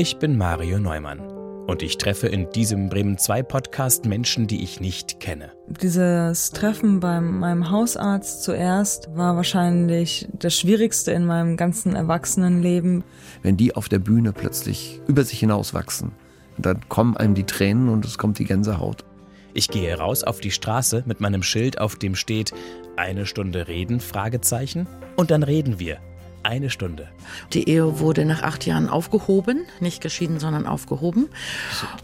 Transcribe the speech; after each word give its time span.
Ich 0.00 0.18
bin 0.18 0.38
Mario 0.38 0.78
Neumann 0.78 1.18
und 1.66 1.82
ich 1.82 1.98
treffe 1.98 2.28
in 2.28 2.48
diesem 2.52 2.88
Bremen 2.88 3.18
2 3.18 3.42
Podcast 3.42 4.04
Menschen, 4.04 4.46
die 4.46 4.62
ich 4.62 4.78
nicht 4.78 5.18
kenne. 5.18 5.50
Dieses 5.66 6.52
Treffen 6.52 7.00
bei 7.00 7.20
meinem 7.20 7.72
Hausarzt 7.72 8.44
zuerst 8.44 9.08
war 9.16 9.34
wahrscheinlich 9.34 10.28
das 10.32 10.56
Schwierigste 10.56 11.10
in 11.10 11.26
meinem 11.26 11.56
ganzen 11.56 11.96
Erwachsenenleben. 11.96 13.02
Wenn 13.42 13.56
die 13.56 13.74
auf 13.74 13.88
der 13.88 13.98
Bühne 13.98 14.32
plötzlich 14.32 15.00
über 15.08 15.24
sich 15.24 15.40
hinauswachsen, 15.40 16.12
dann 16.58 16.88
kommen 16.88 17.16
einem 17.16 17.34
die 17.34 17.42
Tränen 17.42 17.88
und 17.88 18.04
es 18.04 18.18
kommt 18.18 18.38
die 18.38 18.44
Gänsehaut. 18.44 19.04
Ich 19.52 19.66
gehe 19.66 19.98
raus 19.98 20.22
auf 20.22 20.38
die 20.38 20.52
Straße 20.52 21.02
mit 21.06 21.20
meinem 21.20 21.42
Schild, 21.42 21.80
auf 21.80 21.96
dem 21.96 22.14
steht 22.14 22.52
eine 22.94 23.26
Stunde 23.26 23.66
reden, 23.66 23.98
Fragezeichen. 23.98 24.86
Und 25.16 25.32
dann 25.32 25.42
reden 25.42 25.80
wir. 25.80 25.98
Eine 26.42 26.70
Stunde. 26.70 27.08
Die 27.52 27.68
Ehe 27.68 28.00
wurde 28.00 28.24
nach 28.24 28.42
acht 28.42 28.64
Jahren 28.66 28.88
aufgehoben, 28.88 29.66
nicht 29.80 30.00
geschieden, 30.00 30.38
sondern 30.40 30.66
aufgehoben. 30.66 31.28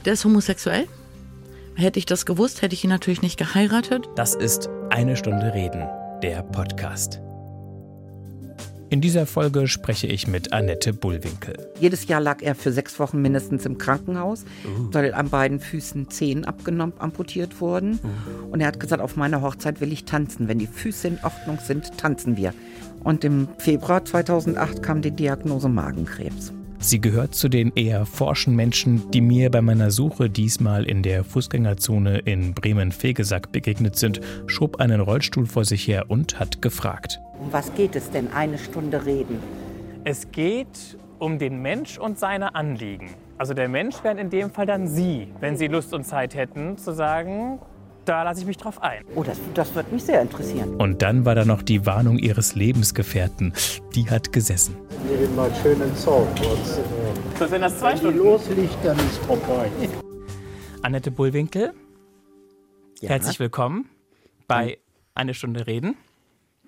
Der 0.04 0.14
ist 0.14 0.24
homosexuell. 0.24 0.86
Hätte 1.76 1.98
ich 1.98 2.06
das 2.06 2.26
gewusst, 2.26 2.62
hätte 2.62 2.74
ich 2.74 2.84
ihn 2.84 2.90
natürlich 2.90 3.22
nicht 3.22 3.36
geheiratet. 3.38 4.08
Das 4.16 4.34
ist 4.34 4.68
Eine 4.90 5.16
Stunde 5.16 5.54
Reden, 5.54 5.84
der 6.22 6.42
Podcast. 6.42 7.20
In 8.90 9.00
dieser 9.00 9.26
Folge 9.26 9.66
spreche 9.66 10.06
ich 10.06 10.28
mit 10.28 10.52
Annette 10.52 10.92
Bullwinkel. 10.92 11.72
Jedes 11.80 12.06
Jahr 12.06 12.20
lag 12.20 12.42
er 12.42 12.54
für 12.54 12.70
sechs 12.70 13.00
Wochen 13.00 13.20
mindestens 13.20 13.66
im 13.66 13.76
Krankenhaus, 13.76 14.44
weil 14.92 15.14
an 15.14 15.30
beiden 15.30 15.58
Füßen 15.58 16.10
Zehen 16.10 16.44
abgenommen, 16.44 16.94
amputiert 17.00 17.60
wurden. 17.60 17.98
Und 18.52 18.60
er 18.60 18.68
hat 18.68 18.78
gesagt, 18.78 19.02
auf 19.02 19.16
meiner 19.16 19.42
Hochzeit 19.42 19.80
will 19.80 19.92
ich 19.92 20.04
tanzen. 20.04 20.46
Wenn 20.46 20.60
die 20.60 20.68
Füße 20.68 21.08
in 21.08 21.18
Ordnung 21.24 21.58
sind, 21.60 21.98
tanzen 21.98 22.36
wir. 22.36 22.54
Und 23.04 23.22
im 23.22 23.48
Februar 23.58 24.04
2008 24.04 24.82
kam 24.82 25.02
die 25.02 25.10
Diagnose 25.10 25.68
Magenkrebs. 25.68 26.52
Sie 26.78 27.00
gehört 27.00 27.34
zu 27.34 27.48
den 27.48 27.72
eher 27.74 28.04
forschen 28.04 28.54
Menschen, 28.56 29.10
die 29.10 29.20
mir 29.20 29.50
bei 29.50 29.62
meiner 29.62 29.90
Suche 29.90 30.28
diesmal 30.28 30.84
in 30.84 31.02
der 31.02 31.24
Fußgängerzone 31.24 32.18
in 32.18 32.52
Bremen-Fegesack 32.52 33.52
begegnet 33.52 33.96
sind, 33.96 34.20
schob 34.46 34.80
einen 34.80 35.00
Rollstuhl 35.00 35.46
vor 35.46 35.64
sich 35.64 35.86
her 35.88 36.06
und 36.08 36.38
hat 36.38 36.60
gefragt. 36.60 37.20
Um 37.38 37.52
was 37.52 37.74
geht 37.74 37.96
es 37.96 38.10
denn? 38.10 38.32
Eine 38.32 38.58
Stunde 38.58 39.06
reden. 39.06 39.38
Es 40.04 40.30
geht 40.30 40.98
um 41.18 41.38
den 41.38 41.62
Mensch 41.62 41.96
und 41.98 42.18
seine 42.18 42.54
Anliegen. 42.54 43.08
Also 43.38 43.54
der 43.54 43.68
Mensch 43.68 44.04
wären 44.04 44.18
in 44.18 44.28
dem 44.30 44.50
Fall 44.50 44.66
dann 44.66 44.86
Sie, 44.86 45.28
wenn 45.40 45.56
Sie 45.56 45.68
Lust 45.68 45.94
und 45.94 46.04
Zeit 46.04 46.34
hätten, 46.34 46.76
zu 46.76 46.92
sagen, 46.92 47.60
da 48.04 48.22
lasse 48.22 48.40
ich 48.40 48.46
mich 48.46 48.56
drauf 48.56 48.82
ein. 48.82 49.04
Oh, 49.14 49.22
das, 49.22 49.38
das 49.54 49.74
wird 49.74 49.90
mich 49.92 50.04
sehr 50.04 50.20
interessieren. 50.20 50.76
Und 50.76 51.02
dann 51.02 51.24
war 51.24 51.34
da 51.34 51.44
noch 51.44 51.62
die 51.62 51.86
Warnung 51.86 52.18
ihres 52.18 52.54
Lebensgefährten. 52.54 53.52
Die 53.94 54.10
hat 54.10 54.32
gesessen. 54.32 54.76
Wir 55.08 55.16
gehen 55.18 55.34
mal 55.34 55.50
schön 55.62 55.80
ins 55.80 56.02
Zaunplatz. 56.02 56.80
So 57.38 57.46
sind 57.46 57.62
das 57.62 57.78
zwei 57.78 57.92
Wenn 57.92 57.98
Stunden. 57.98 58.18
losliegt, 58.18 58.76
dann 58.84 58.98
ist 58.98 59.18
vorbei. 59.26 59.70
Annette 60.82 61.10
Bullwinkel, 61.10 61.72
Ja, 63.00 63.08
herzlich 63.10 63.40
willkommen 63.40 63.88
bei 64.46 64.78
Eine 65.14 65.32
Stunde 65.34 65.66
Reden. 65.66 65.96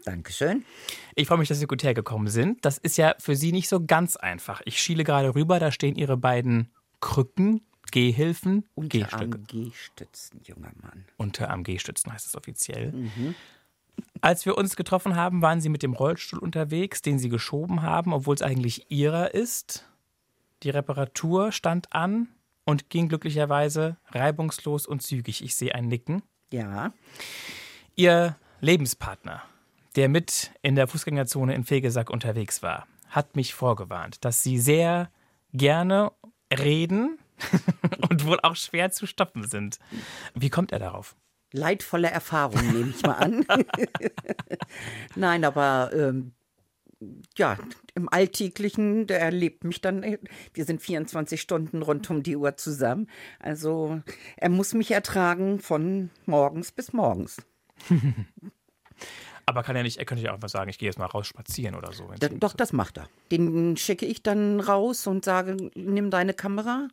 Dankeschön. 0.05 0.65
Ich 1.17 1.27
freue 1.29 1.39
mich, 1.39 1.49
dass 1.49 1.59
Sie 1.59 1.67
gut 1.67 1.83
hergekommen 1.83 2.29
sind. 2.29 2.65
Das 2.65 2.79
ist 2.79 2.97
ja 2.97 3.15
für 3.19 3.35
Sie 3.37 3.53
nicht 3.53 3.69
so 3.69 3.85
ganz 3.85 4.17
einfach. 4.17 4.63
Ich 4.65 4.81
schiele 4.81 5.03
gerade 5.05 5.35
rüber, 5.35 5.59
da 5.59 5.71
stehen 5.73 5.97
Ihre 5.97 6.17
beiden 6.17 6.71
Krücken, 7.01 7.61
Gehhilfen. 7.97 8.67
Unterarm 8.75 9.47
G-Stützen, 9.47 10.43
junger 10.45 10.71
Mann. 10.83 11.07
Unterarm 11.17 11.65
G-Stützen 11.65 12.13
heißt 12.13 12.27
es 12.27 12.37
offiziell. 12.37 12.93
Als 14.21 14.45
wir 14.45 14.59
uns 14.59 14.77
getroffen 14.77 15.17
haben, 15.17 15.41
waren 15.41 15.63
Sie 15.63 15.71
mit 15.71 15.83
dem 15.83 15.95
Rollstuhl 15.95 16.39
unterwegs, 16.39 17.01
den 17.01 17.19
Sie 17.19 17.31
geschoben 17.31 17.81
haben, 17.81 18.13
obwohl 18.13 18.35
es 18.35 18.43
eigentlich 18.43 18.91
Ihrer 18.91 19.33
ist. 19.33 19.87
Die 20.63 20.69
Reparatur 20.69 21.53
stand 21.53 21.91
an 21.95 22.29
und 22.67 22.91
ging 22.91 23.09
glücklicherweise 23.09 23.97
reibungslos 24.11 24.87
und 24.87 25.01
zügig. 25.01 25.43
Ich 25.43 25.57
sehe 25.57 25.75
ein 25.75 25.89
Nicken. 25.89 26.23
Ja, 26.53 26.93
Ihr 27.95 28.37
Lebenspartner, 28.61 29.43
der 29.95 30.11
mit 30.11 30.51
in 30.61 30.75
der 30.75 30.87
Fußgängerzone 30.87 31.55
in 31.55 31.65
Fegesack 31.65 32.11
unterwegs 32.11 32.63
war, 32.63 32.87
hat 33.09 33.37
mich 33.37 33.55
vorgewarnt, 33.55 34.23
dass 34.23 34.43
Sie 34.43 34.59
sehr 34.59 35.11
gerne 35.55 36.13
reden 36.53 37.19
und 38.11 38.25
wohl 38.25 38.41
auch 38.43 38.57
schwer 38.57 38.91
zu 38.91 39.07
stoppen 39.07 39.47
sind. 39.47 39.79
Wie 40.35 40.51
kommt 40.51 40.73
er 40.73 40.79
darauf? 40.79 41.17
leidvolle 41.53 42.11
Erfahrung, 42.11 42.61
nehme 42.73 42.91
ich 42.91 43.03
mal 43.03 43.15
an. 43.15 43.47
Nein, 45.17 45.45
aber 45.45 45.91
ähm, 45.95 46.33
ja, 47.37 47.59
im 47.95 48.09
Alltäglichen, 48.09 49.07
der 49.07 49.21
erlebt 49.21 49.65
mich 49.65 49.81
dann, 49.81 50.19
wir 50.55 50.65
sind 50.65 50.81
24 50.81 51.41
Stunden 51.41 51.83
rund 51.83 52.09
um 52.11 52.23
die 52.23 52.37
Uhr 52.37 52.57
zusammen. 52.57 53.09
Also 53.39 54.01
er 54.37 54.49
muss 54.49 54.75
mich 54.75 54.91
ertragen 54.91 55.61
von 55.61 56.11
morgens 56.25 56.73
bis 56.73 56.93
morgens. 56.93 57.37
Aber 59.49 59.63
kann 59.63 59.77
er 59.77 59.85
nicht, 59.85 59.99
er 59.99 60.05
könnte 60.05 60.25
ja 60.25 60.31
auch 60.31 60.35
einfach 60.35 60.49
sagen, 60.49 60.69
ich 60.69 60.79
gehe 60.79 60.89
jetzt 60.89 60.99
mal 60.99 61.07
raus 61.07 61.29
spazieren 61.29 61.77
oder 61.77 61.93
so. 61.93 62.11
Da, 62.19 62.29
doch, 62.29 62.53
das 62.53 62.73
macht 62.73 62.99
er. 62.99 63.09
Den 63.31 63.77
schicke 63.77 64.05
ich 64.05 64.25
dann 64.25 64.59
raus 64.59 65.07
und 65.07 65.25
sage, 65.25 65.57
nimm 65.77 66.11
deine 66.11 66.35
Kamera 66.35 66.89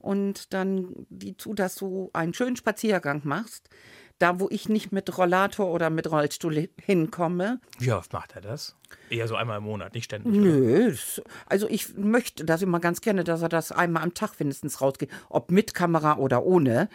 und 0.00 0.52
dann 0.52 1.06
die 1.10 1.36
zu, 1.36 1.54
dass 1.54 1.76
du 1.76 2.10
einen 2.12 2.34
schönen 2.34 2.56
Spaziergang 2.56 3.20
machst. 3.22 3.68
Da, 4.18 4.40
wo 4.40 4.48
ich 4.50 4.68
nicht 4.68 4.92
mit 4.92 5.16
Rollator 5.16 5.72
oder 5.72 5.90
mit 5.90 6.10
Rollstuhl 6.10 6.68
hinkomme, 6.80 7.60
Wie 7.78 7.92
oft 7.92 8.12
macht 8.12 8.34
er 8.34 8.40
das? 8.40 8.76
Eher 9.08 9.26
so 9.26 9.36
einmal 9.36 9.58
im 9.58 9.64
Monat, 9.64 9.94
nicht 9.94 10.04
ständig. 10.04 10.32
Nö, 10.32 10.94
also 11.46 11.68
ich 11.68 11.96
möchte 11.96 12.44
das 12.44 12.62
immer 12.62 12.78
ganz 12.78 13.00
gerne, 13.00 13.24
dass 13.24 13.42
er 13.42 13.48
das 13.48 13.72
einmal 13.72 14.02
am 14.02 14.14
Tag 14.14 14.38
mindestens 14.38 14.80
rausgeht, 14.80 15.10
ob 15.28 15.50
mit 15.50 15.72
Kamera 15.74 16.18
oder 16.18 16.44
ohne, 16.44 16.88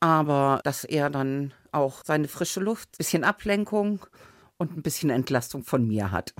aber 0.00 0.60
dass 0.64 0.84
er 0.84 1.10
dann 1.10 1.52
auch 1.70 2.02
seine 2.04 2.28
frische 2.28 2.60
Luft, 2.60 2.96
bisschen 2.98 3.24
Ablenkung 3.24 4.04
und 4.56 4.76
ein 4.76 4.82
bisschen 4.82 5.10
Entlastung 5.10 5.64
von 5.64 5.86
mir 5.86 6.10
hat. 6.10 6.34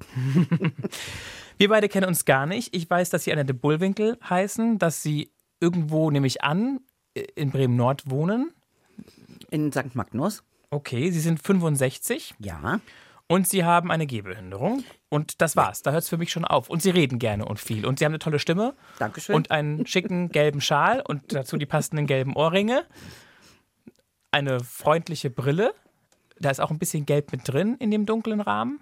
Wir 1.58 1.68
beide 1.68 1.88
kennen 1.88 2.06
uns 2.06 2.24
gar 2.24 2.46
nicht. 2.46 2.74
Ich 2.74 2.88
weiß, 2.88 3.10
dass 3.10 3.24
Sie 3.24 3.32
Annette 3.32 3.54
Bullwinkel 3.54 4.18
heißen, 4.28 4.78
dass 4.78 5.02
Sie 5.02 5.30
irgendwo, 5.60 6.10
nehme 6.10 6.26
ich 6.26 6.42
an, 6.42 6.80
in 7.34 7.50
Bremen-Nord 7.50 8.10
wohnen. 8.10 8.52
In 9.50 9.70
St. 9.72 9.94
Magnus, 9.94 10.42
Okay, 10.74 11.12
Sie 11.12 11.20
sind 11.20 11.40
65 11.40 12.34
ja. 12.40 12.80
und 13.28 13.48
Sie 13.48 13.64
haben 13.64 13.92
eine 13.92 14.06
Gehbehinderung. 14.06 14.82
Und 15.08 15.40
das 15.40 15.54
war's. 15.54 15.82
Da 15.82 15.92
hört 15.92 16.02
es 16.02 16.08
für 16.08 16.16
mich 16.18 16.32
schon 16.32 16.44
auf. 16.44 16.68
Und 16.68 16.82
Sie 16.82 16.90
reden 16.90 17.20
gerne 17.20 17.44
und 17.44 17.60
viel. 17.60 17.86
Und 17.86 18.00
Sie 18.00 18.04
haben 18.04 18.10
eine 18.10 18.18
tolle 18.18 18.40
Stimme. 18.40 18.74
Dankeschön. 18.98 19.36
Und 19.36 19.52
einen 19.52 19.86
schicken 19.86 20.30
gelben 20.30 20.60
Schal 20.60 21.00
und 21.00 21.32
dazu 21.32 21.56
die 21.58 21.66
passenden 21.66 22.08
gelben 22.08 22.34
Ohrringe. 22.34 22.84
Eine 24.32 24.58
freundliche 24.64 25.30
Brille. 25.30 25.72
Da 26.44 26.50
ist 26.50 26.60
auch 26.60 26.70
ein 26.70 26.78
bisschen 26.78 27.06
Gelb 27.06 27.32
mit 27.32 27.48
drin 27.48 27.74
in 27.78 27.90
dem 27.90 28.04
dunklen 28.04 28.42
Rahmen. 28.42 28.80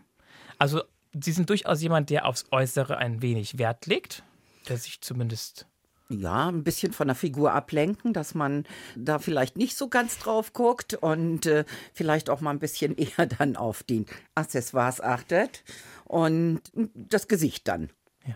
Also, 0.58 0.82
Sie 1.14 1.30
sind 1.30 1.48
durchaus 1.48 1.80
jemand, 1.80 2.10
der 2.10 2.26
aufs 2.26 2.46
Äußere 2.50 2.96
ein 2.96 3.22
wenig 3.22 3.58
Wert 3.58 3.86
legt. 3.86 4.24
Der 4.68 4.78
sich 4.78 5.00
zumindest. 5.00 5.66
Ja, 6.08 6.48
ein 6.48 6.64
bisschen 6.64 6.92
von 6.92 7.06
der 7.06 7.14
Figur 7.14 7.52
ablenken, 7.52 8.12
dass 8.12 8.34
man 8.34 8.64
da 8.96 9.20
vielleicht 9.20 9.56
nicht 9.56 9.76
so 9.76 9.88
ganz 9.88 10.18
drauf 10.18 10.52
guckt 10.52 10.94
und 10.94 11.46
äh, 11.46 11.64
vielleicht 11.94 12.30
auch 12.30 12.40
mal 12.40 12.50
ein 12.50 12.58
bisschen 12.58 12.96
eher 12.96 13.26
dann 13.26 13.54
auf 13.54 13.84
die 13.84 14.06
Accessoires 14.34 15.00
achtet 15.00 15.62
und 16.04 16.62
das 16.94 17.28
Gesicht 17.28 17.68
dann. 17.68 17.90
Ja. 18.26 18.34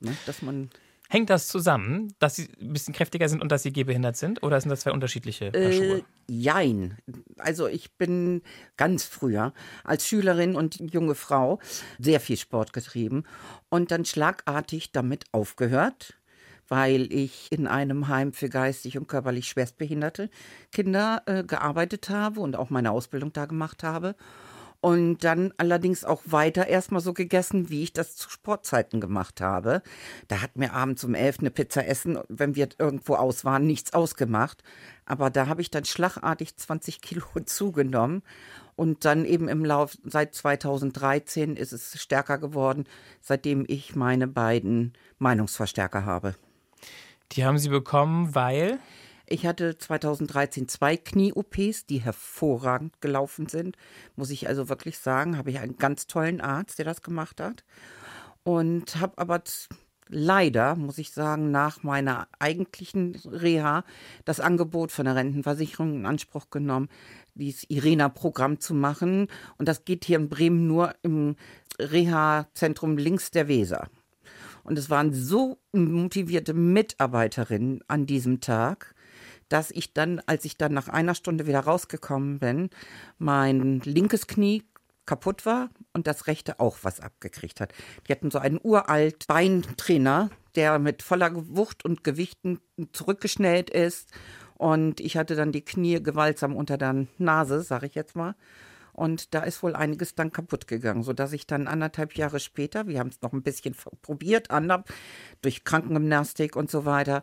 Ne, 0.00 0.16
dass 0.24 0.40
man 0.40 0.70
Hängt 1.12 1.28
das 1.28 1.46
zusammen, 1.46 2.14
dass 2.20 2.36
Sie 2.36 2.48
ein 2.58 2.72
bisschen 2.72 2.94
kräftiger 2.94 3.28
sind 3.28 3.42
und 3.42 3.52
dass 3.52 3.62
Sie 3.62 3.70
gehbehindert 3.70 4.16
sind? 4.16 4.42
Oder 4.42 4.58
sind 4.58 4.70
das 4.70 4.80
zwei 4.80 4.92
unterschiedliche 4.92 5.50
Paar 5.50 5.60
Äh, 5.60 5.72
Schuhe? 5.74 6.04
jein. 6.26 6.96
Also 7.36 7.68
ich 7.68 7.92
bin 7.98 8.40
ganz 8.78 9.04
früher 9.04 9.52
als 9.84 10.06
Schülerin 10.06 10.56
und 10.56 10.80
junge 10.80 11.14
Frau 11.14 11.58
sehr 11.98 12.18
viel 12.18 12.38
Sport 12.38 12.72
getrieben 12.72 13.24
und 13.68 13.90
dann 13.90 14.06
schlagartig 14.06 14.92
damit 14.92 15.26
aufgehört, 15.32 16.14
weil 16.68 17.12
ich 17.12 17.52
in 17.52 17.66
einem 17.66 18.08
Heim 18.08 18.32
für 18.32 18.48
geistig 18.48 18.96
und 18.96 19.06
körperlich 19.06 19.48
schwerstbehinderte 19.48 20.30
Kinder 20.72 21.24
äh, 21.26 21.44
gearbeitet 21.44 22.08
habe 22.08 22.40
und 22.40 22.56
auch 22.56 22.70
meine 22.70 22.90
Ausbildung 22.90 23.34
da 23.34 23.44
gemacht 23.44 23.82
habe. 23.82 24.16
Und 24.82 25.18
dann 25.22 25.54
allerdings 25.58 26.04
auch 26.04 26.22
weiter 26.26 26.66
erstmal 26.66 27.00
so 27.00 27.12
gegessen, 27.14 27.70
wie 27.70 27.84
ich 27.84 27.92
das 27.92 28.16
zu 28.16 28.28
Sportzeiten 28.28 29.00
gemacht 29.00 29.40
habe. 29.40 29.80
Da 30.26 30.42
hat 30.42 30.56
mir 30.56 30.72
abends 30.72 31.04
um 31.04 31.14
elf 31.14 31.38
eine 31.38 31.52
Pizza 31.52 31.86
essen, 31.86 32.18
wenn 32.28 32.56
wir 32.56 32.68
irgendwo 32.80 33.14
aus 33.14 33.44
waren, 33.44 33.64
nichts 33.64 33.92
ausgemacht. 33.92 34.64
Aber 35.06 35.30
da 35.30 35.46
habe 35.46 35.60
ich 35.60 35.70
dann 35.70 35.84
schlagartig 35.84 36.56
20 36.56 37.00
Kilo 37.00 37.24
zugenommen. 37.44 38.24
Und 38.74 39.04
dann 39.04 39.24
eben 39.24 39.46
im 39.46 39.64
Lauf, 39.64 39.96
seit 40.02 40.34
2013 40.34 41.54
ist 41.56 41.72
es 41.72 42.02
stärker 42.02 42.38
geworden, 42.38 42.86
seitdem 43.20 43.64
ich 43.68 43.94
meine 43.94 44.26
beiden 44.26 44.94
Meinungsverstärker 45.20 46.04
habe. 46.04 46.34
Die 47.30 47.44
haben 47.44 47.58
Sie 47.58 47.68
bekommen, 47.68 48.34
weil. 48.34 48.80
Ich 49.26 49.46
hatte 49.46 49.78
2013 49.78 50.68
zwei 50.68 50.96
Knie-OPs, 50.96 51.86
die 51.86 52.00
hervorragend 52.00 53.00
gelaufen 53.00 53.48
sind. 53.48 53.76
Muss 54.16 54.30
ich 54.30 54.48
also 54.48 54.68
wirklich 54.68 54.98
sagen, 54.98 55.36
habe 55.36 55.50
ich 55.50 55.58
einen 55.58 55.78
ganz 55.78 56.06
tollen 56.06 56.40
Arzt, 56.40 56.78
der 56.78 56.84
das 56.84 57.02
gemacht 57.02 57.40
hat. 57.40 57.64
Und 58.44 58.96
habe 58.96 59.18
aber 59.18 59.42
leider, 60.08 60.76
muss 60.76 60.98
ich 60.98 61.12
sagen, 61.12 61.50
nach 61.50 61.82
meiner 61.82 62.28
eigentlichen 62.38 63.16
Reha 63.24 63.84
das 64.24 64.40
Angebot 64.40 64.92
von 64.92 65.06
der 65.06 65.16
Rentenversicherung 65.16 65.94
in 65.94 66.06
Anspruch 66.06 66.50
genommen, 66.50 66.88
dieses 67.34 67.68
IRENA-Programm 67.70 68.60
zu 68.60 68.74
machen. 68.74 69.28
Und 69.58 69.68
das 69.68 69.84
geht 69.84 70.04
hier 70.04 70.18
in 70.18 70.28
Bremen 70.28 70.66
nur 70.66 70.94
im 71.02 71.36
Reha-Zentrum 71.78 72.98
links 72.98 73.30
der 73.30 73.48
Weser. 73.48 73.88
Und 74.64 74.78
es 74.78 74.90
waren 74.90 75.12
so 75.12 75.58
motivierte 75.72 76.54
Mitarbeiterinnen 76.54 77.80
an 77.88 78.06
diesem 78.06 78.40
Tag, 78.40 78.94
dass 79.52 79.70
ich 79.70 79.92
dann, 79.92 80.20
als 80.26 80.44
ich 80.44 80.56
dann 80.56 80.72
nach 80.72 80.88
einer 80.88 81.14
Stunde 81.14 81.46
wieder 81.46 81.60
rausgekommen 81.60 82.38
bin, 82.38 82.70
mein 83.18 83.80
linkes 83.80 84.26
Knie 84.26 84.64
kaputt 85.04 85.44
war 85.44 85.68
und 85.92 86.06
das 86.06 86.26
rechte 86.26 86.58
auch 86.60 86.78
was 86.82 87.00
abgekriegt 87.00 87.60
hat. 87.60 87.72
Die 88.06 88.12
hatten 88.12 88.30
so 88.30 88.38
einen 88.38 88.60
uralt 88.62 89.26
Beintrainer, 89.26 90.30
der 90.54 90.78
mit 90.78 91.02
voller 91.02 91.30
Wucht 91.34 91.84
und 91.84 92.04
Gewichten 92.04 92.60
zurückgeschnellt 92.92 93.68
ist. 93.68 94.10
Und 94.54 95.00
ich 95.00 95.16
hatte 95.16 95.34
dann 95.34 95.52
die 95.52 95.64
Knie 95.64 96.02
gewaltsam 96.02 96.56
unter 96.56 96.78
der 96.78 97.06
Nase, 97.18 97.62
sage 97.62 97.86
ich 97.86 97.94
jetzt 97.94 98.16
mal. 98.16 98.34
Und 98.92 99.34
da 99.34 99.40
ist 99.40 99.62
wohl 99.62 99.74
einiges 99.74 100.14
dann 100.14 100.32
kaputt 100.32 100.66
gegangen, 100.66 101.02
sodass 101.02 101.32
ich 101.32 101.46
dann 101.46 101.66
anderthalb 101.66 102.16
Jahre 102.16 102.40
später, 102.40 102.86
wir 102.86 102.98
haben 102.98 103.08
es 103.08 103.22
noch 103.22 103.32
ein 103.32 103.42
bisschen 103.42 103.74
probiert, 104.02 104.50
anderb, 104.50 104.88
durch 105.40 105.64
Krankengymnastik 105.64 106.56
und 106.56 106.70
so 106.70 106.84
weiter, 106.84 107.22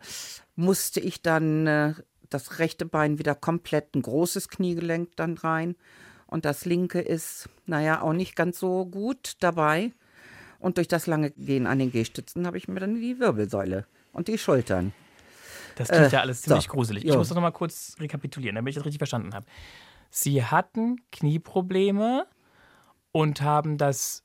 musste 0.56 1.00
ich 1.00 1.22
dann 1.22 1.68
äh, 1.68 1.94
das 2.30 2.60
rechte 2.60 2.86
Bein 2.86 3.18
wieder 3.20 3.36
komplett 3.36 3.96
ein 3.96 4.02
großes 4.02 4.50
Kniegelenk 4.50 5.16
dann 5.16 5.38
rein. 5.38 5.76
Und 6.28 6.46
das 6.46 6.66
linke 6.66 7.00
ist, 7.02 7.50
naja, 7.66 8.02
auch 8.02 8.14
nicht 8.14 8.36
ganz 8.36 8.60
so 8.60 8.86
gut 8.86 9.34
dabei. 9.40 9.92
Und 10.60 10.78
durch 10.78 10.88
das 10.88 11.08
lange 11.08 11.31
Gehen 11.31 11.66
an 11.68 11.80
den 11.80 11.92
Gehstützen 11.92 12.46
habe 12.46 12.58
ich 12.58 12.68
mir 12.68 12.80
dann 12.80 12.96
die 12.96 13.20
Wirbelsäule 13.20 13.86
und 14.14 14.28
die 14.28 14.38
Schultern. 14.38 14.94
Das 15.76 15.88
klingt 15.88 16.08
Äh, 16.08 16.16
ja 16.16 16.20
alles 16.22 16.42
ziemlich 16.42 16.66
so. 16.66 16.72
gruselig. 16.74 17.04
Ich 17.06 17.10
Jo. 17.12 17.18
muss 17.18 17.30
das 17.30 17.36
nochmal 17.36 17.54
kurz 17.54 17.96
rekapitulieren, 18.00 18.56
damit 18.56 18.72
ich 18.72 18.76
das 18.76 18.86
richtig 18.86 19.00
verstanden 19.00 19.34
habe. 19.34 19.46
Sie 20.12 20.44
hatten 20.44 20.98
Knieprobleme 21.12 22.28
und 23.12 23.42
haben 23.42 23.78
das 23.78 24.24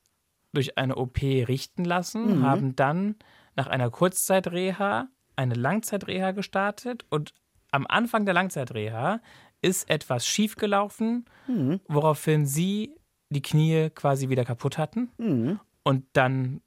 durch 0.53 0.77
eine 0.77 0.95
OP 0.97 1.21
richten 1.21 1.85
lassen, 1.85 2.39
Mhm. 2.39 2.43
haben 2.43 2.75
dann 2.75 3.15
nach 3.55 3.67
einer 3.67 3.89
Kurzzeitreha 3.89 5.07
eine 5.37 5.53
Langzeitreha 5.53 6.31
gestartet 6.31 7.05
und 7.09 7.33
am 7.75 7.85
Anfang 7.87 8.25
der 8.25 8.33
Langzeitreha 8.33 9.19
ist 9.61 9.89
etwas 9.89 10.25
schiefgelaufen, 10.25 11.25
Mhm. 11.47 11.81
woraufhin 11.87 12.45
Sie 12.45 12.95
die 13.29 13.41
Knie 13.41 13.89
quasi 13.89 14.29
wieder 14.29 14.45
kaputt 14.45 14.77
hatten 14.77 15.11
Mhm. 15.17 15.59
und 15.83 16.05
dann 16.13 16.61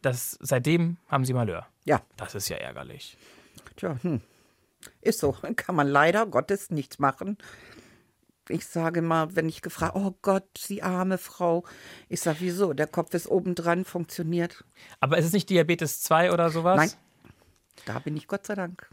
das 0.00 0.38
seitdem 0.40 0.96
haben 1.08 1.24
Sie 1.24 1.32
Malheur. 1.34 1.66
Ja, 1.84 2.00
Das 2.16 2.34
ist 2.34 2.48
ja 2.48 2.56
ärgerlich. 2.56 3.16
tja, 3.76 3.96
hm. 4.02 4.20
ist 5.00 5.18
so. 5.20 5.32
Kann 5.56 5.74
man 5.74 5.88
leider 5.88 6.26
Gottes 6.26 6.70
nichts 6.70 6.98
machen. 6.98 7.36
Ich 8.50 8.66
sage 8.66 9.00
mal, 9.00 9.34
wenn 9.34 9.48
ich 9.48 9.62
gefragt, 9.62 9.96
oh 9.96 10.14
Gott, 10.20 10.46
Sie 10.58 10.82
arme 10.82 11.16
Frau. 11.18 11.64
Ich 12.10 12.20
sage, 12.20 12.38
wieso? 12.40 12.74
Der 12.74 12.86
Kopf 12.86 13.14
ist 13.14 13.26
obendran, 13.26 13.84
funktioniert. 13.86 14.64
Aber 15.00 15.16
ist 15.18 15.24
es 15.26 15.32
nicht 15.32 15.48
Diabetes 15.48 16.02
2 16.02 16.32
oder 16.32 16.50
sowas? 16.50 16.76
Nein. 16.76 16.90
Da 17.86 17.98
bin 18.00 18.16
ich 18.16 18.26
Gott 18.28 18.44
sei 18.46 18.54
Dank. 18.54 18.90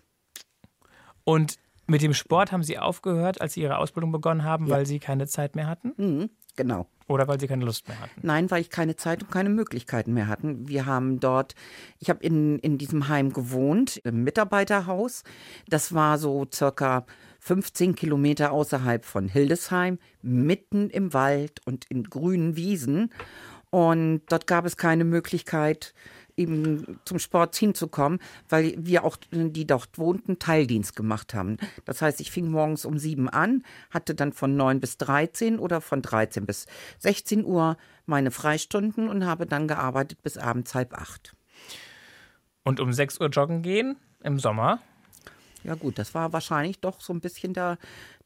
Und 1.26 1.60
mit 1.88 2.02
dem 2.02 2.14
Sport 2.14 2.52
haben 2.52 2.64
Sie 2.64 2.80
aufgehört, 2.80 3.42
als 3.42 3.54
Sie 3.54 3.62
Ihre 3.62 3.78
Ausbildung 3.78 4.12
begonnen 4.12 4.44
haben, 4.44 4.70
weil 4.70 4.86
Sie 4.86 5.00
keine 5.00 5.28
Zeit 5.28 5.56
mehr 5.56 5.68
hatten? 5.68 5.94
Mhm, 5.98 6.30
genau. 6.56 6.88
Oder 7.08 7.28
weil 7.28 7.40
Sie 7.40 7.48
keine 7.48 7.66
Lust 7.66 7.88
mehr 7.88 8.00
hatten? 8.00 8.22
Nein, 8.22 8.50
weil 8.50 8.62
ich 8.62 8.70
keine 8.70 8.96
Zeit 8.96 9.22
und 9.22 9.32
keine 9.32 9.50
Möglichkeiten 9.50 10.14
mehr 10.14 10.28
hatten. 10.28 10.68
Wir 10.68 10.86
haben 10.86 11.20
dort, 11.20 11.56
ich 12.00 12.10
habe 12.10 12.24
in, 12.24 12.60
in 12.60 12.78
diesem 12.78 13.10
Heim 13.10 13.34
gewohnt, 13.34 13.98
im 14.06 14.24
Mitarbeiterhaus. 14.24 15.24
Das 15.68 15.94
war 15.94 16.18
so 16.18 16.48
circa 16.54 17.06
15 17.40 17.96
Kilometer 17.96 18.52
außerhalb 18.52 19.04
von 19.04 19.28
Hildesheim, 19.28 19.98
mitten 20.22 20.90
im 20.90 21.14
Wald 21.14 21.60
und 21.66 21.86
in 21.90 22.04
grünen 22.04 22.56
Wiesen. 22.56 23.12
Und 23.72 24.22
dort 24.28 24.48
gab 24.48 24.66
es 24.66 24.78
keine 24.78 25.06
Möglichkeit, 25.06 25.94
eben 26.42 27.00
zum 27.06 27.20
Sport 27.20 27.56
hinzukommen, 27.56 28.20
weil 28.50 28.74
wir 28.78 29.04
auch, 29.04 29.18
die 29.32 29.66
dort 29.66 29.98
wohnten, 29.98 30.40
Teildienst 30.40 30.96
gemacht 30.96 31.34
haben. 31.34 31.58
Das 31.86 32.02
heißt, 32.02 32.20
ich 32.22 32.32
fing 32.32 32.50
morgens 32.50 32.86
um 32.86 32.98
sieben 32.98 33.30
an, 33.30 33.64
hatte 33.90 34.16
dann 34.16 34.34
von 34.34 34.56
neun 34.56 34.80
bis 34.80 34.98
13 34.98 35.60
oder 35.60 35.82
von 35.82 36.02
13 36.02 36.46
bis 36.46 36.66
16 37.00 37.46
Uhr 37.46 37.78
meine 38.06 38.32
Freistunden 38.32 39.08
und 39.10 39.26
habe 39.26 39.46
dann 39.46 39.68
gearbeitet 39.68 40.22
bis 40.24 40.38
abends 40.38 40.76
halb 40.76 40.94
acht. 40.94 41.36
Und 42.64 42.80
um 42.80 42.94
6 42.94 43.20
Uhr 43.20 43.28
joggen 43.30 43.62
gehen 43.62 43.96
im 44.24 44.40
Sommer? 44.40 44.82
Ja 45.64 45.76
gut, 45.76 46.00
das 46.00 46.14
war 46.14 46.34
wahrscheinlich 46.34 46.80
doch 46.80 47.02
so 47.02 47.14
ein 47.14 47.22
bisschen 47.22 47.54
da 47.54 47.78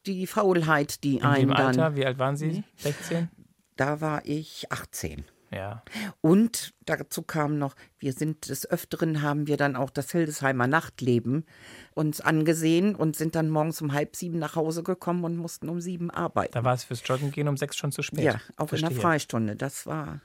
die 0.06 0.27
Faulheit, 0.27 1.03
die 1.03 1.17
In 1.17 1.23
einen 1.23 1.47
dem 1.50 1.56
dann. 1.56 1.67
Alter? 1.67 1.95
Wie 1.95 2.06
alt 2.06 2.17
waren 2.17 2.38
Sie? 2.38 2.63
16? 2.77 3.29
Da 3.75 4.00
war 4.01 4.25
ich 4.25 4.71
18. 4.71 5.25
Ja. 5.51 5.83
Und 6.21 6.74
dazu 6.86 7.21
kam 7.21 7.57
noch, 7.57 7.75
wir 8.00 8.13
sind 8.13 8.50
des 8.50 8.69
Öfteren, 8.69 9.21
haben 9.21 9.47
wir 9.47 9.57
dann 9.57 9.75
auch 9.75 9.89
das 9.89 10.12
Hildesheimer 10.12 10.68
Nachtleben 10.68 11.45
uns 11.94 12.21
angesehen 12.21 12.95
und 12.95 13.15
sind 13.15 13.36
dann 13.36 13.50
morgens 13.50 13.81
um 13.81 13.94
halb 13.94 14.15
sieben 14.15 14.39
nach 14.39 14.56
Hause 14.56 14.83
gekommen 14.83 15.24
und 15.24 15.38
mussten 15.38 15.69
um 15.69 15.81
sieben 15.81 16.12
arbeiten. 16.12 16.53
Da 16.53 16.63
war 16.63 16.74
es 16.74 16.83
fürs 16.83 17.01
Joggen 17.07 17.31
gehen 17.31 17.47
um 17.47 17.57
6 17.57 17.75
schon 17.77 17.92
zu 17.92 18.01
spät. 18.01 18.24
ja, 18.24 18.42
auch 18.57 18.71
in 18.71 18.80
der 18.80 18.89
Verstehe. 18.89 19.00
Freistunde. 19.01 19.56
Das 19.56 19.86
war 19.86 20.21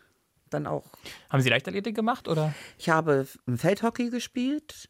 dann 0.50 0.66
auch. 0.66 0.86
Haben 1.28 1.42
Sie 1.42 1.48
Leichtathletik 1.48 1.94
gemacht 1.94 2.28
oder? 2.28 2.54
Ich 2.78 2.88
habe 2.88 3.26
im 3.46 3.58
Feldhockey 3.58 4.10
gespielt, 4.10 4.88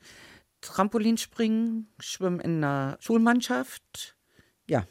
Trampolinspringen, 0.63 1.93
Schwimmen 1.99 2.41
in 2.41 2.61
der 2.61 2.97
Schulmannschaft. 3.01 4.17
Ja. 4.67 4.87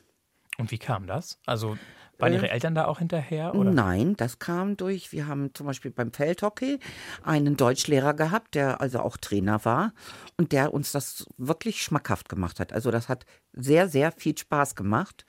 Und 0.57 0.71
wie 0.71 0.77
kam 0.77 1.07
das? 1.07 1.39
Also 1.45 1.77
waren 2.19 2.33
Äh, 2.33 2.35
Ihre 2.35 2.49
Eltern 2.49 2.75
da 2.75 2.85
auch 2.85 2.99
hinterher? 2.99 3.55
Oder? 3.55 3.71
Nein, 3.71 4.15
das 4.17 4.39
kam 4.39 4.77
durch. 4.77 5.11
Wir 5.11 5.27
haben 5.27 5.53
zum 5.53 5.65
Beispiel 5.65 5.91
beim 5.91 6.11
Feldhockey 6.13 6.79
einen 7.23 7.57
Deutschlehrer 7.57 8.13
gehabt, 8.13 8.55
der 8.55 8.81
also 8.81 8.99
auch 8.99 9.17
Trainer 9.17 9.63
war 9.65 9.93
und 10.37 10.51
der 10.51 10.73
uns 10.73 10.91
das 10.91 11.25
wirklich 11.37 11.81
schmackhaft 11.81 12.29
gemacht 12.29 12.59
hat. 12.59 12.73
Also 12.73 12.91
das 12.91 13.09
hat 13.09 13.25
sehr, 13.53 13.87
sehr 13.89 14.11
viel 14.11 14.37
Spaß 14.37 14.75
gemacht. 14.75 15.25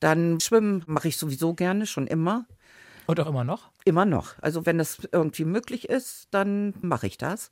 Dann 0.00 0.40
Schwimmen 0.40 0.82
mache 0.86 1.08
ich 1.08 1.16
sowieso 1.16 1.54
gerne, 1.54 1.86
schon 1.86 2.06
immer. 2.06 2.46
Und 3.06 3.20
auch 3.20 3.26
immer 3.26 3.44
noch? 3.44 3.70
Immer 3.84 4.04
noch. 4.04 4.34
Also 4.40 4.64
wenn 4.64 4.78
das 4.78 5.08
irgendwie 5.12 5.44
möglich 5.44 5.88
ist, 5.88 6.28
dann 6.30 6.74
mache 6.80 7.06
ich 7.06 7.18
das. 7.18 7.50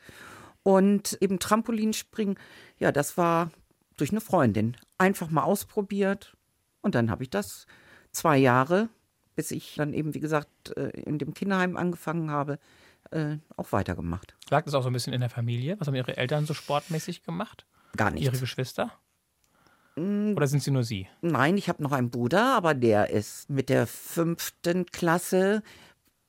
Und 0.62 1.16
eben 1.20 1.38
Trampolinspringen, 1.38 2.38
ja, 2.78 2.92
das 2.92 3.16
war 3.16 3.50
durch 3.96 4.10
eine 4.10 4.20
Freundin. 4.20 4.76
Einfach 4.98 5.30
mal 5.30 5.42
ausprobiert. 5.42 6.36
Und 6.82 6.94
dann 6.94 7.10
habe 7.10 7.22
ich 7.22 7.30
das 7.30 7.66
zwei 8.12 8.38
Jahre, 8.38 8.88
bis 9.36 9.50
ich 9.50 9.74
dann 9.76 9.92
eben, 9.92 10.14
wie 10.14 10.20
gesagt, 10.20 10.76
äh, 10.76 10.90
in 10.90 11.18
dem 11.18 11.34
Kinderheim 11.34 11.76
angefangen 11.76 12.30
habe, 12.30 12.58
äh, 13.10 13.36
auch 13.56 13.72
weitergemacht. 13.72 14.34
Lag 14.50 14.64
das 14.64 14.74
auch 14.74 14.82
so 14.82 14.90
ein 14.90 14.92
bisschen 14.92 15.12
in 15.12 15.20
der 15.20 15.30
Familie? 15.30 15.78
Was 15.78 15.88
haben 15.88 15.94
Ihre 15.94 16.16
Eltern 16.16 16.46
so 16.46 16.54
sportmäßig 16.54 17.22
gemacht? 17.22 17.66
Gar 17.96 18.14
Ihre 18.14 18.30
nichts. 18.30 18.40
Geschwister? 18.40 18.92
Mm. 19.96 20.34
Oder 20.36 20.46
sind 20.46 20.62
Sie 20.62 20.70
nur 20.70 20.84
Sie? 20.84 21.08
Nein, 21.20 21.56
ich 21.56 21.68
habe 21.68 21.82
noch 21.82 21.92
einen 21.92 22.10
Bruder, 22.10 22.54
aber 22.54 22.74
der 22.74 23.10
ist 23.10 23.50
mit 23.50 23.68
der 23.68 23.86
fünften 23.86 24.86
Klasse, 24.86 25.62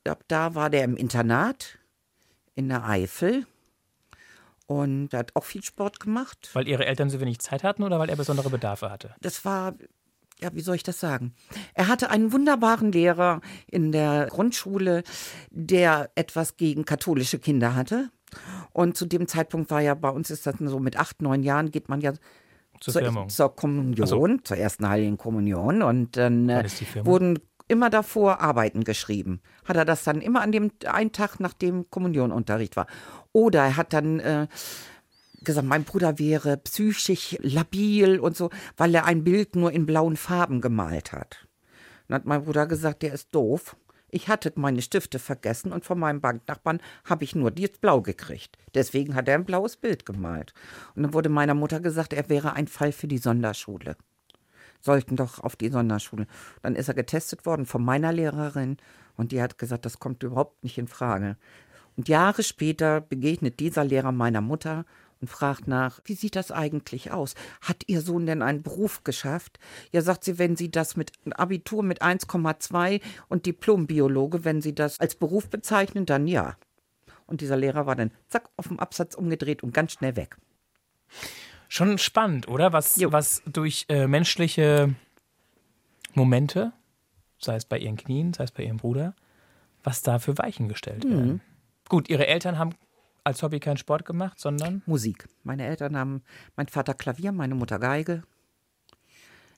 ab 0.08 0.24
da 0.28 0.56
war 0.56 0.70
der 0.70 0.84
im 0.84 0.98
Internat 0.98 1.78
in 2.56 2.70
der 2.70 2.88
Eifel. 2.88 3.46
Und 4.68 5.14
hat 5.14 5.36
auch 5.36 5.44
viel 5.44 5.64
Sport 5.64 6.00
gemacht. 6.00 6.50
Weil 6.54 6.66
Ihre 6.66 6.86
Eltern 6.86 7.10
so 7.10 7.20
wenig 7.20 7.40
Zeit 7.40 7.62
hatten 7.62 7.84
oder 7.84 8.00
weil 8.00 8.10
er 8.10 8.16
besondere 8.16 8.50
Bedarfe 8.50 8.90
hatte? 8.90 9.14
das 9.20 9.44
war, 9.44 9.74
ja, 10.42 10.50
wie 10.54 10.62
soll 10.62 10.76
ich 10.76 10.84
das 10.84 11.00
sagen? 11.00 11.34
Er 11.74 11.88
hatte 11.88 12.10
einen 12.10 12.32
wunderbaren 12.32 12.92
Lehrer 12.92 13.42
in 13.68 13.92
der 13.92 14.28
Grundschule, 14.28 15.04
der 15.50 16.10
etwas 16.16 16.58
gegen 16.58 16.86
katholische 16.86 17.40
Kinder 17.40 17.76
hatte. 17.76 18.10
Und 18.72 18.98
zu 18.98 19.06
dem 19.06 19.28
Zeitpunkt 19.28 19.70
war 19.72 19.82
ja 19.82 19.94
bei 19.94 20.10
uns 20.10 20.32
ist 20.32 20.48
das 20.48 20.56
so 20.60 20.80
mit 20.80 20.98
acht, 20.98 21.22
neun 21.22 21.44
Jahren 21.44 21.72
geht 21.72 21.90
man 21.90 22.02
ja 22.02 22.14
Zur 22.80 22.94
zur, 22.94 23.28
zur 23.28 23.56
Kommunion, 23.56 24.44
zur 24.44 24.58
ersten 24.58 24.88
Heiligen 24.88 25.18
Kommunion. 25.18 25.82
Und 25.82 26.18
dann 26.18 26.50
äh, 26.50 26.68
wurden 27.04 27.40
immer 27.68 27.90
davor 27.90 28.42
Arbeiten 28.42 28.84
geschrieben. 28.84 29.42
Hat 29.66 29.78
er 29.78 29.86
das 29.86 30.04
dann 30.04 30.22
immer 30.22 30.42
an 30.42 30.52
dem 30.52 30.72
einen 30.86 31.12
Tag, 31.12 31.40
nachdem 31.40 31.90
Kommunionunterricht 31.90 32.76
war. 32.76 32.88
Oder 33.32 33.64
er 33.64 33.78
hat 33.78 33.94
dann 33.94 34.20
äh, 34.20 34.48
gesagt, 35.44 35.68
mein 35.68 35.84
Bruder 35.84 36.20
wäre 36.20 36.58
psychisch 36.58 37.38
labil 37.42 38.20
und 38.20 38.36
so, 38.36 38.50
weil 38.78 38.94
er 38.94 39.06
ein 39.06 39.24
Bild 39.24 39.56
nur 39.56 39.72
in 39.72 39.86
blauen 39.86 40.18
Farben 40.18 40.62
gemalt 40.62 41.12
hat. 41.12 41.48
Dann 42.08 42.16
hat 42.16 42.26
mein 42.26 42.44
Bruder 42.44 42.68
gesagt, 42.68 43.02
der 43.02 43.14
ist 43.14 43.34
doof. 43.34 43.76
Ich 44.10 44.28
hatte 44.28 44.52
meine 44.56 44.82
Stifte 44.82 45.20
vergessen 45.20 45.72
und 45.72 45.86
von 45.86 45.98
meinem 45.98 46.20
Banknachbarn 46.20 46.82
habe 47.06 47.24
ich 47.24 47.34
nur 47.34 47.50
das 47.50 47.72
Blau 47.80 48.02
gekriegt. 48.02 48.58
Deswegen 48.74 49.16
hat 49.16 49.30
er 49.30 49.36
ein 49.36 49.46
blaues 49.46 49.78
Bild 49.78 50.06
gemalt. 50.06 50.54
Und 50.96 51.04
dann 51.04 51.14
wurde 51.14 51.30
meiner 51.30 51.54
Mutter 51.54 51.80
gesagt, 51.80 52.12
er 52.12 52.28
wäre 52.28 52.54
ein 52.54 52.68
Fall 52.68 52.92
für 52.92 53.08
die 53.08 53.18
Sonderschule. 53.18 53.96
Sollten 54.82 55.16
doch 55.16 55.40
auf 55.40 55.56
die 55.56 55.70
Sonderschule. 55.70 56.28
Dann 56.62 56.76
ist 56.76 56.90
er 56.90 56.94
getestet 56.94 57.46
worden 57.46 57.66
von 57.66 57.84
meiner 57.84 58.12
Lehrerin 58.12 58.78
und 59.16 59.32
die 59.32 59.42
hat 59.42 59.58
gesagt, 59.58 59.86
das 59.86 60.00
kommt 60.00 60.24
überhaupt 60.24 60.64
nicht 60.64 60.78
in 60.78 60.88
Frage. 60.88 61.38
Und 61.96 62.10
Jahre 62.10 62.44
später 62.44 63.00
begegnet 63.00 63.60
dieser 63.60 63.86
Lehrer 63.86 64.12
meiner 64.12 64.42
Mutter 64.42 64.86
und 65.22 65.28
fragt 65.28 65.68
nach, 65.68 66.02
wie 66.06 66.16
sieht 66.16 66.36
das 66.36 66.52
eigentlich 66.52 67.12
aus? 67.12 67.36
Hat 67.62 67.84
Ihr 67.88 68.02
Sohn 68.02 68.26
denn 68.26 68.42
einen 68.42 68.64
Beruf 68.64 69.04
geschafft? 69.04 69.60
Ja, 69.92 70.02
sagt 70.02 70.24
sie, 70.24 70.40
wenn 70.40 70.56
Sie 70.56 70.72
das 70.72 70.96
mit 70.96 71.12
Abitur 71.32 71.84
mit 71.84 72.02
1,2 72.02 73.02
und 73.30 73.46
Diplombiologe, 73.46 74.44
wenn 74.44 74.62
Sie 74.62 74.74
das 74.74 75.00
als 75.00 75.16
Beruf 75.16 75.50
bezeichnen, 75.50 76.06
dann 76.06 76.28
ja. 76.28 76.58
Und 77.28 77.42
dieser 77.42 77.56
Lehrer 77.56 77.86
war 77.86 77.96
dann 77.96 78.12
zack 78.28 78.50
auf 78.58 78.68
dem 78.68 78.80
Absatz 78.80 79.16
umgedreht 79.16 79.64
und 79.64 79.74
ganz 79.74 79.94
schnell 79.94 80.16
weg. 80.16 80.36
Schon 81.70 81.98
spannend, 81.98 82.48
oder? 82.48 82.74
Was, 82.74 82.98
Jo. 82.98 83.12
was 83.14 83.44
durch 83.46 83.86
äh, 83.88 84.08
menschliche 84.08 84.94
Momente, 86.14 86.74
sei 87.38 87.56
es 87.56 87.66
bei 87.66 87.78
ihren 87.78 87.96
Knien, 87.96 88.34
sei 88.34 88.44
es 88.44 88.52
bei 88.52 88.64
ihrem 88.64 88.78
Bruder, 88.78 89.16
was 89.84 90.02
da 90.02 90.20
für 90.20 90.38
Weichen 90.38 90.68
gestellt 90.68 91.06
werden. 91.06 91.42
Gut, 91.88 92.10
ihre 92.10 92.28
Eltern 92.28 92.58
haben 92.60 92.76
als 93.24 93.44
Hobby 93.44 93.60
keinen 93.60 93.78
Sport 93.78 94.06
gemacht, 94.06 94.40
sondern 94.40 94.82
Musik. 94.86 95.28
Meine 95.44 95.66
Eltern 95.66 95.98
haben, 95.98 96.24
mein 96.56 96.68
Vater 96.68 96.94
Klavier, 96.94 97.32
meine 97.32 97.56
Mutter 97.56 97.80
Geige. 97.80 98.24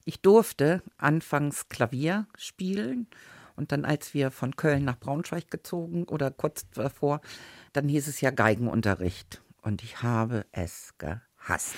Ich 0.06 0.22
durfte 0.22 0.82
anfangs 0.98 1.70
Klavier 1.70 2.28
spielen 2.38 3.08
und 3.56 3.72
dann, 3.72 3.86
als 3.86 4.14
wir 4.14 4.32
von 4.32 4.56
Köln 4.56 4.84
nach 4.84 5.00
Braunschweig 5.00 5.50
gezogen 5.50 6.04
oder 6.06 6.32
kurz 6.32 6.70
davor, 6.72 7.22
dann 7.72 7.88
hieß 7.88 8.08
es 8.08 8.20
ja 8.22 8.32
Geigenunterricht 8.32 9.42
und 9.62 9.84
ich 9.84 10.02
habe 10.02 10.46
es 10.52 10.94
gehasst. 10.98 11.76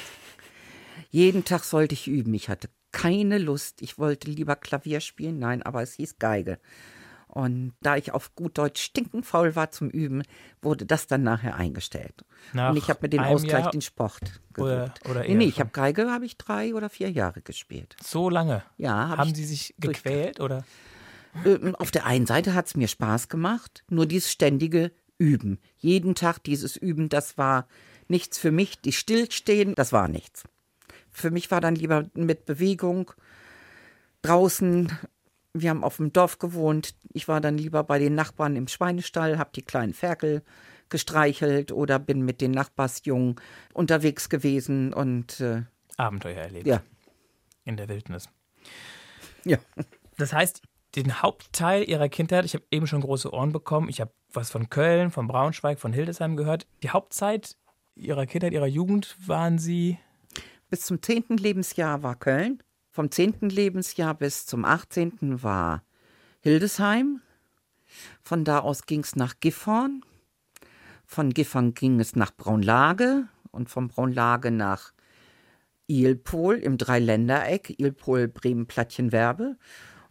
Jeden 1.09 1.45
Tag 1.45 1.63
sollte 1.63 1.93
ich 1.93 2.07
üben. 2.07 2.33
Ich 2.33 2.49
hatte 2.49 2.69
keine 2.91 3.37
Lust. 3.37 3.81
Ich 3.81 3.97
wollte 3.97 4.29
lieber 4.31 4.55
Klavier 4.55 5.01
spielen. 5.01 5.37
Nein, 5.37 5.61
aber 5.61 5.81
es 5.81 5.93
hieß 5.93 6.17
Geige. 6.17 6.59
Und 7.35 7.73
da 7.81 7.97
ich 7.97 8.13
auf 8.13 8.33
gut 8.33 8.57
Deutsch 8.57 8.81
stinkend 8.81 9.25
faul 9.25 9.57
war 9.57 9.69
zum 9.69 9.89
Üben, 9.89 10.23
wurde 10.61 10.85
das 10.85 11.05
dann 11.07 11.23
nachher 11.23 11.57
eingestellt. 11.57 12.23
Nach 12.53 12.69
und 12.69 12.77
ich 12.77 12.87
habe 12.89 12.99
mir 13.01 13.09
den 13.09 13.19
Ausgleich 13.19 13.63
Jahr 13.63 13.71
den 13.71 13.81
Sport 13.81 14.21
oder, 14.57 14.85
gesucht. 14.85 15.09
oder 15.09 15.19
nee, 15.19 15.27
eher 15.27 15.35
nee, 15.35 15.45
ich 15.45 15.59
habe 15.59 15.69
Geige, 15.71 16.09
habe 16.09 16.25
ich 16.25 16.37
drei 16.37 16.73
oder 16.73 16.89
vier 16.89 17.11
Jahre 17.11 17.41
gespielt. 17.41 17.97
so 18.01 18.29
lange. 18.29 18.63
Ja, 18.77 19.09
hab 19.09 19.17
haben 19.17 19.35
sie 19.35 19.43
sich 19.43 19.75
gequält 19.77 20.39
oder? 20.39 20.63
Ähm, 21.43 21.75
Auf 21.75 21.91
der 21.91 22.05
einen 22.05 22.25
Seite 22.25 22.53
hat 22.53 22.67
es 22.67 22.77
mir 22.77 22.87
Spaß 22.87 23.27
gemacht, 23.27 23.83
nur 23.89 24.05
dieses 24.05 24.31
ständige 24.31 24.93
Üben. 25.17 25.59
Jeden 25.75 26.15
Tag 26.15 26.41
dieses 26.41 26.77
Üben, 26.77 27.09
das 27.09 27.37
war 27.37 27.67
nichts 28.07 28.37
für 28.37 28.51
mich. 28.51 28.79
Die 28.79 28.93
Stillstehen, 28.93 29.75
das 29.75 29.91
war 29.91 30.07
nichts. 30.07 30.45
Für 31.11 31.31
mich 31.31 31.51
war 31.51 31.59
dann 31.59 31.75
lieber 31.75 32.05
mit 32.13 32.45
Bewegung 32.45 33.11
draußen. 34.21 34.89
Wir 35.57 35.69
haben 35.69 35.83
auf 35.83 35.97
dem 35.97 36.11
Dorf 36.11 36.37
gewohnt. 36.37 36.95
Ich 37.13 37.27
war 37.27 37.39
dann 37.39 37.57
lieber 37.57 37.83
bei 37.83 37.97
den 37.97 38.13
Nachbarn 38.13 38.55
im 38.55 38.67
Schweinestall, 38.67 39.37
habe 39.37 39.51
die 39.55 39.61
kleinen 39.61 39.93
Ferkel 39.93 40.43
gestreichelt 40.89 41.71
oder 41.71 41.97
bin 41.97 42.23
mit 42.23 42.41
den 42.41 42.51
Nachbarsjungen 42.51 43.37
unterwegs 43.73 44.29
gewesen 44.29 44.93
und 44.93 45.39
äh, 45.39 45.63
Abenteuer 45.97 46.41
erlebt 46.41 46.67
ja, 46.67 46.81
in 47.63 47.77
der 47.77 47.87
Wildnis. 47.87 48.29
ja. 49.45 49.57
Das 50.17 50.33
heißt, 50.33 50.61
den 50.95 51.21
Hauptteil 51.21 51.83
ihrer 51.89 52.09
Kindheit, 52.09 52.45
ich 52.45 52.53
habe 52.53 52.65
eben 52.71 52.87
schon 52.87 53.01
große 53.01 53.33
Ohren 53.33 53.51
bekommen, 53.51 53.89
ich 53.89 54.01
habe 54.01 54.11
was 54.33 54.51
von 54.51 54.69
Köln, 54.69 55.09
von 55.09 55.27
Braunschweig, 55.27 55.79
von 55.79 55.93
Hildesheim 55.93 56.35
gehört. 56.35 56.67
Die 56.83 56.89
Hauptzeit 56.89 57.55
ihrer 57.95 58.25
Kindheit, 58.25 58.53
ihrer 58.53 58.67
Jugend 58.67 59.15
waren 59.25 59.57
sie 59.57 59.97
Bis 60.69 60.81
zum 60.81 61.01
10. 61.01 61.37
Lebensjahr 61.37 62.03
war 62.03 62.15
Köln. 62.15 62.61
Vom 62.95 63.11
10. 63.11 63.49
Lebensjahr 63.49 64.13
bis 64.13 64.45
zum 64.45 64.63
18. 64.63 65.43
war 65.43 65.83
Hildesheim. 66.39 67.19
Von 68.21 68.45
da 68.45 68.59
aus 68.59 68.85
ging 68.85 69.01
es 69.01 69.17
nach 69.17 69.41
Gifhorn. 69.41 70.01
Von 71.05 71.31
Gifhorn 71.31 71.73
ging 71.73 71.99
es 71.99 72.15
nach 72.15 72.31
Braunlage 72.33 73.27
und 73.51 73.69
von 73.69 73.89
Braunlage 73.89 74.49
nach 74.49 74.93
Ilpol 75.87 76.55
im 76.55 76.77
Dreiländereck. 76.77 77.77
Ilpol, 77.81 78.29
Bremen, 78.29 78.65
Plattchenwerbe. 78.65 79.57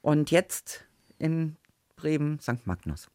Und 0.02 0.30
jetzt 0.30 0.84
in 1.18 1.56
Bremen, 1.96 2.38
St. 2.38 2.66
Magnus. 2.66 3.08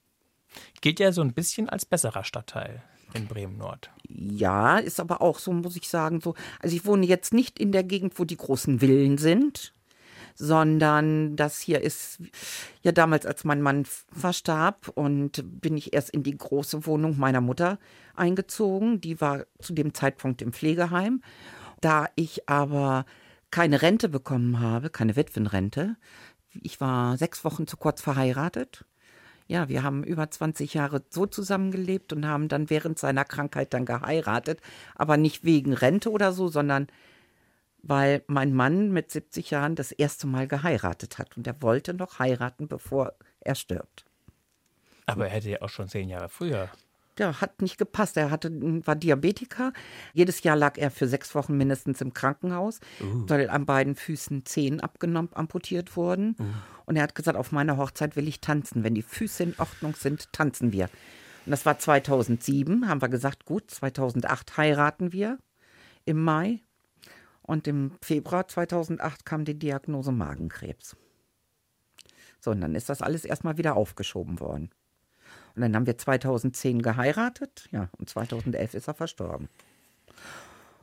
gilt 0.82 1.00
ja 1.00 1.12
so 1.12 1.22
ein 1.22 1.36
bisschen 1.36 1.70
als 1.70 1.86
besserer 1.86 2.24
Stadtteil 2.24 2.82
in 3.14 3.28
Bremen 3.28 3.58
Nord. 3.58 3.90
Ja, 4.08 4.78
ist 4.78 5.00
aber 5.00 5.22
auch 5.22 5.40
so, 5.40 5.52
muss 5.52 5.76
ich 5.76 5.88
sagen, 5.88 6.22
so. 6.22 6.36
Also 6.60 6.76
ich 6.76 6.86
wohne 6.86 7.06
jetzt 7.06 7.34
nicht 7.34 7.60
in 7.60 7.72
der 7.72 7.84
Gegend, 7.84 8.18
wo 8.18 8.26
die 8.26 8.38
großen 8.38 8.80
Villen 8.80 9.18
sind, 9.18 9.74
sondern 10.36 11.36
das 11.36 11.60
hier 11.60 11.82
ist 11.82 12.20
ja 12.82 12.92
damals, 12.92 13.26
als 13.26 13.44
mein 13.44 13.62
Mann 13.62 13.86
verstarb 14.12 14.90
und 14.96 15.44
bin 15.62 15.78
ich 15.78 15.94
erst 15.94 16.10
in 16.12 16.24
die 16.24 16.38
große 16.38 16.86
Wohnung 16.86 17.18
meiner 17.18 17.42
Mutter 17.42 17.78
eingezogen. 18.16 19.02
Die 19.02 19.20
war 19.22 19.46
zu 19.60 19.74
dem 19.74 19.94
Zeitpunkt 19.94 20.42
im 20.42 20.54
Pflegeheim. 20.54 21.22
Da 21.82 22.08
ich 22.16 22.50
aber 22.50 23.06
keine 23.52 23.82
Rente 23.82 24.10
bekommen 24.10 24.60
habe, 24.60 24.90
keine 24.90 25.16
Witwenrente, 25.16 25.96
ich 26.62 26.82
war 26.82 27.18
sechs 27.18 27.44
Wochen 27.44 27.68
zu 27.68 27.78
kurz 27.78 28.02
verheiratet. 28.02 28.86
Ja, 29.50 29.68
wir 29.68 29.82
haben 29.82 30.04
über 30.04 30.30
20 30.30 30.76
Jahre 30.76 31.02
so 31.10 31.26
zusammengelebt 31.26 32.14
und 32.14 32.28
haben 32.28 32.50
dann 32.50 32.70
während 32.70 33.00
seiner 33.00 33.26
Krankheit 33.26 33.74
dann 33.74 33.84
geheiratet, 33.84 34.62
aber 34.94 35.18
nicht 35.18 35.44
wegen 35.44 35.74
Rente 35.74 36.12
oder 36.12 36.32
so, 36.34 36.50
sondern 36.50 36.86
weil 37.82 38.24
mein 38.28 38.54
Mann 38.54 38.92
mit 38.92 39.10
70 39.10 39.50
Jahren 39.50 39.76
das 39.76 39.92
erste 39.92 40.28
Mal 40.28 40.48
geheiratet 40.48 41.18
hat 41.18 41.36
und 41.36 41.48
er 41.48 41.60
wollte 41.64 41.96
noch 41.96 42.20
heiraten, 42.20 42.68
bevor 42.68 43.14
er 43.40 43.56
stirbt. 43.56 44.06
Aber 45.08 45.26
er 45.26 45.32
hätte 45.32 45.50
ja 45.50 45.62
auch 45.64 45.70
schon 45.70 45.90
zehn 45.90 46.10
Jahre 46.10 46.30
früher. 46.30 46.70
Ja, 47.20 47.42
hat 47.42 47.62
nicht 47.62 47.78
gepasst. 47.78 48.18
Er 48.18 48.32
hatte, 48.32 48.50
war 48.88 48.96
Diabetiker. 48.96 49.74
Jedes 50.14 50.42
Jahr 50.44 50.56
lag 50.56 50.78
er 50.78 50.90
für 50.90 51.08
sechs 51.08 51.36
Wochen 51.36 51.58
mindestens 51.58 52.00
im 52.02 52.14
Krankenhaus, 52.14 52.80
weil 53.00 53.50
an 53.50 53.66
beiden 53.66 53.96
Füßen 53.96 54.46
Zehen 54.46 54.80
abgenommen, 54.80 55.30
amputiert 55.34 55.98
wurden. 55.98 56.36
Und 56.86 56.96
er 56.96 57.04
hat 57.04 57.16
gesagt, 57.16 57.38
auf 57.38 57.52
meiner 57.52 57.78
Hochzeit 57.78 58.16
will 58.16 58.28
ich 58.28 58.40
tanzen. 58.40 58.84
Wenn 58.84 58.96
die 58.96 59.02
Füße 59.02 59.44
in 59.44 59.56
Ordnung 59.58 59.96
sind, 59.96 60.32
tanzen 60.32 60.72
wir. 60.72 60.90
Und 61.46 61.52
das 61.52 61.66
war 61.66 61.78
2007, 61.78 62.88
haben 62.88 63.02
wir 63.02 63.10
gesagt, 63.10 63.46
gut, 63.46 63.70
2008 63.70 64.58
heiraten 64.58 65.12
wir 65.12 65.38
im 66.06 66.24
Mai. 66.24 66.62
Und 67.42 67.68
im 67.68 67.92
Februar 68.02 68.48
2008 68.48 69.26
kam 69.26 69.44
die 69.44 69.58
Diagnose 69.58 70.12
Magenkrebs. 70.12 70.96
So, 72.40 72.52
und 72.52 72.62
dann 72.62 72.76
ist 72.76 72.90
das 72.90 73.02
alles 73.02 73.26
erstmal 73.26 73.58
wieder 73.58 73.76
aufgeschoben 73.76 74.40
worden. 74.40 74.70
Und 75.60 75.64
dann 75.64 75.76
haben 75.76 75.88
wir 75.88 75.98
2010 75.98 76.82
geheiratet, 76.82 77.68
ja, 77.72 77.90
und 77.98 78.10
2011 78.10 78.76
ist 78.76 78.88
er 78.88 78.94
verstorben. 78.94 79.50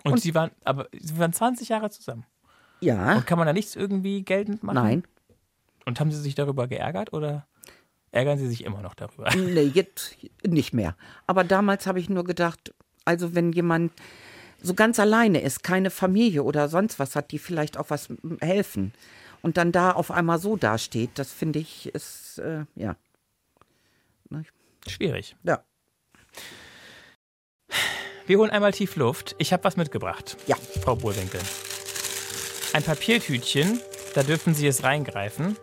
Und, 0.05 0.21
sie 0.21 0.35
waren, 0.35 0.51
aber 0.65 0.87
sie 0.93 1.17
waren 1.19 1.33
20 1.33 1.71
Jahre 1.71 1.89
zusammen. 1.89 2.27
Ja, 2.83 3.17
Und 3.17 3.27
kann 3.27 3.39
man 3.39 3.47
da 3.47 3.55
nichts 3.55 3.75
irgendwie 3.75 4.23
geltend 4.23 4.63
machen? 4.63 4.75
nein, 4.75 5.03
Und 5.87 5.99
haben 5.99 6.13
sie 6.13 6.21
sich 6.21 6.35
darüber 6.35 6.69
geärgert 6.69 7.15
oder 7.15 7.47
ärgern 8.13 8.37
sie 8.37 8.49
sich 8.49 8.65
immer 8.65 8.83
noch 8.83 8.95
darüber? 8.95 9.35
nee, 9.35 9.63
jetzt 9.63 10.15
nicht 10.47 10.75
mehr. 10.75 10.95
Aber 11.27 11.43
damals 11.43 11.87
habe 11.87 11.99
ich 11.99 12.11
nur 12.11 12.25
gedacht, 12.25 12.75
also 13.07 13.35
wenn 13.35 13.53
jemand 13.53 13.93
so 14.63 14.75
ganz 14.75 15.01
alleine 15.01 15.41
ist, 15.41 15.63
keine 15.63 15.89
Familie 15.89 16.43
oder 16.43 16.69
sonst 16.69 16.99
was 16.99 17.17
hat, 17.17 17.33
die 17.33 17.39
vielleicht 17.39 17.79
auch 17.79 17.89
was 17.89 18.11
helfen 18.43 18.93
und 19.41 19.57
dann 19.57 19.73
da 19.73 19.93
auf 19.93 20.11
einmal 20.11 20.39
so 20.39 20.57
dasteht, 20.57 21.13
das 21.15 21.33
finde 21.33 21.61
ich 21.61 21.95
ist, 21.95 22.41
äh, 22.41 22.67
ja. 22.75 22.95
Schwierig. 24.89 25.37
Ja, 25.43 25.65
Wir 28.27 28.39
holen 28.39 28.51
einmal 28.51 28.73
tief 28.73 28.97
Luft. 28.97 29.37
Ich 29.39 29.53
habe 29.53 29.63
was 29.63 29.77
mitgebracht. 29.77 30.37
Ja. 30.49 30.57
Frau 30.83 30.97
Burwinkel. 30.97 31.41
Ein 32.73 32.83
Papiertütchen, 32.83 33.81
da 34.15 34.25
dürfen 34.25 34.53
Sie 34.53 34.67
es 34.67 34.83
reingreifen. 34.83 35.57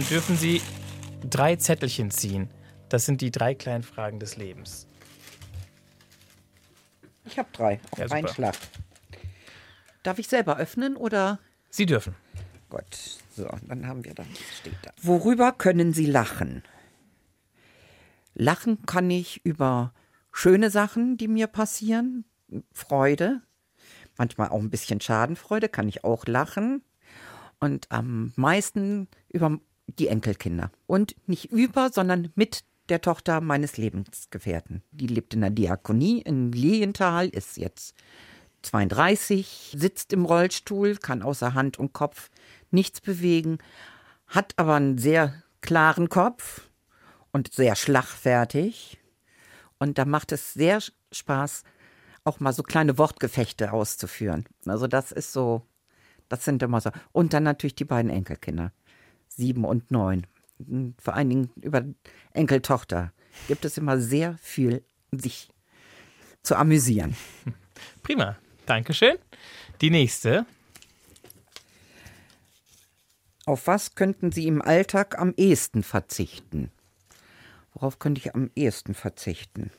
Dann 0.00 0.08
dürfen 0.08 0.36
Sie 0.38 0.62
drei 1.28 1.56
Zettelchen 1.56 2.10
ziehen. 2.10 2.48
Das 2.88 3.04
sind 3.04 3.20
die 3.20 3.30
drei 3.30 3.54
kleinen 3.54 3.82
Fragen 3.82 4.18
des 4.18 4.38
Lebens. 4.38 4.88
ich 7.26 7.38
habe 7.38 7.50
drei 7.52 7.80
auf 7.90 7.98
Ja, 7.98 8.06
einen 8.06 8.28
Schlag. 8.28 8.56
Darf 10.02 10.18
ich 10.18 10.26
selber 10.28 10.56
öffnen 10.56 10.96
oder? 10.96 11.38
Sie 11.68 11.84
dürfen. 11.84 12.14
Gott, 12.70 13.18
so, 13.36 13.46
dann 13.68 13.86
haben 13.86 14.02
wir 14.02 14.14
da, 14.14 14.22
was 14.22 14.58
steht 14.58 14.72
da. 14.82 14.90
Worüber 15.02 15.52
können 15.52 15.92
Sie 15.92 16.06
lachen? 16.06 16.62
Lachen 18.34 18.86
kann 18.86 19.10
ich 19.10 19.44
über 19.44 19.92
schöne 20.32 20.70
Sachen, 20.70 21.18
die 21.18 21.28
mir 21.28 21.46
passieren, 21.46 22.24
Freude, 22.72 23.42
manchmal 24.16 24.48
auch 24.48 24.60
ein 24.60 24.70
bisschen 24.70 25.02
Schadenfreude, 25.02 25.68
kann 25.68 25.88
ich 25.88 26.04
auch 26.04 26.24
lachen. 26.24 26.82
Und 27.58 27.92
am 27.92 28.32
meisten 28.36 29.06
über 29.28 29.60
die 29.98 30.08
Enkelkinder. 30.08 30.70
Und 30.86 31.14
nicht 31.26 31.50
über, 31.52 31.90
sondern 31.90 32.30
mit 32.34 32.64
der 32.88 33.00
Tochter 33.00 33.40
meines 33.40 33.76
Lebensgefährten. 33.76 34.82
Die 34.90 35.06
lebt 35.06 35.34
in 35.34 35.42
der 35.42 35.50
Diakonie 35.50 36.20
in 36.22 36.52
Lilienthal, 36.52 37.28
ist 37.28 37.56
jetzt 37.56 37.94
32, 38.62 39.74
sitzt 39.76 40.12
im 40.12 40.24
Rollstuhl, 40.24 40.96
kann 40.96 41.22
außer 41.22 41.54
Hand 41.54 41.78
und 41.78 41.92
Kopf 41.92 42.30
nichts 42.70 43.00
bewegen, 43.00 43.58
hat 44.26 44.54
aber 44.56 44.74
einen 44.74 44.98
sehr 44.98 45.42
klaren 45.60 46.08
Kopf 46.08 46.68
und 47.32 47.52
sehr 47.52 47.76
schlagfertig. 47.76 48.98
Und 49.78 49.98
da 49.98 50.04
macht 50.04 50.32
es 50.32 50.52
sehr 50.52 50.80
Spaß, 51.12 51.62
auch 52.24 52.40
mal 52.40 52.52
so 52.52 52.62
kleine 52.62 52.98
Wortgefechte 52.98 53.72
auszuführen. 53.72 54.44
Also 54.66 54.86
das 54.86 55.10
ist 55.10 55.32
so, 55.32 55.62
das 56.28 56.44
sind 56.44 56.62
immer 56.62 56.80
so. 56.80 56.90
Und 57.12 57.32
dann 57.32 57.44
natürlich 57.44 57.74
die 57.76 57.84
beiden 57.84 58.10
Enkelkinder, 58.10 58.72
sieben 59.40 59.64
und 59.64 59.90
neun. 59.90 60.26
Vor 61.02 61.14
allen 61.14 61.30
Dingen 61.30 61.50
über 61.56 61.84
Enkeltochter 62.32 63.12
gibt 63.48 63.64
es 63.64 63.78
immer 63.78 63.98
sehr 63.98 64.36
viel, 64.38 64.84
sich 65.10 65.48
zu 66.42 66.56
amüsieren. 66.56 67.16
Prima. 68.02 68.36
Dankeschön. 68.66 69.16
Die 69.80 69.90
nächste. 69.90 70.46
Auf 73.46 73.66
was 73.66 73.94
könnten 73.94 74.30
Sie 74.30 74.46
im 74.46 74.62
Alltag 74.62 75.18
am 75.18 75.34
ehesten 75.36 75.82
verzichten? 75.82 76.70
Worauf 77.72 77.98
könnte 77.98 78.20
ich 78.20 78.34
am 78.34 78.50
ehesten 78.54 78.94
verzichten? 78.94 79.70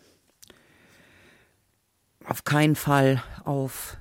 Auf 2.26 2.44
keinen 2.44 2.76
Fall 2.76 3.24
auf 3.46 3.98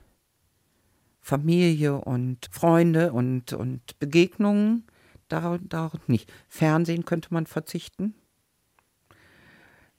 Familie 1.21 1.97
und 1.97 2.49
Freunde 2.51 3.13
und, 3.13 3.53
und 3.53 3.99
Begegnungen. 3.99 4.85
Darauf, 5.31 5.61
darauf 5.63 6.09
nicht. 6.09 6.31
Fernsehen 6.49 7.05
könnte 7.05 7.33
man 7.33 7.47
verzichten. 7.47 8.15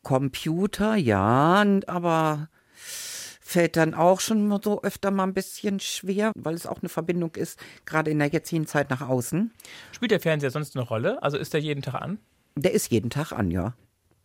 Computer, 0.03 0.95
ja, 0.95 1.65
aber 1.88 2.50
fällt 3.39 3.77
dann 3.77 3.93
auch 3.93 4.19
schon 4.19 4.59
so 4.61 4.81
öfter 4.83 5.09
mal 5.09 5.23
ein 5.23 5.33
bisschen 5.33 5.79
schwer, 5.79 6.31
weil 6.35 6.53
es 6.53 6.65
auch 6.65 6.81
eine 6.81 6.89
Verbindung 6.89 7.35
ist, 7.35 7.59
gerade 7.85 8.11
in 8.11 8.19
der 8.19 8.27
jetzigen 8.27 8.67
Zeit 8.67 8.89
nach 8.89 9.01
außen. 9.01 9.51
Spielt 9.91 10.11
der 10.11 10.19
Fernseher 10.19 10.51
sonst 10.51 10.75
eine 10.75 10.85
Rolle? 10.85 11.23
Also 11.23 11.38
ist 11.38 11.53
der 11.53 11.61
jeden 11.61 11.81
Tag 11.81 11.95
an? 11.95 12.19
Der 12.55 12.73
ist 12.73 12.91
jeden 12.91 13.09
Tag 13.09 13.31
an, 13.31 13.51
ja. 13.51 13.73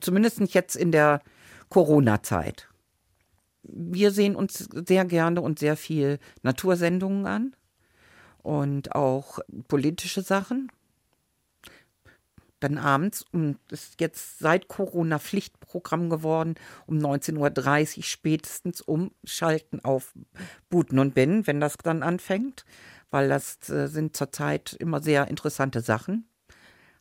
Zumindest 0.00 0.40
nicht 0.40 0.54
jetzt 0.54 0.75
in 0.75 0.90
der 0.90 1.20
Corona-Zeit. 1.68 2.68
Wir 3.62 4.10
sehen 4.10 4.34
uns 4.34 4.68
sehr 4.72 5.04
gerne 5.04 5.40
und 5.40 5.58
sehr 5.58 5.76
viel 5.76 6.18
Natursendungen 6.42 7.26
an 7.26 7.56
und 8.42 8.94
auch 8.94 9.40
politische 9.66 10.22
Sachen. 10.22 10.70
Dann 12.60 12.78
abends, 12.78 13.22
und 13.32 13.58
das 13.68 13.82
ist 13.88 14.00
jetzt 14.00 14.38
seit 14.38 14.68
Corona 14.68 15.18
Pflichtprogramm 15.18 16.08
geworden, 16.08 16.54
um 16.86 16.96
19.30 16.98 17.96
Uhr 17.98 18.02
spätestens 18.02 18.80
umschalten 18.80 19.84
auf 19.84 20.14
Buten 20.70 20.98
und 20.98 21.14
Binnen, 21.14 21.46
wenn 21.46 21.60
das 21.60 21.76
dann 21.76 22.02
anfängt, 22.02 22.64
weil 23.10 23.28
das 23.28 23.68
äh, 23.68 23.88
sind 23.88 24.16
zurzeit 24.16 24.72
immer 24.72 25.02
sehr 25.02 25.28
interessante 25.28 25.80
Sachen. 25.82 26.28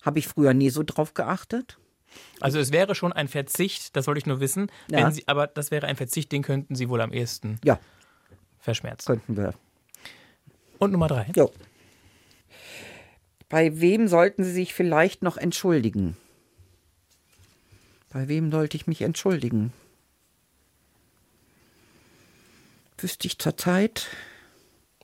Habe 0.02 0.20
ich 0.20 0.28
früher 0.28 0.54
nie 0.54 0.70
so 0.70 0.84
drauf 0.84 1.14
geachtet. 1.14 1.80
Also 2.42 2.60
es 2.60 2.72
wäre 2.72 2.94
schon 2.96 3.14
ein 3.14 3.28
Verzicht, 3.28 3.96
das 3.96 4.08
wollte 4.08 4.20
ich 4.20 4.26
nur 4.26 4.40
wissen. 4.40 4.70
Ja. 4.90 5.00
Wenn 5.06 5.12
Sie, 5.12 5.28
aber 5.28 5.48
das 5.48 5.72
wäre 5.72 5.88
ein 5.88 5.96
Verzicht, 5.96 6.32
den 6.32 6.44
könnten 6.44 6.76
Sie 6.76 6.90
wohl 6.90 7.02
am 7.02 7.12
ehesten 7.14 7.60
Ja, 7.64 7.80
verschmerzen. 8.60 9.06
könnten 9.06 9.38
wir. 9.38 9.54
Und 10.80 10.92
Nummer 10.92 11.08
drei. 11.08 11.32
Jo. 11.36 11.50
Bei 13.50 13.80
wem 13.80 14.08
sollten 14.08 14.44
Sie 14.44 14.52
sich 14.52 14.74
vielleicht 14.74 15.22
noch 15.22 15.38
entschuldigen? 15.38 16.18
Bei 18.12 18.28
wem 18.28 18.52
sollte 18.52 18.78
ich 18.78 18.88
mich 18.88 19.02
entschuldigen? 19.02 19.72
Wüsste 22.98 23.28
ich 23.28 23.38
zurzeit, 23.40 24.08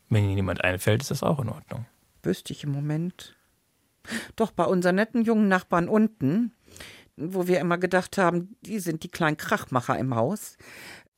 Wenn 0.10 0.24
Ihnen 0.26 0.38
jemand 0.38 0.64
einfällt, 0.64 1.02
ist 1.02 1.12
das 1.12 1.24
auch 1.24 1.40
in 1.40 1.50
Ordnung. 1.50 1.86
wüsste 2.24 2.54
ich 2.54 2.64
im 2.64 2.72
Moment. 2.72 3.36
Doch 4.36 4.52
bei 4.52 4.66
unseren 4.66 4.96
netten 4.96 5.24
jungen 5.24 5.48
Nachbarn 5.48 5.88
unten, 5.88 6.54
wo 7.18 7.48
wir 7.48 7.60
immer 7.60 7.78
gedacht 7.78 8.18
haben, 8.18 8.56
die 8.62 8.80
sind 8.80 9.04
die 9.04 9.10
kleinen 9.10 9.38
Krachmacher 9.38 9.98
im 10.00 10.16
Haus. 10.16 10.58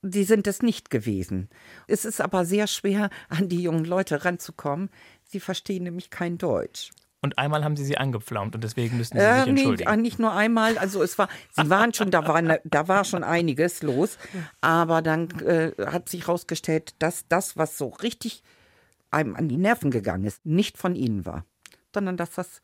Die 0.02 0.26
sind 0.26 0.48
es 0.48 0.62
nicht 0.62 0.90
gewesen. 0.90 1.50
Es 1.88 2.04
ist 2.04 2.20
aber 2.20 2.44
sehr 2.46 2.68
schwer, 2.68 3.10
an 3.30 3.48
die 3.48 3.64
jungen 3.64 3.86
Leute 3.86 4.26
ranzukommen. 4.26 4.90
Sie 5.24 5.40
verstehen 5.40 5.84
nämlich 5.84 6.10
kein 6.10 6.38
Deutsch. 6.38 6.92
Und 7.24 7.38
einmal 7.40 7.64
haben 7.64 7.76
Sie 7.78 7.86
sie 7.86 7.98
angepflaumt 7.98 8.54
und 8.54 8.64
deswegen 8.64 8.98
müssen 8.98 9.18
Sie 9.18 9.24
Äh, 9.24 9.36
sich 9.38 9.44
nee, 9.46 9.50
entschuldigen. 9.62 9.90
äh, 9.90 9.98
nicht 9.98 10.20
nur 10.20 10.34
einmal. 10.34 10.78
Also 10.78 11.02
es 11.02 11.18
war, 11.18 11.30
sie 11.52 11.70
waren 11.70 11.94
schon, 11.94 12.12
da 12.12 12.28
war, 12.28 12.42
ne- 12.42 12.60
da 12.66 12.88
war 12.90 13.06
schon 13.06 13.24
einiges 13.24 13.82
los. 13.82 14.18
Aber 14.60 15.02
dann 15.02 15.30
äh, 15.40 15.72
hat 15.86 16.10
sich 16.10 16.28
herausgestellt, 16.28 16.96
dass 17.00 17.26
das, 17.30 17.56
was 17.58 17.78
so 17.78 17.88
richtig 17.88 18.44
einem 19.10 19.36
an 19.36 19.48
die 19.48 19.58
Nerven 19.58 19.90
gegangen 19.90 20.26
ist, 20.26 20.46
nicht 20.46 20.78
von 20.78 20.96
ihnen 20.96 21.26
war, 21.26 21.46
sondern 21.94 22.18
dass 22.18 22.32
das 22.32 22.62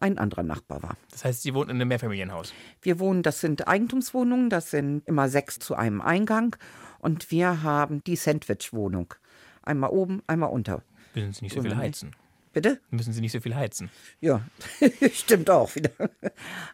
ein 0.00 0.18
anderer 0.18 0.42
Nachbar 0.44 0.82
war. 0.84 0.96
Das 1.10 1.24
heißt, 1.24 1.42
Sie 1.42 1.52
wohnen 1.54 1.70
in 1.70 1.76
einem 1.76 1.88
Mehrfamilienhaus. 1.88 2.52
Wir 2.82 2.98
wohnen, 3.00 3.22
das 3.24 3.40
sind 3.40 3.66
Eigentumswohnungen, 3.66 4.50
das 4.50 4.70
sind 4.70 5.02
immer 5.08 5.28
sechs 5.28 5.58
zu 5.58 5.74
einem 5.74 6.00
Eingang. 6.00 6.54
Und 7.00 7.30
wir 7.32 7.62
haben 7.62 8.04
die 8.04 8.16
Sandwich-Wohnung. 8.16 9.14
Einmal 9.62 9.90
oben, 9.90 10.22
einmal 10.28 10.50
unter. 10.50 10.82
Müssen 11.14 11.32
Sie 11.32 11.44
nicht 11.46 11.54
so 11.54 11.62
viel 11.62 11.76
heizen. 11.76 12.12
Bitte? 12.60 12.80
Müssen 12.90 13.12
Sie 13.12 13.20
nicht 13.20 13.30
so 13.30 13.40
viel 13.40 13.54
heizen. 13.54 13.88
Ja, 14.20 14.40
stimmt 15.12 15.48
auch 15.48 15.74
wieder. 15.76 15.90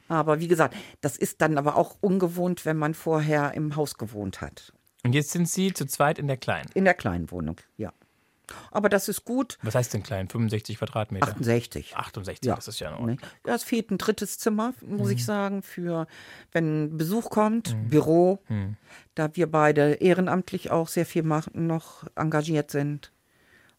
Aber 0.08 0.40
wie 0.40 0.48
gesagt, 0.48 0.74
das 1.02 1.18
ist 1.18 1.42
dann 1.42 1.58
aber 1.58 1.76
auch 1.76 1.96
ungewohnt, 2.00 2.64
wenn 2.64 2.78
man 2.78 2.94
vorher 2.94 3.52
im 3.52 3.76
Haus 3.76 3.98
gewohnt 3.98 4.40
hat. 4.40 4.72
Und 5.04 5.14
jetzt 5.14 5.32
sind 5.32 5.46
Sie 5.46 5.74
zu 5.74 5.84
zweit 5.86 6.18
in 6.18 6.26
der 6.26 6.38
kleinen. 6.38 6.70
In 6.72 6.84
der 6.86 6.94
kleinen 6.94 7.30
Wohnung, 7.30 7.56
ja. 7.76 7.92
Aber 8.70 8.88
das 8.88 9.08
ist 9.08 9.24
gut. 9.24 9.58
Was 9.62 9.74
heißt 9.74 9.92
denn 9.94 10.02
klein? 10.02 10.28
65 10.28 10.78
Quadratmeter? 10.78 11.26
68. 11.28 11.96
68, 11.96 12.46
Ja. 12.48 12.54
das 12.56 12.68
ist 12.68 12.78
ja 12.80 12.88
in 12.90 12.94
Ordnung. 12.94 13.20
Ja, 13.46 13.54
es 13.54 13.64
fehlt 13.64 13.90
ein 13.90 13.98
drittes 13.98 14.38
Zimmer, 14.38 14.72
muss 14.86 15.08
Mhm. 15.08 15.14
ich 15.14 15.24
sagen, 15.24 15.62
für 15.62 16.06
wenn 16.52 16.96
Besuch 16.96 17.28
kommt, 17.30 17.74
Büro, 17.90 18.38
Mhm. 18.48 18.76
da 19.14 19.34
wir 19.36 19.50
beide 19.50 19.92
ehrenamtlich 19.94 20.70
auch 20.70 20.88
sehr 20.88 21.06
viel 21.06 21.22
machen, 21.22 21.66
noch 21.66 22.04
engagiert 22.16 22.70
sind. 22.70 23.12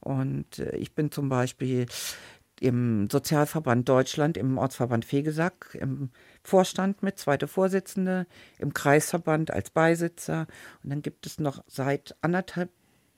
Und 0.05 0.59
äh, 0.59 0.77
ich 0.77 0.93
bin 0.93 1.11
zum 1.11 1.29
Beispiel 1.29 1.87
im 2.61 3.09
Sozialverband 3.11 3.89
Deutschland, 3.89 4.37
im 4.37 4.57
Ortsverband 4.57 5.03
Fegesack, 5.03 5.75
im 5.81 6.11
Vorstand 6.43 7.03
mit, 7.03 7.17
zweite 7.19 7.47
Vorsitzende, 7.47 8.27
im 8.59 8.73
Kreisverband 8.73 9.51
als 9.51 9.71
Beisitzer. 9.71 10.47
Und 10.83 10.91
dann 10.91 11.01
gibt 11.01 11.25
es 11.25 11.39
noch 11.39 11.63
seit 11.67 12.15
anderthalb 12.21 12.69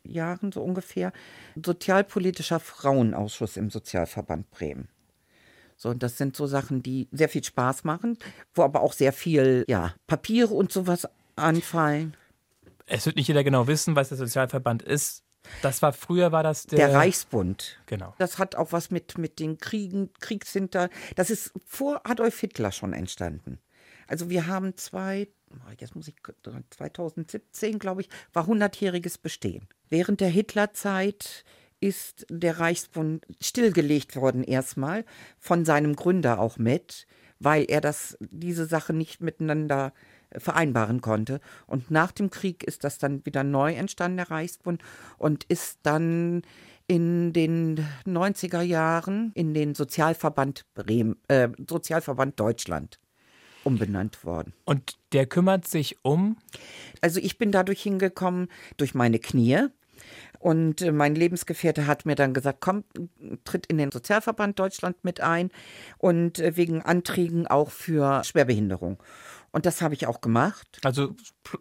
Jahren 0.03 0.53
so 0.53 0.63
ungefähr 0.63 1.11
sozialpolitischer 1.61 2.61
Frauenausschuss 2.61 3.57
im 3.57 3.69
Sozialverband 3.69 4.49
Bremen. 4.49 4.87
So, 5.75 5.89
und 5.89 6.01
das 6.01 6.17
sind 6.17 6.35
so 6.35 6.47
Sachen, 6.47 6.81
die 6.81 7.09
sehr 7.11 7.29
viel 7.29 7.43
Spaß 7.43 7.83
machen, 7.83 8.17
wo 8.55 8.63
aber 8.63 8.81
auch 8.81 8.93
sehr 8.93 9.11
viel, 9.11 9.65
ja, 9.67 9.93
Papiere 10.07 10.53
und 10.53 10.71
sowas 10.71 11.07
anfallen. 11.35 12.15
Es 12.85 13.05
wird 13.05 13.17
nicht 13.17 13.27
jeder 13.27 13.43
genau 13.43 13.67
wissen, 13.67 13.97
was 13.97 14.07
der 14.07 14.17
Sozialverband 14.17 14.81
ist. 14.81 15.26
Das 15.61 15.81
war 15.81 15.93
früher 15.93 16.31
war 16.31 16.43
das 16.43 16.65
der, 16.67 16.87
Der 16.87 16.93
Reichsbund. 16.93 17.79
Genau. 17.85 18.13
Das 18.17 18.37
hat 18.39 18.55
auch 18.55 18.71
was 18.71 18.91
mit, 18.91 19.17
mit 19.17 19.39
den 19.39 19.57
Kriegen, 19.57 20.11
Kriegshinter. 20.19 20.89
Das 21.15 21.29
ist 21.29 21.51
vor 21.65 22.01
Adolf 22.05 22.39
Hitler 22.39 22.71
schon 22.71 22.93
entstanden. 22.93 23.59
Also 24.07 24.29
wir 24.29 24.47
haben 24.47 24.75
zwei, 24.77 25.27
jetzt 25.79 25.95
muss 25.95 26.07
ich 26.07 26.15
2017, 26.69 27.79
glaube 27.79 28.01
ich, 28.01 28.09
war 28.33 28.47
100-jähriges 28.47 29.19
Bestehen. 29.21 29.67
Während 29.89 30.21
der 30.21 30.29
Hitlerzeit 30.29 31.43
ist 31.79 32.25
der 32.29 32.59
Reichsbund 32.59 33.25
stillgelegt 33.39 34.15
worden 34.15 34.43
erstmal 34.43 35.05
von 35.39 35.65
seinem 35.65 35.95
Gründer 35.95 36.39
auch 36.39 36.57
mit, 36.57 37.05
weil 37.39 37.65
er 37.67 37.81
das 37.81 38.17
diese 38.19 38.65
Sache 38.65 38.93
nicht 38.93 39.21
miteinander 39.21 39.93
vereinbaren 40.35 41.01
konnte. 41.01 41.39
Und 41.65 41.91
nach 41.91 42.11
dem 42.11 42.29
Krieg 42.29 42.63
ist 42.63 42.83
das 42.83 42.97
dann 42.97 43.25
wieder 43.25 43.43
neu 43.43 43.73
entstanden, 43.73 44.17
der 44.17 44.31
Reichsbund, 44.31 44.81
und 45.17 45.43
ist 45.45 45.79
dann 45.83 46.41
in 46.87 47.33
den 47.33 47.85
90er 48.05 48.61
Jahren 48.61 49.31
in 49.35 49.53
den 49.53 49.75
Sozialverband 49.75 50.65
Bremen, 50.73 51.17
äh, 51.27 51.49
Sozialverband 51.67 52.39
Deutschland 52.39 52.99
umbenannt 53.63 54.23
worden. 54.23 54.53
Und 54.63 54.97
der 55.11 55.25
kümmert 55.25 55.67
sich 55.67 55.97
um. 56.01 56.37
Also 57.01 57.19
ich 57.19 57.37
bin 57.37 57.51
dadurch 57.51 57.81
hingekommen 57.81 58.47
durch 58.77 58.95
meine 58.95 59.19
Knie. 59.19 59.67
Und 60.39 60.89
mein 60.91 61.15
Lebensgefährte 61.15 61.87
hat 61.87 62.05
mir 62.05 62.15
dann 62.15 62.33
gesagt, 62.33 62.61
komm, 62.61 62.83
tritt 63.43 63.65
in 63.65 63.77
den 63.77 63.91
Sozialverband 63.91 64.57
Deutschland 64.57 65.03
mit 65.03 65.19
ein 65.19 65.49
und 65.97 66.37
wegen 66.55 66.81
Anträgen 66.81 67.47
auch 67.47 67.71
für 67.71 68.23
Schwerbehinderung. 68.23 69.01
Und 69.51 69.65
das 69.65 69.81
habe 69.81 69.93
ich 69.93 70.07
auch 70.07 70.21
gemacht. 70.21 70.79
Also 70.83 71.15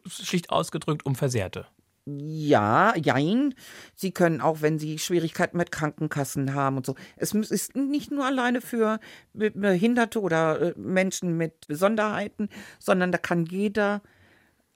schlicht 0.06 0.50
ausgedrückt 0.50 1.06
um 1.06 1.14
Versehrte. 1.14 1.66
Ja, 2.08 2.94
jein. 2.96 3.54
Sie 3.96 4.12
können 4.12 4.40
auch, 4.40 4.62
wenn 4.62 4.78
Sie 4.78 4.98
Schwierigkeiten 4.98 5.56
mit 5.56 5.72
Krankenkassen 5.72 6.54
haben 6.54 6.76
und 6.76 6.86
so. 6.86 6.94
Es 7.16 7.32
ist 7.32 7.74
nicht 7.74 8.12
nur 8.12 8.24
alleine 8.24 8.60
für 8.60 9.00
Be- 9.32 9.50
Behinderte 9.50 10.20
oder 10.20 10.60
äh, 10.60 10.74
Menschen 10.76 11.36
mit 11.36 11.66
Besonderheiten, 11.66 12.48
sondern 12.78 13.10
da 13.10 13.18
kann 13.18 13.44
jeder 13.44 14.02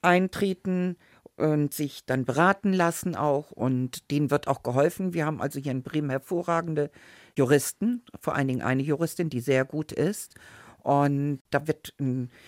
eintreten 0.01 0.97
und 1.37 1.73
sich 1.73 2.05
dann 2.05 2.25
beraten 2.25 2.73
lassen 2.73 3.15
auch 3.15 3.51
und 3.51 4.11
denen 4.11 4.29
wird 4.29 4.47
auch 4.47 4.61
geholfen. 4.61 5.13
Wir 5.13 5.25
haben 5.25 5.41
also 5.41 5.59
hier 5.59 5.71
in 5.71 5.83
Bremen 5.83 6.09
hervorragende 6.09 6.91
Juristen, 7.37 8.03
vor 8.19 8.35
allen 8.35 8.49
Dingen 8.49 8.61
eine 8.61 8.83
Juristin, 8.83 9.29
die 9.29 9.39
sehr 9.39 9.63
gut 9.63 9.93
ist. 9.93 10.35
Und 10.83 11.41
da 11.49 11.67
wird 11.67 11.93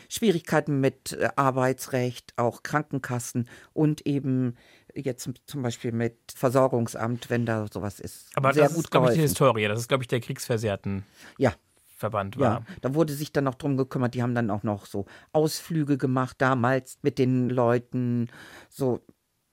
Schwierigkeiten 0.09 0.79
mit 0.79 1.13
äh, 1.13 1.29
Arbeitsrecht, 1.35 2.33
auch 2.37 2.63
Krankenkassen 2.63 3.47
und 3.73 4.05
eben 4.05 4.55
jetzt 4.95 5.29
zum 5.45 5.61
Beispiel 5.63 5.91
mit 5.91 6.17
Versorgungsamt, 6.35 7.29
wenn 7.29 7.45
da 7.45 7.65
sowas 7.71 7.99
ist, 7.99 8.29
Aber 8.35 8.53
sehr 8.53 8.63
das 8.65 8.73
gut 8.75 8.85
ist, 8.85 8.91
glaube 8.91 9.07
ich, 9.09 9.15
die. 9.15 9.21
Historie. 9.21 9.67
Das 9.67 9.79
ist, 9.79 9.87
glaube 9.87 10.03
ich, 10.03 10.07
der 10.07 10.19
Kriegsversehrten 10.19 11.03
Ja, 11.37 11.53
Verband 11.97 12.35
ja, 12.35 12.41
war. 12.41 12.65
da 12.81 12.93
wurde 12.93 13.13
sich 13.13 13.31
dann 13.31 13.45
noch 13.45 13.55
drum 13.55 13.77
gekümmert. 13.77 14.13
Die 14.13 14.21
haben 14.21 14.35
dann 14.35 14.49
auch 14.49 14.63
noch 14.63 14.85
so 14.85 15.05
Ausflüge 15.31 15.97
gemacht 15.97 16.35
damals 16.39 16.97
mit 17.01 17.17
den 17.17 17.49
Leuten. 17.49 18.29
So, 18.69 19.01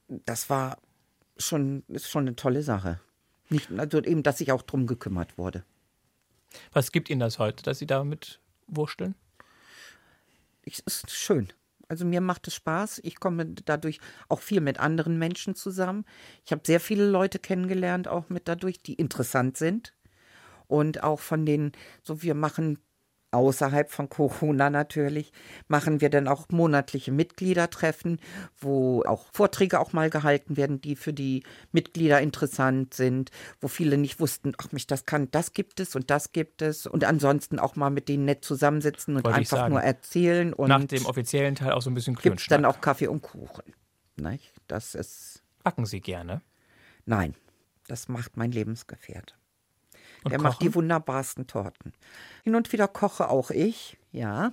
das 0.08 0.50
war 0.50 0.78
schon, 1.36 1.84
ist 1.88 2.08
schon 2.10 2.26
eine 2.26 2.36
tolle 2.36 2.62
Sache. 2.62 3.00
Nicht, 3.48 3.70
also 3.76 4.02
eben, 4.02 4.22
dass 4.22 4.38
sich 4.38 4.52
auch 4.52 4.62
drum 4.62 4.86
gekümmert 4.86 5.38
wurde. 5.38 5.64
Was 6.72 6.92
gibt 6.92 7.08
Ihnen 7.10 7.20
das 7.20 7.38
heute, 7.38 7.62
dass 7.62 7.78
Sie 7.78 7.86
damit 7.86 8.40
wursteln? 8.70 9.14
Es 10.64 10.80
ist 10.80 11.10
schön. 11.10 11.52
Also 11.88 12.04
mir 12.04 12.20
macht 12.20 12.46
es 12.46 12.54
Spaß. 12.54 13.00
Ich 13.02 13.18
komme 13.18 13.46
dadurch 13.46 13.98
auch 14.28 14.40
viel 14.40 14.60
mit 14.60 14.78
anderen 14.78 15.18
Menschen 15.18 15.56
zusammen. 15.56 16.04
Ich 16.44 16.52
habe 16.52 16.62
sehr 16.64 16.78
viele 16.78 17.08
Leute 17.08 17.40
kennengelernt, 17.40 18.06
auch 18.06 18.28
mit 18.28 18.46
dadurch, 18.46 18.80
die 18.80 18.94
interessant 18.94 19.56
sind. 19.56 19.94
Und 20.68 21.02
auch 21.02 21.18
von 21.18 21.44
den, 21.44 21.72
so 22.04 22.22
wir 22.22 22.34
machen 22.34 22.78
außerhalb 23.32 23.90
von 23.90 24.08
Corona 24.08 24.70
natürlich, 24.70 25.32
machen 25.68 26.00
wir 26.00 26.10
dann 26.10 26.28
auch 26.28 26.48
monatliche 26.50 27.12
Mitgliedertreffen, 27.12 28.18
wo 28.58 29.02
auch 29.04 29.26
Vorträge 29.32 29.78
auch 29.80 29.92
mal 29.92 30.10
gehalten 30.10 30.56
werden, 30.56 30.80
die 30.80 30.96
für 30.96 31.12
die 31.12 31.44
Mitglieder 31.72 32.20
interessant 32.20 32.94
sind, 32.94 33.30
wo 33.60 33.68
viele 33.68 33.98
nicht 33.98 34.20
wussten, 34.20 34.52
ach 34.58 34.72
mich, 34.72 34.86
das 34.86 35.06
kann, 35.06 35.30
das 35.30 35.52
gibt 35.52 35.80
es 35.80 35.94
und 35.94 36.10
das 36.10 36.32
gibt 36.32 36.62
es. 36.62 36.86
Und 36.86 37.04
ansonsten 37.04 37.58
auch 37.58 37.76
mal 37.76 37.90
mit 37.90 38.08
denen 38.08 38.24
nett 38.24 38.44
zusammensitzen 38.44 39.16
und 39.16 39.24
Wollte 39.24 39.38
einfach 39.38 39.68
nur 39.68 39.80
erzählen. 39.80 40.52
Und 40.52 40.68
Nach 40.68 40.84
dem 40.84 41.06
offiziellen 41.06 41.54
Teil 41.54 41.72
auch 41.72 41.82
so 41.82 41.90
ein 41.90 41.94
bisschen 41.94 42.14
gibt 42.16 42.40
es 42.40 42.46
dann 42.46 42.62
Klönschnack. 42.62 42.76
auch 42.76 42.80
Kaffee 42.80 43.06
und 43.08 43.22
Kuchen. 43.22 43.74
Nicht? 44.16 44.52
Das 44.66 44.94
ist, 44.94 45.42
Backen 45.62 45.86
Sie 45.86 46.00
gerne. 46.00 46.42
nein, 47.06 47.34
das 47.86 48.08
macht 48.08 48.36
mein 48.36 48.52
Lebensgefährte. 48.52 49.34
Und 50.24 50.30
Der 50.32 50.38
kochen? 50.38 50.42
macht 50.42 50.62
die 50.62 50.74
wunderbarsten 50.74 51.46
Torten. 51.46 51.92
Hin 52.44 52.54
und 52.54 52.72
wieder 52.72 52.88
koche 52.88 53.28
auch 53.28 53.50
ich, 53.50 53.96
ja. 54.12 54.52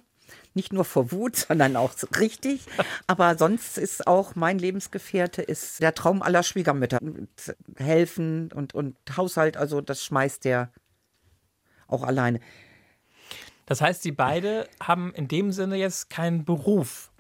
Nicht 0.53 0.73
nur 0.73 0.85
vor 0.85 1.11
Wut, 1.11 1.35
sondern 1.47 1.75
auch 1.75 1.93
richtig. 2.19 2.65
Aber 3.07 3.37
sonst 3.37 3.77
ist 3.77 4.07
auch 4.07 4.35
mein 4.35 4.59
Lebensgefährte 4.59 5.41
ist 5.41 5.81
der 5.81 5.93
Traum 5.93 6.21
aller 6.21 6.43
Schwiegermütter. 6.43 6.99
Mit 7.01 7.55
Helfen 7.77 8.51
und, 8.51 8.73
und 8.73 8.97
Haushalt, 9.15 9.57
also 9.57 9.81
das 9.81 10.03
schmeißt 10.03 10.45
der 10.45 10.71
auch 11.87 12.03
alleine. 12.03 12.39
Das 13.65 13.81
heißt, 13.81 14.01
Sie 14.01 14.11
beide 14.11 14.67
haben 14.81 15.13
in 15.13 15.27
dem 15.27 15.51
Sinne 15.51 15.75
jetzt 15.75 16.09
keinen 16.09 16.45
Beruf, 16.45 17.11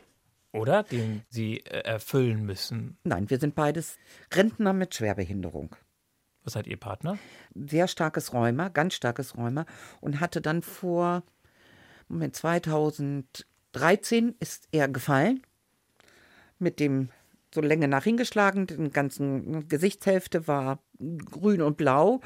oder? 0.53 0.83
Den 0.83 1.23
Sie 1.29 1.59
äh, 1.59 1.81
erfüllen 1.81 2.45
müssen. 2.45 2.97
Nein, 3.03 3.29
wir 3.29 3.39
sind 3.39 3.55
beides 3.55 3.97
Rentner 4.33 4.73
mit 4.73 4.95
Schwerbehinderung. 4.95 5.75
Was 6.47 6.55
hat 6.55 6.65
Ihr 6.65 6.77
Partner? 6.77 7.19
sehr 7.55 7.89
starkes 7.89 8.31
Rheuma, 8.33 8.69
ganz 8.69 8.93
starkes 8.93 9.35
Rheuma 9.35 9.65
und 9.99 10.21
hatte 10.21 10.39
dann 10.39 10.61
vor, 10.61 11.23
Moment, 12.07 12.37
2013 12.37 14.35
ist 14.39 14.69
er 14.71 14.87
gefallen, 14.87 15.41
mit 16.57 16.79
dem 16.79 17.09
so 17.53 17.59
Länge 17.59 17.89
nach 17.89 18.05
hingeschlagen, 18.05 18.65
die 18.65 18.89
ganze 18.91 19.41
Gesichtshälfte 19.67 20.47
war 20.47 20.79
grün 21.25 21.61
und 21.61 21.75
blau. 21.75 22.21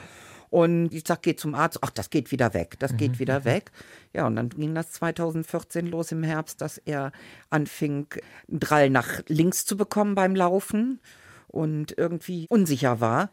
Und 0.51 0.93
ich 0.93 1.03
sag, 1.07 1.23
geh 1.23 1.35
zum 1.35 1.55
Arzt. 1.55 1.79
Ach, 1.81 1.89
das 1.89 2.11
geht 2.11 2.31
wieder 2.31 2.53
weg. 2.53 2.75
Das 2.77 2.97
geht 2.97 3.17
wieder 3.17 3.43
weg. 3.45 3.71
Ja, 4.13 4.27
und 4.27 4.35
dann 4.35 4.49
ging 4.49 4.75
das 4.75 4.91
2014 4.91 5.87
los 5.87 6.11
im 6.11 6.21
Herbst, 6.21 6.61
dass 6.61 6.77
er 6.77 7.11
anfing, 7.49 8.07
einen 8.49 8.59
Drall 8.59 8.91
nach 8.91 9.23
links 9.27 9.65
zu 9.65 9.77
bekommen 9.77 10.13
beim 10.13 10.35
Laufen 10.35 10.99
und 11.47 11.97
irgendwie 11.97 12.45
unsicher 12.49 12.99
war. 12.99 13.31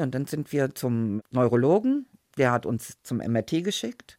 Ja, 0.00 0.04
und 0.04 0.14
dann 0.14 0.24
sind 0.24 0.50
wir 0.50 0.74
zum 0.74 1.20
Neurologen. 1.30 2.06
Der 2.38 2.52
hat 2.52 2.64
uns 2.64 2.96
zum 3.02 3.18
MRT 3.18 3.62
geschickt. 3.62 4.16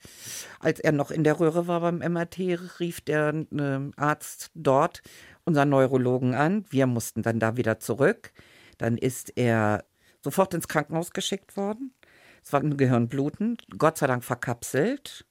Als 0.59 0.79
er 0.79 0.91
noch 0.91 1.09
in 1.09 1.23
der 1.23 1.39
Röhre 1.39 1.65
war 1.65 1.81
beim 1.81 1.97
MRT, 1.97 2.79
rief 2.79 3.01
der 3.01 3.33
äh, 3.33 3.79
Arzt 3.95 4.51
dort 4.53 5.01
unseren 5.43 5.69
Neurologen 5.69 6.35
an. 6.35 6.65
Wir 6.69 6.85
mussten 6.85 7.23
dann 7.23 7.39
da 7.39 7.57
wieder 7.57 7.79
zurück. 7.79 8.31
Dann 8.77 8.95
ist 8.95 9.35
er 9.35 9.83
sofort 10.23 10.53
ins 10.53 10.67
Krankenhaus 10.67 11.13
geschickt 11.13 11.57
worden. 11.57 11.95
Es 12.43 12.53
war 12.53 12.61
ein 12.61 12.77
Gehirnbluten, 12.77 13.57
Gott 13.75 13.97
sei 13.97 14.05
Dank 14.05 14.23
verkapselt. 14.23 15.25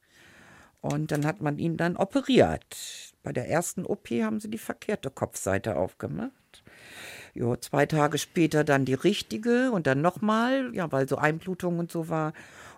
Und 0.81 1.13
dann 1.13 1.25
hat 1.27 1.41
man 1.41 1.59
ihn 1.59 1.77
dann 1.77 1.97
operiert. 1.97 3.13
Bei 3.23 3.33
der 3.33 3.49
ersten 3.49 3.87
OP 3.87 4.11
haben 4.11 4.41
sie 4.41 4.51
die 4.51 4.59
verkehrte 4.59 5.11
Kopfseite 5.11 5.77
aufgemacht. 5.77 6.33
Jo, 7.35 7.57
zwei 7.57 7.87
Tage 7.87 8.19
später 8.19 8.65
dann 8.65 8.85
die 8.85 8.95
richtige 8.95 9.71
und 9.71 9.87
dann 9.87 10.01
nochmal, 10.01 10.75
ja, 10.75 10.91
weil 10.91 11.09
so 11.09 11.17
Einblutung 11.17 11.79
und 11.79 11.91
so 11.91 12.09
war. 12.09 12.33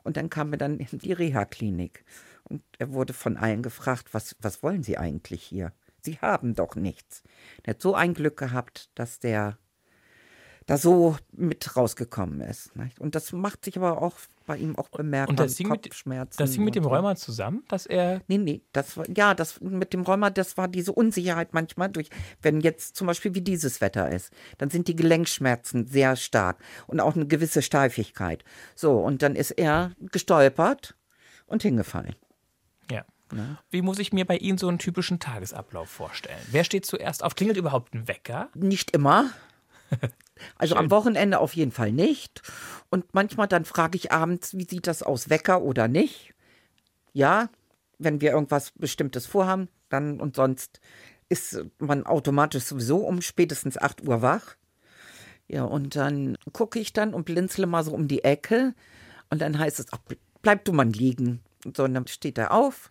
Und 0.04 0.16
dann 0.16 0.30
kam 0.30 0.52
er 0.52 0.58
dann 0.58 0.78
in 0.78 0.98
die 0.98 1.12
Reha-Klinik. 1.12 2.04
Und 2.44 2.62
er 2.78 2.92
wurde 2.92 3.12
von 3.12 3.36
allen 3.36 3.62
gefragt, 3.62 4.12
was, 4.12 4.36
was 4.40 4.62
wollen 4.62 4.82
Sie 4.82 4.98
eigentlich 4.98 5.42
hier? 5.42 5.72
Sie 6.02 6.18
haben 6.18 6.54
doch 6.54 6.74
nichts. 6.74 7.22
Der 7.64 7.74
hat 7.74 7.82
so 7.82 7.94
ein 7.94 8.14
Glück 8.14 8.36
gehabt, 8.36 8.90
dass 8.96 9.20
der 9.20 9.58
da 10.66 10.76
so 10.76 11.16
mit 11.32 11.76
rausgekommen 11.76 12.40
ist. 12.40 12.74
Nicht? 12.76 12.98
Und 12.98 13.14
das 13.14 13.32
macht 13.32 13.64
sich 13.64 13.76
aber 13.76 14.00
auch 14.00 14.14
bei 14.46 14.56
ihm 14.56 14.76
auch 14.76 14.88
bemerkbar. 14.88 15.30
Und 15.30 15.40
das 15.40 15.56
hing, 15.56 15.68
mit, 15.68 15.88
das 16.38 16.54
hing 16.54 16.64
mit 16.64 16.74
dem. 16.74 16.84
Rheuma 16.84 17.16
zusammen, 17.16 17.64
dass 17.68 17.86
er. 17.86 18.20
Nee, 18.28 18.38
nee, 18.38 18.62
das 18.72 18.96
war, 18.96 19.06
ja, 19.16 19.34
das 19.34 19.60
mit 19.60 19.92
dem 19.92 20.02
Rheuma, 20.02 20.30
das 20.30 20.56
war 20.56 20.68
diese 20.68 20.92
Unsicherheit 20.92 21.54
manchmal 21.54 21.88
durch, 21.90 22.10
wenn 22.42 22.60
jetzt 22.60 22.96
zum 22.96 23.06
Beispiel 23.06 23.34
wie 23.34 23.40
dieses 23.40 23.80
Wetter 23.80 24.10
ist, 24.10 24.32
dann 24.58 24.70
sind 24.70 24.88
die 24.88 24.96
Gelenkschmerzen 24.96 25.86
sehr 25.86 26.16
stark 26.16 26.58
und 26.86 27.00
auch 27.00 27.14
eine 27.14 27.26
gewisse 27.26 27.62
Steifigkeit. 27.62 28.44
So, 28.74 28.98
und 28.98 29.22
dann 29.22 29.36
ist 29.36 29.52
er 29.52 29.92
gestolpert 30.10 30.96
und 31.46 31.62
hingefallen. 31.62 32.16
Ja. 33.34 33.58
Wie 33.70 33.82
muss 33.82 33.98
ich 33.98 34.12
mir 34.12 34.26
bei 34.26 34.36
Ihnen 34.36 34.58
so 34.58 34.68
einen 34.68 34.78
typischen 34.78 35.18
Tagesablauf 35.18 35.88
vorstellen? 35.88 36.40
Wer 36.50 36.64
steht 36.64 36.84
zuerst 36.84 37.24
auf? 37.24 37.34
Klingelt 37.34 37.56
überhaupt 37.56 37.94
ein 37.94 38.06
Wecker? 38.06 38.50
Nicht 38.54 38.90
immer. 38.90 39.30
Also 40.56 40.76
am 40.76 40.90
Wochenende 40.90 41.38
auf 41.40 41.54
jeden 41.54 41.72
Fall 41.72 41.92
nicht. 41.92 42.42
Und 42.90 43.14
manchmal 43.14 43.48
dann 43.48 43.64
frage 43.64 43.96
ich 43.96 44.12
abends, 44.12 44.54
wie 44.54 44.66
sieht 44.68 44.86
das 44.86 45.02
aus, 45.02 45.30
Wecker 45.30 45.62
oder 45.62 45.88
nicht? 45.88 46.34
Ja, 47.12 47.48
wenn 47.98 48.20
wir 48.20 48.32
irgendwas 48.32 48.72
Bestimmtes 48.72 49.26
vorhaben, 49.26 49.68
dann 49.88 50.20
und 50.20 50.36
sonst 50.36 50.80
ist 51.28 51.64
man 51.78 52.04
automatisch 52.04 52.64
sowieso 52.64 52.98
um 52.98 53.22
spätestens 53.22 53.78
8 53.78 54.06
Uhr 54.06 54.22
wach. 54.22 54.56
Ja, 55.48 55.64
und 55.64 55.96
dann 55.96 56.36
gucke 56.52 56.78
ich 56.78 56.92
dann 56.92 57.14
und 57.14 57.24
blinzle 57.24 57.66
mal 57.66 57.84
so 57.84 57.92
um 57.92 58.08
die 58.08 58.24
Ecke. 58.24 58.74
Und 59.30 59.40
dann 59.40 59.58
heißt 59.58 59.80
es, 59.80 59.86
ach, 59.92 59.98
bleib 60.42 60.64
du 60.64 60.72
mal 60.72 60.86
liegen. 60.86 61.40
Und 61.64 61.76
so, 61.76 61.84
und 61.84 61.94
dann 61.94 62.06
steht 62.06 62.38
er 62.38 62.52
auf, 62.52 62.90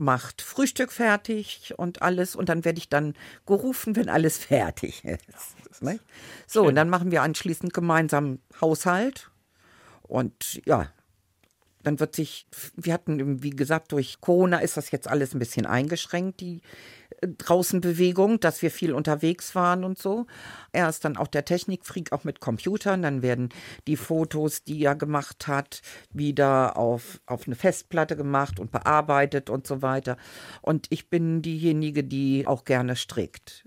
macht 0.00 0.42
Frühstück 0.42 0.92
fertig 0.92 1.74
und 1.76 2.02
alles. 2.02 2.34
Und 2.34 2.48
dann 2.48 2.64
werde 2.64 2.78
ich 2.78 2.88
dann 2.88 3.14
gerufen, 3.46 3.94
wenn 3.96 4.08
alles 4.08 4.38
fertig 4.44 5.04
ist. 5.04 5.82
Ne? 5.82 6.00
So, 6.46 6.64
und 6.64 6.74
dann 6.74 6.90
machen 6.90 7.10
wir 7.10 7.22
anschließend 7.22 7.72
gemeinsam 7.72 8.40
Haushalt. 8.60 9.30
Und 10.02 10.60
ja, 10.66 10.88
dann 11.82 11.98
wird 11.98 12.14
sich, 12.14 12.46
wir 12.76 12.92
hatten, 12.92 13.42
wie 13.42 13.50
gesagt, 13.50 13.92
durch 13.92 14.20
Corona 14.20 14.58
ist 14.58 14.76
das 14.76 14.90
jetzt 14.90 15.08
alles 15.08 15.34
ein 15.34 15.38
bisschen 15.38 15.66
eingeschränkt, 15.66 16.40
die 16.40 16.60
äh, 17.20 17.28
Draußenbewegung, 17.28 18.40
dass 18.40 18.60
wir 18.62 18.70
viel 18.70 18.92
unterwegs 18.92 19.54
waren 19.54 19.84
und 19.84 19.98
so. 19.98 20.26
Er 20.72 20.88
ist 20.88 21.04
dann 21.04 21.16
auch 21.16 21.26
der 21.26 21.44
Technikfreak, 21.44 22.12
auch 22.12 22.24
mit 22.24 22.40
Computern. 22.40 23.02
Dann 23.02 23.22
werden 23.22 23.48
die 23.86 23.96
Fotos, 23.96 24.62
die 24.64 24.84
er 24.84 24.94
gemacht 24.94 25.46
hat, 25.46 25.80
wieder 26.12 26.76
auf, 26.76 27.20
auf 27.26 27.46
eine 27.46 27.56
Festplatte 27.56 28.16
gemacht 28.16 28.60
und 28.60 28.70
bearbeitet 28.70 29.48
und 29.48 29.66
so 29.66 29.80
weiter. 29.80 30.16
Und 30.60 30.86
ich 30.90 31.08
bin 31.08 31.40
diejenige, 31.42 32.04
die 32.04 32.46
auch 32.46 32.64
gerne 32.64 32.96
strickt. 32.96 33.64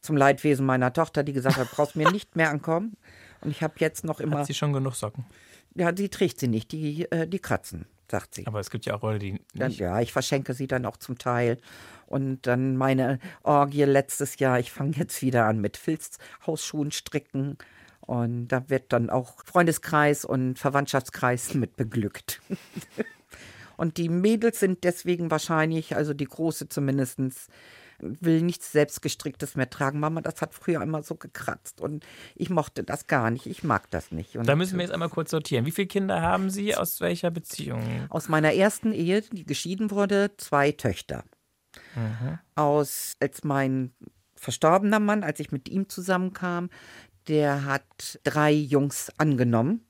Zum 0.00 0.16
Leidwesen 0.16 0.64
meiner 0.64 0.92
Tochter, 0.92 1.22
die 1.22 1.32
gesagt 1.32 1.56
hat, 1.56 1.70
brauchst 1.70 1.96
mir 1.96 2.10
nicht 2.10 2.36
mehr 2.36 2.50
ankommen. 2.50 2.96
Und 3.42 3.50
ich 3.50 3.62
habe 3.62 3.74
jetzt 3.78 4.04
noch 4.04 4.20
immer 4.20 4.38
Hat 4.38 4.46
sie 4.46 4.54
schon 4.54 4.72
genug 4.72 4.94
Socken? 4.94 5.26
Ja, 5.76 5.92
die 5.92 6.08
trägt 6.08 6.40
sie 6.40 6.48
nicht, 6.48 6.72
die, 6.72 7.10
äh, 7.10 7.26
die 7.26 7.38
kratzen. 7.38 7.86
sagt 8.10 8.34
sie. 8.34 8.46
Aber 8.46 8.60
es 8.60 8.70
gibt 8.70 8.86
ja 8.86 8.94
auch 8.94 9.02
Leute, 9.02 9.18
die 9.18 9.40
Dann, 9.54 9.68
nicht. 9.68 9.80
ja, 9.80 10.00
ich 10.00 10.12
verschenke 10.12 10.54
sie 10.54 10.66
dann 10.66 10.86
auch 10.86 10.96
zum 10.96 11.18
Teil. 11.18 11.58
Und 12.06 12.46
dann 12.46 12.76
meine 12.76 13.18
Orgie 13.42 13.82
letztes 13.82 14.38
Jahr, 14.38 14.60
ich 14.60 14.70
fange 14.70 14.92
jetzt 14.96 15.22
wieder 15.22 15.46
an 15.46 15.60
mit 15.60 15.76
Filzhausschuhen 15.76 16.92
stricken. 16.92 17.58
Und 18.00 18.48
da 18.48 18.68
wird 18.70 18.92
dann 18.92 19.10
auch 19.10 19.44
Freundeskreis 19.44 20.24
und 20.24 20.58
Verwandtschaftskreis 20.58 21.54
mit 21.54 21.76
beglückt. 21.76 22.40
und 23.76 23.96
die 23.96 24.08
Mädels 24.08 24.60
sind 24.60 24.84
deswegen 24.84 25.30
wahrscheinlich, 25.30 25.96
also 25.96 26.14
die 26.14 26.26
große 26.26 26.68
zumindestens 26.68 27.48
will 27.98 28.42
nichts 28.42 28.72
selbstgestricktes 28.72 29.56
mehr 29.56 29.70
tragen. 29.70 30.00
Mama, 30.00 30.20
das 30.20 30.40
hat 30.42 30.54
früher 30.54 30.82
immer 30.82 31.02
so 31.02 31.14
gekratzt 31.14 31.80
und 31.80 32.04
ich 32.34 32.50
mochte 32.50 32.84
das 32.84 33.06
gar 33.06 33.30
nicht. 33.30 33.46
Ich 33.46 33.64
mag 33.64 33.90
das 33.90 34.12
nicht. 34.12 34.36
Und 34.36 34.48
Da 34.48 34.56
müssen 34.56 34.76
wir 34.76 34.84
jetzt 34.84 34.92
einmal 34.92 35.08
kurz 35.08 35.30
sortieren. 35.30 35.66
Wie 35.66 35.70
viele 35.70 35.88
Kinder 35.88 36.20
haben 36.20 36.50
Sie? 36.50 36.74
Aus 36.74 37.00
welcher 37.00 37.30
Beziehung? 37.30 37.82
aus 38.10 38.28
meiner 38.28 38.54
ersten 38.54 38.92
Ehe, 38.92 39.22
die 39.22 39.44
geschieden 39.44 39.90
wurde, 39.90 40.32
zwei 40.36 40.72
Töchter. 40.72 41.24
Aus, 42.54 43.16
als 43.20 43.44
mein 43.44 43.92
verstorbener 44.34 45.00
Mann, 45.00 45.22
als 45.22 45.40
ich 45.40 45.52
mit 45.52 45.68
ihm 45.68 45.88
zusammenkam, 45.88 46.70
der 47.28 47.64
hat 47.64 48.20
drei 48.24 48.52
Jungs 48.52 49.10
angenommen. 49.18 49.84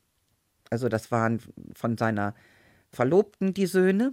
Also 0.71 0.89
das 0.89 1.11
waren 1.11 1.41
von 1.75 1.97
seiner 1.97 2.35
Verlobten 2.91 3.55
die 3.55 3.67
Söhne. 3.67 4.13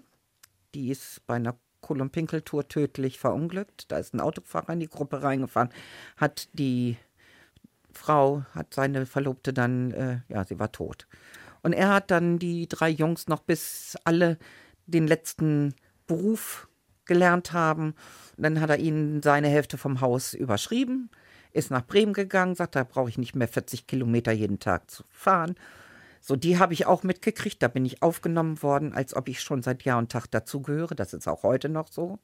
Die 0.76 0.90
ist 0.90 1.26
bei 1.26 1.36
einer 1.36 1.56
Kolumbinkeltour 1.84 2.68
tödlich 2.68 3.20
verunglückt. 3.20 3.92
Da 3.92 4.00
ist 4.00 4.16
ein 4.16 4.22
Autofahrer 4.22 4.74
in 4.74 4.80
die 4.80 4.90
Gruppe 4.90 5.22
reingefahren, 5.22 5.70
hat 6.18 6.50
die 6.54 6.98
Frau, 7.92 8.44
hat 8.56 8.74
seine 8.74 9.06
Verlobte 9.06 9.54
dann, 9.54 9.92
äh, 9.92 10.20
ja, 10.30 10.44
sie 10.44 10.58
war 10.58 10.72
tot. 10.72 11.08
Und 11.62 11.74
er 11.74 11.90
hat 11.90 12.10
dann 12.10 12.40
die 12.40 12.68
drei 12.68 12.90
Jungs 12.90 13.28
noch 13.28 13.42
bis 13.42 13.96
alle 14.04 14.40
den 14.88 15.08
letzten 15.08 15.76
Beruf 16.08 16.68
gelernt 17.06 17.54
haben. 17.54 17.94
Und 18.38 18.44
dann 18.44 18.60
hat 18.60 18.70
er 18.70 18.80
ihnen 18.80 19.22
seine 19.22 19.48
Hälfte 19.48 19.78
vom 19.78 20.02
Haus 20.02 20.34
überschrieben, 20.34 21.10
ist 21.52 21.70
nach 21.70 21.86
Bremen 21.86 22.14
gegangen, 22.14 22.56
sagt, 22.56 22.76
da 22.76 22.84
brauche 22.84 23.10
ich 23.10 23.18
nicht 23.18 23.36
mehr 23.36 23.48
40 23.48 23.86
Kilometer 23.88 24.32
jeden 24.32 24.60
Tag 24.60 24.90
zu 24.90 25.04
fahren. 25.12 25.56
So, 26.26 26.38
die 26.38 26.58
habe 26.58 26.72
ich 26.72 26.86
auch 26.86 27.04
mitgekriegt. 27.04 27.62
Da 27.62 27.68
bin 27.68 27.84
ich 27.84 28.02
aufgenommen 28.02 28.64
worden, 28.64 28.94
als 28.94 29.14
ob 29.14 29.28
ich 29.28 29.42
schon 29.42 29.62
seit 29.62 29.84
Jahr 29.84 29.98
und 29.98 30.10
Tag 30.10 30.32
dazugehöre. 30.32 30.96
Das 30.96 31.14
ist 31.14 31.28
auch 31.28 31.44
heute 31.44 31.68
noch 31.68 31.90
so. 31.90 32.18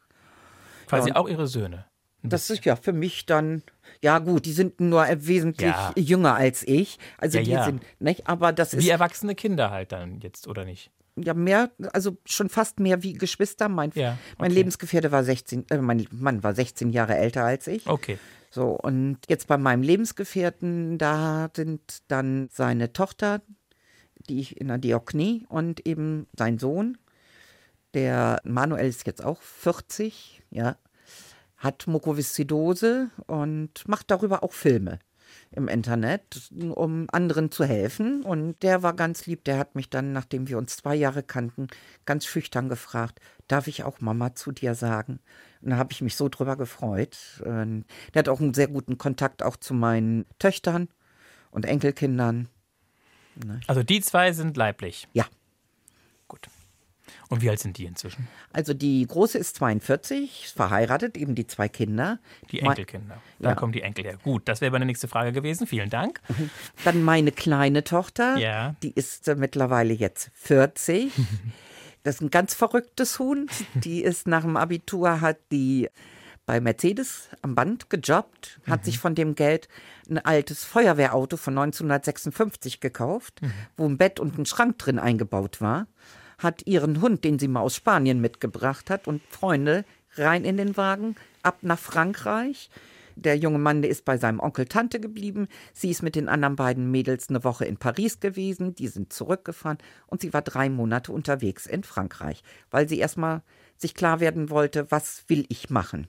Quasi 0.87 1.09
Ja, 1.09 1.17
auch 1.17 1.27
Ihre 1.27 1.47
Söhne. 1.47 1.85
Das 2.23 2.49
ist 2.49 2.63
ja 2.63 2.77
für 2.77 2.93
mich 2.93 3.25
dann, 3.25 3.61
ja 4.01 4.19
gut, 4.19 4.45
die 4.45 4.53
sind 4.53 4.79
nur 4.79 5.05
wesentlich 5.05 5.67
Ja. 5.75 5.93
jünger 5.97 6.35
als 6.35 6.65
ich. 6.65 6.97
Also 7.17 7.39
Ja, 7.39 7.43
die 7.43 7.71
sind, 7.71 7.83
nicht? 7.99 8.27
Aber 8.27 8.53
das 8.53 8.73
ist 8.73 8.85
Wie 8.85 8.89
erwachsene 8.89 9.35
Kinder 9.35 9.69
halt 9.69 9.91
dann 9.91 10.21
jetzt, 10.21 10.47
oder 10.47 10.63
nicht? 10.63 10.91
ja 11.21 11.33
mehr, 11.33 11.69
also 11.91 12.15
schon 12.25 12.47
fast 12.47 12.79
mehr 12.79 13.03
wie 13.03 13.13
Geschwister. 13.13 13.67
Mein, 13.67 13.91
Ja, 13.95 14.17
mein 14.37 14.51
okay. 14.51 14.59
Lebensgefährte 14.59 15.11
war 15.11 15.25
16, 15.25 15.65
äh, 15.69 15.77
mein 15.79 16.07
Mann 16.11 16.41
war 16.43 16.55
16 16.55 16.91
Jahre 16.91 17.17
älter 17.17 17.43
als 17.43 17.67
ich. 17.67 17.85
Okay. 17.87 18.17
So, 18.49 18.69
und 18.71 19.17
jetzt 19.27 19.47
bei 19.47 19.57
meinem 19.57 19.83
Lebensgefährten, 19.83 20.97
da 20.97 21.49
sind 21.53 21.81
dann 22.07 22.47
seine 22.51 22.93
Tochter, 22.93 23.41
die 24.27 24.39
ich 24.39 24.59
in 24.59 24.67
der 24.67 24.77
Dioknie 24.77 25.45
und 25.49 25.85
eben 25.85 26.27
sein 26.37 26.59
Sohn, 26.59 26.97
der 27.93 28.39
Manuel 28.43 28.87
ist 28.87 29.07
jetzt 29.07 29.23
auch 29.23 29.41
40, 29.41 30.43
ja, 30.51 30.77
hat 31.57 31.87
Mukoviszidose 31.87 33.09
und 33.27 33.87
macht 33.87 34.11
darüber 34.11 34.43
auch 34.43 34.53
Filme 34.53 34.99
im 35.51 35.67
Internet, 35.67 36.51
um 36.51 37.07
anderen 37.11 37.51
zu 37.51 37.65
helfen. 37.65 38.23
Und 38.23 38.61
der 38.63 38.83
war 38.83 38.95
ganz 38.95 39.25
lieb. 39.25 39.43
Der 39.45 39.57
hat 39.57 39.75
mich 39.75 39.89
dann, 39.89 40.13
nachdem 40.13 40.47
wir 40.47 40.57
uns 40.57 40.77
zwei 40.77 40.95
Jahre 40.95 41.23
kannten, 41.23 41.67
ganz 42.05 42.25
schüchtern 42.25 42.69
gefragt, 42.69 43.19
darf 43.47 43.67
ich 43.67 43.83
auch 43.83 43.99
Mama 43.99 44.35
zu 44.35 44.51
dir 44.51 44.75
sagen? 44.75 45.19
Und 45.61 45.71
da 45.71 45.77
habe 45.77 45.91
ich 45.91 46.01
mich 46.01 46.15
so 46.15 46.29
drüber 46.29 46.55
gefreut. 46.55 47.17
Und 47.43 47.85
der 48.13 48.19
hat 48.19 48.29
auch 48.29 48.39
einen 48.39 48.53
sehr 48.53 48.67
guten 48.67 48.97
Kontakt 48.97 49.43
auch 49.43 49.57
zu 49.57 49.73
meinen 49.73 50.25
Töchtern 50.39 50.87
und 51.51 51.65
Enkelkindern. 51.65 52.47
Also 53.67 53.83
die 53.83 54.01
zwei 54.01 54.31
sind 54.33 54.57
leiblich. 54.57 55.07
Ja. 55.13 55.25
Gut. 56.27 56.47
Und 57.29 57.41
wie 57.41 57.49
alt 57.49 57.59
sind 57.59 57.77
die 57.77 57.85
inzwischen? 57.85 58.27
Also 58.53 58.73
die 58.73 59.05
große 59.05 59.37
ist 59.37 59.55
42, 59.55 60.45
ist 60.45 60.55
verheiratet, 60.55 61.15
eben 61.17 61.35
die 61.35 61.45
zwei 61.47 61.69
Kinder. 61.69 62.19
Die 62.51 62.59
Enkelkinder. 62.59 63.21
Da 63.39 63.49
Ja. 63.49 63.55
kommen 63.55 63.71
die 63.71 63.81
Enkel 63.81 64.03
her. 64.05 64.17
Gut, 64.23 64.47
das 64.47 64.61
wäre 64.61 64.71
meine 64.71 64.85
nächste 64.85 65.07
Frage 65.07 65.31
gewesen. 65.31 65.67
Vielen 65.67 65.89
Dank. 65.89 66.21
Dann 66.83 67.03
meine 67.03 67.31
kleine 67.31 67.83
Tochter, 67.83 68.37
Ja. 68.37 68.75
die 68.83 68.91
ist 68.91 69.27
äh, 69.27 69.35
mittlerweile 69.35 69.93
jetzt 69.93 70.31
40. 70.33 71.11
Das 72.03 72.15
ist 72.15 72.21
ein 72.21 72.29
ganz 72.31 72.53
verrücktes 72.53 73.19
Huhn. 73.19 73.47
Die 73.73 74.01
ist 74.01 74.25
nach 74.25 74.43
dem 74.43 74.55
Abitur, 74.55 75.19
hat 75.19 75.37
die 75.51 75.89
bei 76.49 76.59
Mercedes 76.59 77.29
am 77.43 77.53
Band 77.53 77.91
gejobbt, 77.91 78.59
hat 78.65 78.83
sich 78.83 78.97
von 78.97 79.13
dem 79.13 79.35
Geld 79.35 79.69
ein 80.09 80.17
altes 80.17 80.63
Feuerwehrauto 80.63 81.37
von 81.37 81.55
1956 81.55 82.79
gekauft, 82.79 83.39
wo 83.77 83.85
ein 83.85 83.99
Bett 83.99 84.19
und 84.19 84.35
ein 84.35 84.47
Schrank 84.47 84.79
drin 84.79 84.97
eingebaut 84.97 85.61
war, 85.61 85.85
hat 86.39 86.65
ihren 86.65 87.03
Hund, 87.03 87.23
den 87.23 87.37
sie 87.37 87.47
mal 87.47 87.59
aus 87.59 87.75
Spanien 87.75 88.19
mitgebracht 88.19 88.89
hat, 88.89 89.07
und 89.07 89.21
Freunde 89.29 89.85
rein 90.15 90.43
in 90.43 90.57
den 90.57 90.75
Wagen, 90.75 91.17
ab 91.43 91.59
nach 91.61 91.77
Frankreich. 91.77 92.71
Der 93.15 93.37
junge 93.37 93.59
Mann, 93.59 93.83
der 93.83 93.91
ist 93.91 94.03
bei 94.03 94.17
seinem 94.17 94.39
Onkel 94.39 94.65
Tante 94.65 94.99
geblieben. 94.99 95.49
Sie 95.73 95.91
ist 95.91 96.01
mit 96.01 96.15
den 96.15 96.27
anderen 96.27 96.55
beiden 96.55 96.89
Mädels 96.89 97.29
eine 97.29 97.43
Woche 97.43 97.65
in 97.65 97.77
Paris 97.77 98.21
gewesen. 98.21 98.73
Die 98.73 98.87
sind 98.87 99.13
zurückgefahren 99.13 99.77
und 100.07 100.21
sie 100.21 100.33
war 100.33 100.41
drei 100.41 100.67
Monate 100.71 101.11
unterwegs 101.11 101.67
in 101.67 101.83
Frankreich, 101.83 102.41
weil 102.71 102.89
sie 102.89 102.97
erstmal 102.97 103.43
sich 103.77 103.93
klar 103.93 104.19
werden 104.19 104.49
wollte, 104.49 104.89
was 104.89 105.25
will 105.27 105.45
ich 105.49 105.69
machen. 105.69 106.07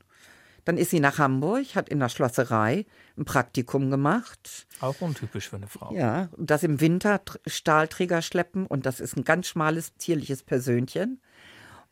Dann 0.65 0.77
ist 0.77 0.91
sie 0.91 1.01
nach 1.01 1.19
Hamburg, 1.19 1.75
hat 1.75 1.89
in 1.89 2.01
der 2.01 2.09
Schlosserei 2.09 2.87
ein 3.17 3.25
Praktikum 3.25 3.91
gemacht. 3.91 4.67
Auch 4.81 5.01
untypisch 5.01 5.49
für 5.49 5.57
eine 5.57 5.67
Frau. 5.67 5.93
Ja, 5.95 6.29
das 6.37 6.63
im 6.63 6.81
Winter 6.81 7.17
Tr- 7.17 7.39
Stahlträger 7.47 8.23
schleppen 8.23 8.67
und 8.67 8.87
das 8.87 9.01
ist 9.01 9.17
ein 9.17 9.25
ganz 9.25 9.47
schmales, 9.49 9.97
zierliches 9.97 10.43
Persönchen. 10.43 11.21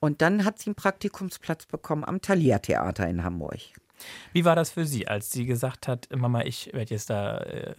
Und 0.00 0.22
dann 0.22 0.44
hat 0.44 0.58
sie 0.60 0.66
einen 0.68 0.74
Praktikumsplatz 0.76 1.66
bekommen 1.66 2.04
am 2.04 2.20
Thalia 2.20 2.58
Theater 2.60 3.08
in 3.08 3.24
Hamburg. 3.24 3.58
Wie 4.32 4.44
war 4.44 4.54
das 4.54 4.70
für 4.70 4.84
Sie, 4.84 5.08
als 5.08 5.32
sie 5.32 5.44
gesagt 5.44 5.88
hat, 5.88 6.08
Mama, 6.14 6.42
ich 6.42 6.72
werde 6.72 6.94
jetzt 6.94 7.10
da 7.10 7.38
äh, 7.38 7.74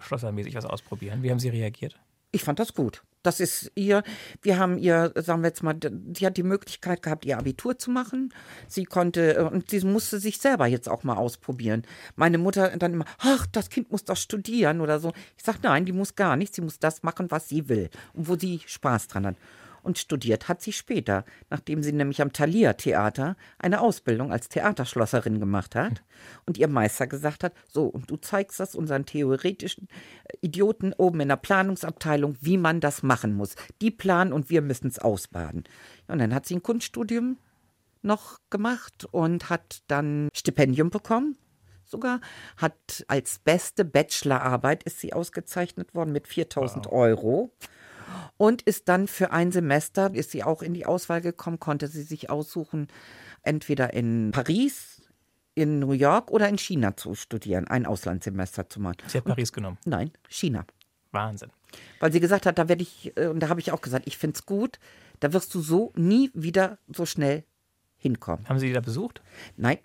schlossermäßig 0.00 0.54
was 0.54 0.66
ausprobieren? 0.66 1.22
Wie 1.22 1.30
haben 1.30 1.38
Sie 1.38 1.48
reagiert? 1.48 1.98
Ich 2.30 2.44
fand 2.44 2.58
das 2.58 2.74
gut. 2.74 3.02
Das 3.22 3.40
ist 3.40 3.70
ihr, 3.74 4.02
wir 4.40 4.58
haben 4.58 4.78
ihr, 4.78 5.12
sagen 5.16 5.42
wir 5.42 5.48
jetzt 5.48 5.62
mal, 5.62 5.76
sie 6.16 6.26
hat 6.26 6.36
die 6.36 6.42
Möglichkeit 6.42 7.02
gehabt, 7.02 7.24
ihr 7.24 7.38
Abitur 7.38 7.78
zu 7.78 7.90
machen. 7.90 8.32
Sie 8.68 8.84
konnte, 8.84 9.36
äh, 9.36 9.42
und 9.42 9.70
sie 9.70 9.80
musste 9.80 10.18
sich 10.18 10.38
selber 10.38 10.66
jetzt 10.66 10.88
auch 10.88 11.04
mal 11.04 11.16
ausprobieren. 11.16 11.82
Meine 12.16 12.38
Mutter 12.38 12.76
dann 12.76 12.94
immer, 12.94 13.06
ach, 13.18 13.46
das 13.46 13.70
Kind 13.70 13.90
muss 13.90 14.04
doch 14.04 14.16
studieren 14.16 14.80
oder 14.80 14.98
so. 14.98 15.12
Ich 15.36 15.44
sage, 15.44 15.58
nein, 15.62 15.84
die 15.84 15.92
muss 15.92 16.16
gar 16.16 16.36
nicht. 16.36 16.54
Sie 16.54 16.62
muss 16.62 16.78
das 16.78 17.02
machen, 17.02 17.30
was 17.30 17.48
sie 17.48 17.68
will 17.68 17.90
und 18.12 18.28
wo 18.28 18.36
sie 18.36 18.60
Spaß 18.66 19.08
dran 19.08 19.26
hat. 19.26 19.36
Und 19.82 19.98
studiert 19.98 20.48
hat 20.48 20.62
sie 20.62 20.72
später, 20.72 21.24
nachdem 21.50 21.82
sie 21.82 21.92
nämlich 21.92 22.22
am 22.22 22.32
Thalia 22.32 22.74
Theater 22.74 23.36
eine 23.58 23.80
Ausbildung 23.80 24.30
als 24.30 24.48
Theaterschlosserin 24.48 25.40
gemacht 25.40 25.74
hat 25.74 26.04
und 26.46 26.56
ihr 26.56 26.68
Meister 26.68 27.08
gesagt 27.08 27.42
hat, 27.42 27.52
so, 27.66 27.86
und 27.86 28.08
du 28.08 28.16
zeigst 28.16 28.60
das 28.60 28.76
unseren 28.76 29.06
theoretischen 29.06 29.88
äh, 30.24 30.36
Idioten 30.40 30.92
oben 30.92 31.20
in 31.20 31.28
der 31.28 31.36
Planungsabteilung, 31.36 32.36
wie 32.40 32.58
man 32.58 32.80
das 32.80 33.02
machen 33.02 33.34
muss. 33.34 33.56
Die 33.80 33.90
planen 33.90 34.32
und 34.32 34.50
wir 34.50 34.62
müssen 34.62 34.86
es 34.86 35.00
ausbaden. 35.00 35.64
Und 36.06 36.18
dann 36.18 36.32
hat 36.32 36.46
sie 36.46 36.56
ein 36.56 36.62
Kunststudium 36.62 37.38
noch 38.02 38.38
gemacht 38.50 39.06
und 39.10 39.50
hat 39.50 39.82
dann 39.88 40.28
Stipendium 40.32 40.90
bekommen. 40.90 41.36
Sogar 41.84 42.20
hat 42.56 43.04
als 43.08 43.40
beste 43.40 43.84
Bachelorarbeit 43.84 44.82
ist 44.84 45.00
sie 45.00 45.12
ausgezeichnet 45.12 45.94
worden 45.94 46.12
mit 46.12 46.26
4000 46.26 46.86
Euro 46.86 47.52
und 48.42 48.60
ist 48.62 48.88
dann 48.88 49.06
für 49.06 49.30
ein 49.30 49.52
Semester, 49.52 50.12
ist 50.12 50.32
sie 50.32 50.42
auch 50.42 50.62
in 50.62 50.74
die 50.74 50.84
Auswahl 50.84 51.20
gekommen, 51.20 51.60
konnte 51.60 51.86
sie 51.86 52.02
sich 52.02 52.28
aussuchen, 52.28 52.88
entweder 53.44 53.92
in 53.92 54.32
Paris, 54.32 55.00
in 55.54 55.78
New 55.78 55.92
York 55.92 56.32
oder 56.32 56.48
in 56.48 56.58
China 56.58 56.96
zu 56.96 57.14
studieren, 57.14 57.68
ein 57.68 57.86
Auslandssemester 57.86 58.68
zu 58.68 58.80
machen. 58.80 58.96
Sie 59.06 59.18
hat 59.18 59.26
Paris 59.26 59.52
genommen. 59.52 59.78
Nein, 59.84 60.10
China. 60.28 60.66
Wahnsinn. 61.12 61.50
Weil 62.00 62.10
sie 62.10 62.18
gesagt 62.18 62.44
hat, 62.44 62.58
da 62.58 62.68
werde 62.68 62.82
ich, 62.82 63.16
äh, 63.16 63.28
und 63.28 63.38
da 63.38 63.48
habe 63.48 63.60
ich 63.60 63.70
auch 63.70 63.80
gesagt, 63.80 64.08
ich 64.08 64.18
finde 64.18 64.34
es 64.34 64.44
gut, 64.44 64.80
da 65.20 65.32
wirst 65.32 65.54
du 65.54 65.60
so 65.60 65.92
nie 65.94 66.32
wieder 66.34 66.78
so 66.88 67.06
schnell 67.06 67.44
hinkommen. 67.96 68.48
Haben 68.48 68.58
Sie 68.58 68.66
die 68.66 68.72
da 68.72 68.80
besucht? 68.80 69.22
Nein. 69.56 69.78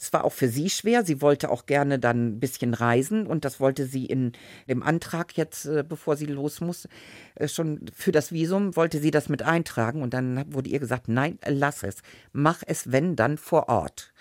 Es 0.00 0.14
war 0.14 0.24
auch 0.24 0.32
für 0.32 0.48
sie 0.48 0.70
schwer. 0.70 1.04
Sie 1.04 1.20
wollte 1.20 1.50
auch 1.50 1.66
gerne 1.66 1.98
dann 1.98 2.28
ein 2.28 2.40
bisschen 2.40 2.72
reisen 2.72 3.26
und 3.26 3.44
das 3.44 3.60
wollte 3.60 3.84
sie 3.84 4.06
in 4.06 4.32
dem 4.66 4.82
Antrag 4.82 5.36
jetzt, 5.36 5.66
äh, 5.66 5.84
bevor 5.86 6.16
sie 6.16 6.26
los 6.26 6.62
muss, 6.62 6.88
äh, 7.34 7.48
schon 7.48 7.84
für 7.94 8.10
das 8.10 8.32
Visum 8.32 8.76
wollte 8.76 8.98
sie 8.98 9.10
das 9.10 9.28
mit 9.28 9.42
eintragen 9.42 10.02
und 10.02 10.14
dann 10.14 10.52
wurde 10.54 10.70
ihr 10.70 10.78
gesagt, 10.78 11.08
nein, 11.08 11.38
lass 11.46 11.82
es. 11.82 11.96
Mach 12.32 12.62
es, 12.66 12.90
wenn, 12.90 13.14
dann 13.14 13.36
vor 13.36 13.68
Ort. 13.68 14.14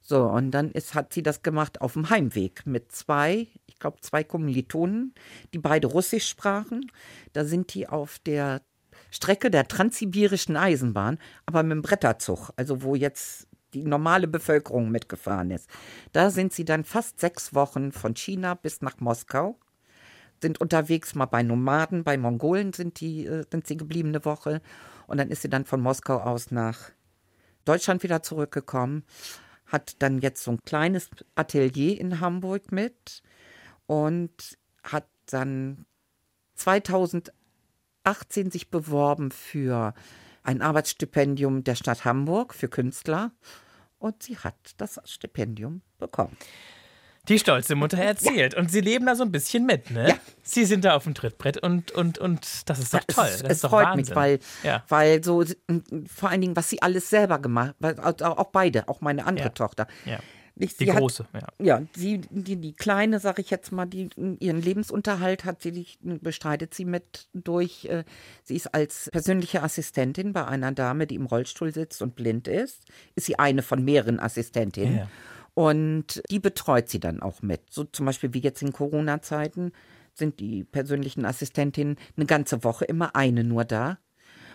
So, 0.00 0.24
und 0.24 0.52
dann 0.52 0.70
ist, 0.70 0.94
hat 0.94 1.12
sie 1.12 1.22
das 1.22 1.42
gemacht 1.42 1.82
auf 1.82 1.92
dem 1.92 2.08
Heimweg 2.08 2.64
mit 2.64 2.90
zwei, 2.92 3.48
ich 3.66 3.78
glaube, 3.78 4.00
zwei 4.00 4.24
Kommilitonen, 4.24 5.14
die 5.52 5.58
beide 5.58 5.88
Russisch 5.88 6.26
sprachen. 6.26 6.90
Da 7.34 7.44
sind 7.44 7.74
die 7.74 7.86
auf 7.86 8.18
der 8.20 8.62
Strecke 9.10 9.50
der 9.50 9.68
transsibirischen 9.68 10.56
Eisenbahn, 10.56 11.18
aber 11.44 11.62
mit 11.62 11.72
dem 11.72 11.82
Bretterzug, 11.82 12.50
also 12.56 12.82
wo 12.82 12.94
jetzt 12.94 13.47
die 13.74 13.84
normale 13.84 14.28
Bevölkerung 14.28 14.90
mitgefahren 14.90 15.50
ist. 15.50 15.68
Da 16.12 16.30
sind 16.30 16.52
sie 16.52 16.64
dann 16.64 16.84
fast 16.84 17.20
sechs 17.20 17.54
Wochen 17.54 17.92
von 17.92 18.14
China 18.14 18.54
bis 18.54 18.80
nach 18.82 18.98
Moskau, 19.00 19.58
sind 20.40 20.60
unterwegs 20.60 21.14
mal 21.14 21.26
bei 21.26 21.42
Nomaden, 21.42 22.04
bei 22.04 22.16
Mongolen 22.16 22.72
sind, 22.72 23.00
die, 23.00 23.26
äh, 23.26 23.44
sind 23.50 23.66
sie 23.66 23.76
geblieben 23.76 24.10
eine 24.10 24.24
Woche 24.24 24.62
und 25.06 25.18
dann 25.18 25.30
ist 25.30 25.42
sie 25.42 25.50
dann 25.50 25.64
von 25.64 25.80
Moskau 25.80 26.18
aus 26.18 26.50
nach 26.50 26.90
Deutschland 27.64 28.02
wieder 28.02 28.22
zurückgekommen, 28.22 29.04
hat 29.66 30.00
dann 30.02 30.20
jetzt 30.20 30.42
so 30.42 30.52
ein 30.52 30.60
kleines 30.64 31.10
Atelier 31.34 32.00
in 32.00 32.20
Hamburg 32.20 32.72
mit 32.72 33.22
und 33.86 34.58
hat 34.82 35.06
dann 35.26 35.84
2018 36.54 38.50
sich 38.50 38.70
beworben 38.70 39.30
für 39.30 39.92
ein 40.48 40.62
Arbeitsstipendium 40.62 41.62
der 41.62 41.74
Stadt 41.74 42.04
Hamburg 42.04 42.54
für 42.54 42.68
Künstler 42.68 43.32
und 43.98 44.22
sie 44.22 44.38
hat 44.38 44.54
das 44.78 44.98
Stipendium 45.04 45.82
bekommen. 45.98 46.36
Die 47.28 47.38
stolze 47.38 47.74
Mutter 47.74 47.98
erzählt. 47.98 48.54
Und 48.54 48.70
sie 48.70 48.80
leben 48.80 49.04
da 49.04 49.14
so 49.14 49.22
ein 49.22 49.30
bisschen 49.30 49.66
mit, 49.66 49.90
ne? 49.90 50.08
Ja. 50.08 50.14
Sie 50.42 50.64
sind 50.64 50.86
da 50.86 50.94
auf 50.96 51.04
dem 51.04 51.12
Trittbrett 51.12 51.58
und, 51.62 51.90
und, 51.90 52.16
und 52.16 52.70
das 52.70 52.78
ist 52.78 52.94
doch 52.94 53.00
Ja, 53.00 53.04
toll. 53.14 53.26
Es, 53.26 53.32
das 53.32 53.42
es 53.42 53.50
ist 53.56 53.64
doch 53.64 53.70
freut 53.70 53.84
Wahnsinn. 53.88 54.06
mich, 54.06 54.16
weil, 54.16 54.38
Ja. 54.62 54.82
weil 54.88 55.22
so 55.22 55.44
vor 56.06 56.30
allen 56.30 56.40
Dingen, 56.40 56.56
was 56.56 56.70
sie 56.70 56.80
alles 56.80 57.10
selber 57.10 57.38
gemacht, 57.38 57.74
weil 57.80 58.00
auch 58.00 58.18
auch 58.22 58.50
beide, 58.50 58.88
auch 58.88 59.02
meine 59.02 59.26
andere 59.26 59.48
Ja. 59.48 59.52
Tochter. 59.52 59.86
Nicht, 60.58 60.80
Die 60.80 60.86
sie 60.86 60.92
hat- 60.92 60.98
große, 60.98 61.24
ja. 61.34 61.46
Ja, 61.60 61.82
sie, 61.94 62.18
die, 62.30 62.56
die 62.56 62.72
kleine, 62.72 63.20
sag 63.20 63.38
ich 63.38 63.48
jetzt 63.50 63.70
mal, 63.70 63.86
die 63.86 64.10
ihren 64.40 64.60
Lebensunterhalt 64.60 65.44
hat 65.44 65.62
sie, 65.62 65.86
bestreitet 66.02 66.74
sie 66.74 66.84
mit 66.84 67.28
durch. 67.32 67.84
Äh, 67.84 68.04
sie 68.42 68.56
ist 68.56 68.74
als 68.74 69.08
persönliche 69.12 69.62
Assistentin 69.62 70.32
bei 70.32 70.44
einer 70.46 70.72
Dame, 70.72 71.06
die 71.06 71.14
im 71.14 71.26
Rollstuhl 71.26 71.72
sitzt 71.72 72.02
und 72.02 72.16
blind 72.16 72.48
ist. 72.48 72.84
Ist 73.14 73.26
sie 73.26 73.38
eine 73.38 73.62
von 73.62 73.84
mehreren 73.84 74.18
Assistentinnen. 74.18 74.96
Ja. 74.98 75.08
Und 75.54 76.22
die 76.30 76.40
betreut 76.40 76.88
sie 76.88 77.00
dann 77.00 77.20
auch 77.22 77.40
mit. 77.42 77.62
So 77.70 77.84
zum 77.84 78.06
Beispiel 78.06 78.34
wie 78.34 78.40
jetzt 78.40 78.62
in 78.62 78.72
Corona-Zeiten 78.72 79.72
sind 80.14 80.40
die 80.40 80.64
persönlichen 80.64 81.24
Assistentinnen 81.24 81.96
eine 82.16 82.26
ganze 82.26 82.64
Woche 82.64 82.84
immer 82.84 83.14
eine 83.14 83.44
nur 83.44 83.64
da. 83.64 83.98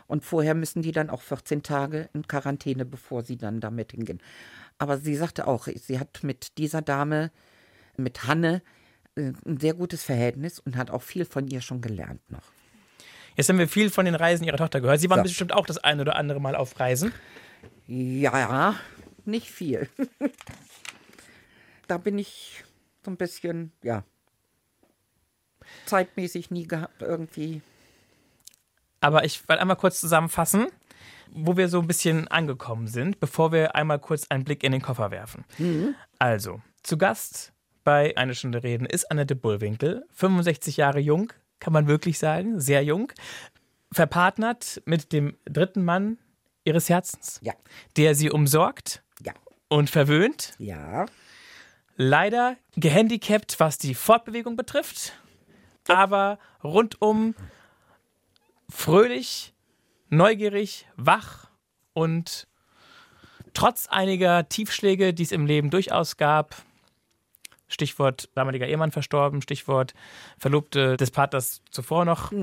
Und 0.08 0.24
vorher 0.24 0.54
müssen 0.54 0.82
die 0.82 0.92
dann 0.92 1.10
auch 1.10 1.22
14 1.22 1.63
Tage 1.63 2.10
in 2.13 2.28
Quarantäne, 2.28 2.86
bevor 2.86 3.24
sie 3.24 3.38
dann 3.38 3.60
damit 3.60 3.92
hingehen. 3.92 4.22
Aber 4.78 4.98
sie 4.98 5.16
sagte 5.16 5.48
auch, 5.48 5.68
sie 5.68 6.00
hat 6.00 6.24
mit 6.24 6.58
dieser 6.58 6.82
Dame, 6.82 7.32
mit 7.98 8.26
Hanne, 8.28 8.62
äh, 9.16 9.32
ein 9.46 9.60
sehr 9.60 9.74
gutes 9.74 10.04
Verhältnis 10.04 10.60
und 10.60 10.76
hat 10.76 10.89
auch 10.92 11.02
viel 11.02 11.26
von 11.26 11.48
ihr 11.48 11.62
schon 11.62 11.82
gelernt 11.82 12.22
noch. 12.30 12.52
Jetzt 13.36 13.50
haben 13.50 13.58
wir 13.58 13.68
viel 13.68 13.89
von 13.89 14.06
den 14.06 14.16
Reisen 14.16 14.44
ihrer 14.44 14.58
Tochter 14.58 14.82
gehört. 14.82 15.00
Sie 15.00 15.10
waren 15.10 15.20
So. 15.20 15.24
bestimmt 15.24 15.54
auch 15.54 15.66
das 15.66 15.78
eine 15.78 16.02
oder 16.02 16.16
andere 16.16 16.39
Mal 16.39 16.56
auf 16.56 16.80
Reisen. 16.80 17.12
Ja, 17.88 18.76
nicht 19.26 19.50
viel. 19.50 19.89
da 21.88 21.98
bin 21.98 22.18
ich 22.20 22.63
so 23.04 23.12
ein 23.12 23.18
bisschen, 23.18 23.72
ja, 23.82 24.04
zeitmäßig 25.86 26.52
nie 26.52 26.68
gehabt 26.68 27.02
irgendwie. 27.02 27.62
Aber 29.04 29.26
ich 29.26 29.48
will 29.50 29.58
einmal 29.58 29.76
kurz 29.76 30.00
zusammenfassen, 30.00 30.68
wo 31.30 31.58
wir 31.58 31.68
so 31.68 31.80
ein 31.80 31.88
bisschen 31.88 32.28
angekommen 32.30 32.88
sind, 32.88 33.20
bevor 33.20 33.52
wir 33.52 33.76
einmal 33.76 34.00
kurz 34.00 34.28
einen 34.30 34.46
Blick 34.46 34.63
in 34.63 34.72
den 34.72 34.82
Koffer 34.82 35.12
werfen. 35.12 35.44
Also, 36.20 36.62
zu 36.84 36.98
Gast 36.98 37.52
bei 37.84 38.16
Eine 38.16 38.34
Stunde 38.34 38.63
Reden 38.63 38.86
ist 38.86 39.12
Annette 39.12 39.36
Bullwinkel, 39.36 40.06
65 40.12 40.78
Jahre 40.78 41.00
jung, 41.00 41.34
kann 41.60 41.74
man 41.74 41.88
wirklich 41.88 42.18
sagen, 42.18 42.62
sehr 42.62 42.82
jung, 42.84 43.12
verpartnert 43.92 44.82
mit 44.86 45.12
dem 45.12 45.36
dritten 45.44 45.84
Mann 45.84 46.18
ihres 46.63 46.88
Herzens, 46.88 47.42
Ja, 47.44 47.54
der 47.98 48.16
sie 48.16 48.32
umsorgt 48.32 49.04
ja, 49.22 49.34
und 49.68 49.89
verwöhnt, 49.89 50.54
ja. 50.60 51.08
leider 51.98 52.56
gehandicapt, 52.78 53.60
was 53.60 53.78
die 53.78 53.96
Fortbewegung 53.96 54.56
betrifft, 54.56 55.12
aber 55.89 56.39
rundum 56.63 57.36
fröhlich, 58.84 59.54
neugierig, 60.10 60.86
wach 60.98 61.48
und 61.93 62.50
trotz 63.54 63.88
einiger 63.88 64.50
Tiefschläge, 64.50 65.13
die 65.13 65.24
es 65.24 65.32
im 65.32 65.46
Leben 65.46 65.69
durchaus 65.69 66.17
gab, 66.17 66.54
Stichwort 67.69 68.28
damaliger 68.36 68.67
Ehemann 68.67 68.91
verstorben, 68.91 69.41
Stichwort 69.41 69.93
Verlobte 70.38 70.98
des 70.98 71.12
Partners 71.12 71.62
zuvor 71.72 72.04
noch 72.04 72.34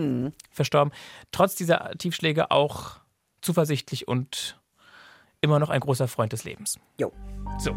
verstorben, 0.50 0.94
trotz 1.30 1.56
dieser 1.56 1.90
Tiefschläge 1.98 2.50
auch 2.50 3.00
zuversichtlich 3.42 4.08
und 4.08 4.58
immer 5.42 5.58
noch 5.58 5.68
ein 5.68 5.80
großer 5.80 6.08
Freund 6.08 6.32
des 6.32 6.44
Lebens. 6.44 6.80
Jo. 6.98 7.12
So. 7.58 7.76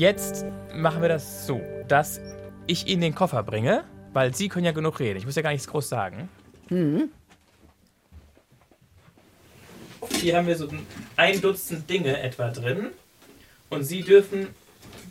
Jetzt 0.00 0.46
machen 0.72 1.02
wir 1.02 1.10
das 1.10 1.46
so, 1.46 1.60
dass 1.86 2.22
ich 2.66 2.86
Ihnen 2.86 3.02
den 3.02 3.14
Koffer 3.14 3.42
bringe, 3.42 3.84
weil 4.14 4.34
Sie 4.34 4.48
können 4.48 4.64
ja 4.64 4.72
genug 4.72 4.98
reden. 4.98 5.18
Ich 5.18 5.26
muss 5.26 5.36
ja 5.36 5.42
gar 5.42 5.52
nichts 5.52 5.66
groß 5.68 5.90
sagen. 5.90 6.30
Hier 10.18 10.38
haben 10.38 10.46
wir 10.46 10.56
so 10.56 10.68
ein 11.16 11.40
Dutzend 11.42 11.90
Dinge 11.90 12.18
etwa 12.18 12.48
drin. 12.48 12.86
Und 13.68 13.84
Sie 13.84 14.00
dürfen 14.00 14.46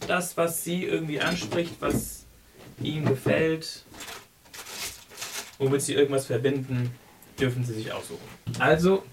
das, 0.07 0.35
was 0.37 0.63
Sie 0.63 0.85
irgendwie 0.85 1.21
anspricht, 1.21 1.75
was 1.81 2.25
Ihnen 2.81 3.05
gefällt, 3.05 3.85
womit 5.59 5.83
Sie 5.83 5.93
irgendwas 5.93 6.25
verbinden, 6.25 6.95
dürfen 7.39 7.63
Sie 7.63 7.75
sich 7.75 7.93
aussuchen. 7.93 8.27
Also, 8.57 9.03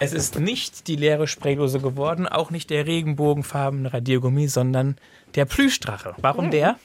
es 0.00 0.12
ist 0.12 0.38
nicht 0.38 0.88
die 0.88 0.96
leere 0.96 1.26
Spraydose 1.26 1.80
geworden, 1.80 2.26
auch 2.26 2.50
nicht 2.50 2.70
der 2.70 2.86
regenbogenfarbene 2.86 3.92
Radiergummi, 3.92 4.48
sondern 4.48 4.96
der 5.34 5.44
Plüschdrache. 5.44 6.14
Warum 6.18 6.50
der? 6.50 6.78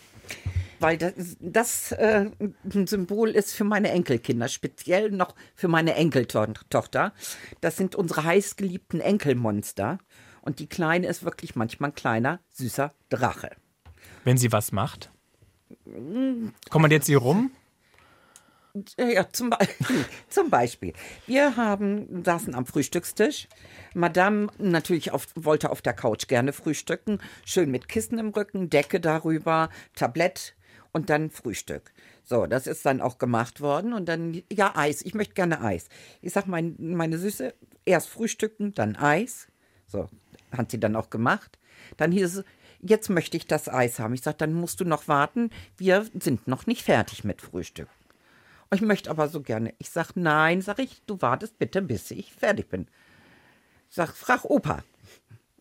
Weil 0.79 0.97
das, 0.97 1.13
das 1.39 1.91
äh, 1.91 2.31
ein 2.39 2.87
Symbol 2.87 3.29
ist 3.29 3.53
für 3.53 3.63
meine 3.63 3.91
Enkelkinder, 3.91 4.47
speziell 4.47 5.11
noch 5.11 5.35
für 5.55 5.67
meine 5.67 5.93
Enkeltochter. 5.95 7.13
Das 7.59 7.77
sind 7.77 7.95
unsere 7.95 8.23
heißgeliebten 8.23 8.99
Enkelmonster. 8.99 9.99
Und 10.41 10.57
die 10.57 10.67
Kleine 10.67 11.07
ist 11.07 11.23
wirklich 11.23 11.55
manchmal 11.55 11.91
ein 11.91 11.95
kleiner, 11.95 12.39
süßer 12.49 12.93
Drache. 13.09 13.51
Wenn 14.23 14.37
sie 14.37 14.51
was 14.51 14.71
macht. 14.71 15.11
Kommandiert 16.69 17.05
sie 17.05 17.13
rum? 17.13 17.51
Ja, 18.97 19.27
zum, 19.31 19.49
Be 19.49 19.57
zum 20.29 20.49
Beispiel. 20.49 20.93
Wir 21.27 21.55
haben, 21.57 22.23
saßen 22.23 22.55
am 22.55 22.65
Frühstückstisch. 22.65 23.47
Madame 23.93 24.47
natürlich 24.57 25.11
auf, 25.11 25.27
wollte 25.35 25.69
auf 25.69 25.81
der 25.81 25.93
Couch 25.93 26.27
gerne 26.27 26.53
frühstücken. 26.53 27.19
Schön 27.45 27.71
mit 27.71 27.89
Kissen 27.89 28.17
im 28.19 28.29
Rücken, 28.29 28.69
Decke 28.69 28.99
darüber, 28.99 29.69
Tablett 29.95 30.55
und 30.91 31.09
dann 31.09 31.29
Frühstück. 31.29 31.91
So, 32.23 32.45
das 32.45 32.67
ist 32.67 32.85
dann 32.85 33.01
auch 33.01 33.17
gemacht 33.17 33.61
worden. 33.61 33.93
Und 33.93 34.07
dann, 34.07 34.41
ja, 34.51 34.75
Eis. 34.75 35.01
Ich 35.01 35.13
möchte 35.13 35.33
gerne 35.33 35.61
Eis. 35.61 35.87
Ich 36.21 36.33
sag, 36.33 36.47
mein, 36.47 36.75
meine 36.79 37.17
Süße, 37.17 37.53
erst 37.85 38.09
frühstücken, 38.09 38.73
dann 38.73 38.95
Eis. 38.95 39.47
So, 39.87 40.07
hat 40.51 40.71
sie 40.71 40.79
dann 40.79 40.95
auch 40.95 41.09
gemacht. 41.09 41.59
Dann 41.97 42.11
hieß 42.11 42.37
es, 42.37 42.45
jetzt 42.81 43.09
möchte 43.09 43.37
ich 43.37 43.47
das 43.47 43.67
Eis 43.67 43.99
haben. 43.99 44.13
Ich 44.13 44.21
sag, 44.21 44.37
dann 44.37 44.53
musst 44.53 44.79
du 44.79 44.85
noch 44.85 45.07
warten. 45.07 45.49
Wir 45.77 46.05
sind 46.13 46.47
noch 46.47 46.67
nicht 46.67 46.83
fertig 46.83 47.23
mit 47.23 47.41
Frühstück. 47.41 47.89
Ich 48.73 48.81
möchte 48.81 49.09
aber 49.09 49.27
so 49.27 49.41
gerne. 49.41 49.73
Ich 49.79 49.89
sag, 49.89 50.15
nein, 50.15 50.61
sag 50.61 50.79
ich, 50.79 51.01
du 51.05 51.21
wartest 51.21 51.59
bitte, 51.59 51.81
bis 51.81 52.09
ich 52.11 52.33
fertig 52.33 52.69
bin. 52.69 52.87
Sag, 53.89 54.15
frag 54.15 54.45
Opa. 54.45 54.83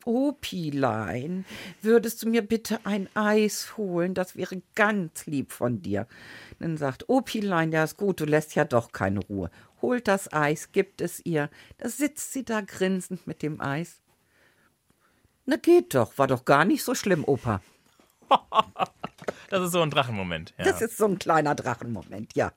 Opilein, 0.05 1.45
würdest 1.83 2.23
du 2.23 2.29
mir 2.29 2.41
bitte 2.41 2.81
ein 2.85 3.09
Eis 3.15 3.77
holen? 3.77 4.15
Das 4.15 4.35
wäre 4.35 4.63
ganz 4.75 5.27
lieb 5.27 5.53
von 5.53 5.83
dir. 5.83 6.07
Dann 6.59 6.79
sagt 6.79 7.09
Opilein, 7.09 7.71
ja 7.73 7.85
ist 7.85 7.99
gut, 7.99 8.21
du 8.21 8.25
lässt 8.25 8.55
ja 8.55 8.65
doch 8.65 8.93
keine 8.93 9.21
Ruhe. 9.21 9.51
Holt 9.83 10.09
das 10.09 10.33
Eis, 10.33 10.73
gibt 10.73 11.01
es 11.01 11.25
ihr. 11.27 11.51
Da 11.79 11.89
sitzt 11.89 12.33
sie 12.33 12.45
da 12.45 12.61
grinsend 12.63 13.27
mit 13.27 13.43
dem 13.43 13.61
Eis. 13.61 14.01
Na 15.45 15.57
geht 15.57 15.95
doch, 15.95 16.17
war 16.17 16.29
doch 16.29 16.45
gar 16.45 16.65
nicht 16.65 16.85
so 16.85 16.95
schlimm, 16.95 17.25
Opa. 17.25 17.61
Das 19.51 19.63
ist 19.63 19.73
so 19.73 19.83
ein 19.83 19.91
Drachenmoment. 19.91 20.55
Ja. 20.59 20.65
Das 20.65 20.81
ist 20.81 20.97
so 20.97 21.07
ein 21.07 21.19
kleiner 21.19 21.55
Drachenmoment, 21.57 22.35
ja. 22.35 22.53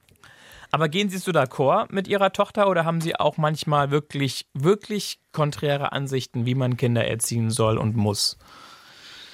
Aber 0.74 0.90
gehen 0.90 1.08
Sie 1.08 1.20
so 1.20 1.32
d'accord 1.32 1.92
mit 1.92 2.08
Ihrer 2.08 2.34
Tochter 2.34 2.68
oder 2.68 2.84
haben 2.84 3.00
Sie 3.00 3.16
auch 3.16 3.38
manchmal 3.38 3.92
wirklich, 3.92 4.48
wirklich 4.56 5.20
konträre 5.32 5.92
Ansichten, 5.92 6.48
wie 6.48 6.56
man 6.56 6.78
Kinder 6.78 7.06
erziehen 7.06 7.52
soll 7.52 7.78
und 7.78 7.96
muss? 7.96 8.40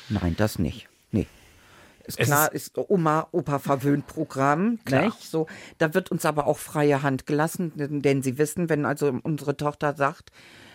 Nein, 0.09 0.35
das 0.37 0.59
nicht. 0.59 0.89
Nee. 1.11 1.27
Ist 2.05 2.17
klar, 2.17 2.51
ist, 2.51 2.77
Oma, 2.77 3.29
Opa 3.31 3.59
verwöhnt 3.59 4.05
Programm, 4.05 4.79
nicht? 4.89 5.21
So, 5.21 5.47
da 5.77 5.93
wird 5.93 6.11
uns 6.11 6.25
aber 6.25 6.45
auch 6.45 6.57
freie 6.57 7.03
Hand 7.03 7.25
gelassen, 7.25 7.71
denn, 7.73 8.01
denn 8.01 8.21
sie 8.21 8.37
wissen, 8.37 8.67
wenn 8.67 8.85
also 8.85 9.17
unsere 9.23 9.55
Tochter 9.55 9.95
sagt, 9.95 10.31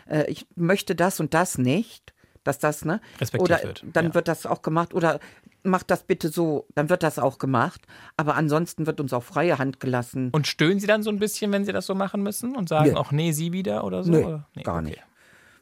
äh, 0.09 0.25
ich 0.31 0.47
möchte 0.57 0.95
das 0.95 1.21
und 1.21 1.35
das 1.35 1.59
nicht, 1.59 2.14
dass 2.45 2.59
das, 2.59 2.85
ne? 2.85 3.01
Respektiert 3.21 3.61
oder 3.61 3.69
wird, 3.69 3.85
dann 3.93 4.07
ja. 4.07 4.15
wird 4.15 4.29
das 4.29 4.47
auch 4.47 4.63
gemacht 4.63 4.95
oder 4.95 5.19
macht 5.63 5.91
das 5.91 6.03
bitte 6.05 6.29
so, 6.29 6.67
dann 6.75 6.89
wird 6.91 7.03
das 7.03 7.19
auch 7.19 7.39
gemacht. 7.39 7.81
Aber 8.17 8.37
ansonsten 8.37 8.87
wird 8.87 9.01
uns 9.01 9.13
auch 9.13 9.23
freie 9.25 9.59
Hand 9.59 9.81
gelassen. 9.81 10.31
Und 10.33 10.47
stöhnen 10.47 10.79
Sie 10.79 10.87
dann 10.87 11.03
so 11.03 11.11
ein 11.11 11.19
bisschen, 11.19 11.51
wenn 11.53 11.65
Sie 11.65 11.73
das 11.73 11.87
so 11.87 11.95
machen 11.95 12.23
müssen 12.23 12.55
und 12.55 12.69
sagen 12.69 12.91
Nö. 12.93 12.97
auch, 12.97 13.13
nee, 13.13 13.33
Sie 13.33 13.53
wieder 13.53 13.85
oder 13.85 14.05
so? 14.05 14.13
Nö, 14.13 14.25
oder? 14.25 14.47
gar 14.63 14.83
nicht. 14.83 15.03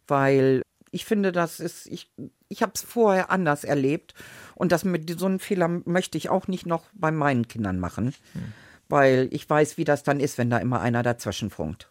weil 0.09 0.63
ich 0.91 1.05
finde, 1.07 1.33
das 1.33 1.59
ist, 1.59 1.87
ich, 1.87 2.11
ich 2.49 2.61
habe 2.63 2.73
es 2.75 2.83
vorher 2.83 3.31
anders 3.31 3.65
erlebt 3.65 4.13
und 4.55 4.73
das 4.73 4.85
mit 4.85 5.19
so 5.19 5.25
einem 5.27 5.39
Fehler 5.39 5.69
möchte 5.87 6.19
ich 6.19 6.29
auch 6.29 6.49
nicht 6.49 6.67
noch 6.67 6.85
bei 6.93 7.11
meinen 7.11 7.49
Kindern 7.49 7.79
machen, 7.79 8.15
Hm. 8.35 8.53
weil 8.91 9.29
ich 9.31 9.49
weiß, 9.49 9.79
wie 9.79 9.85
das 9.85 10.03
dann 10.03 10.21
ist, 10.21 10.37
wenn 10.37 10.51
da 10.51 10.59
immer 10.59 10.81
einer 10.83 11.03
dazwischen 11.03 11.49
funkt. 11.49 11.89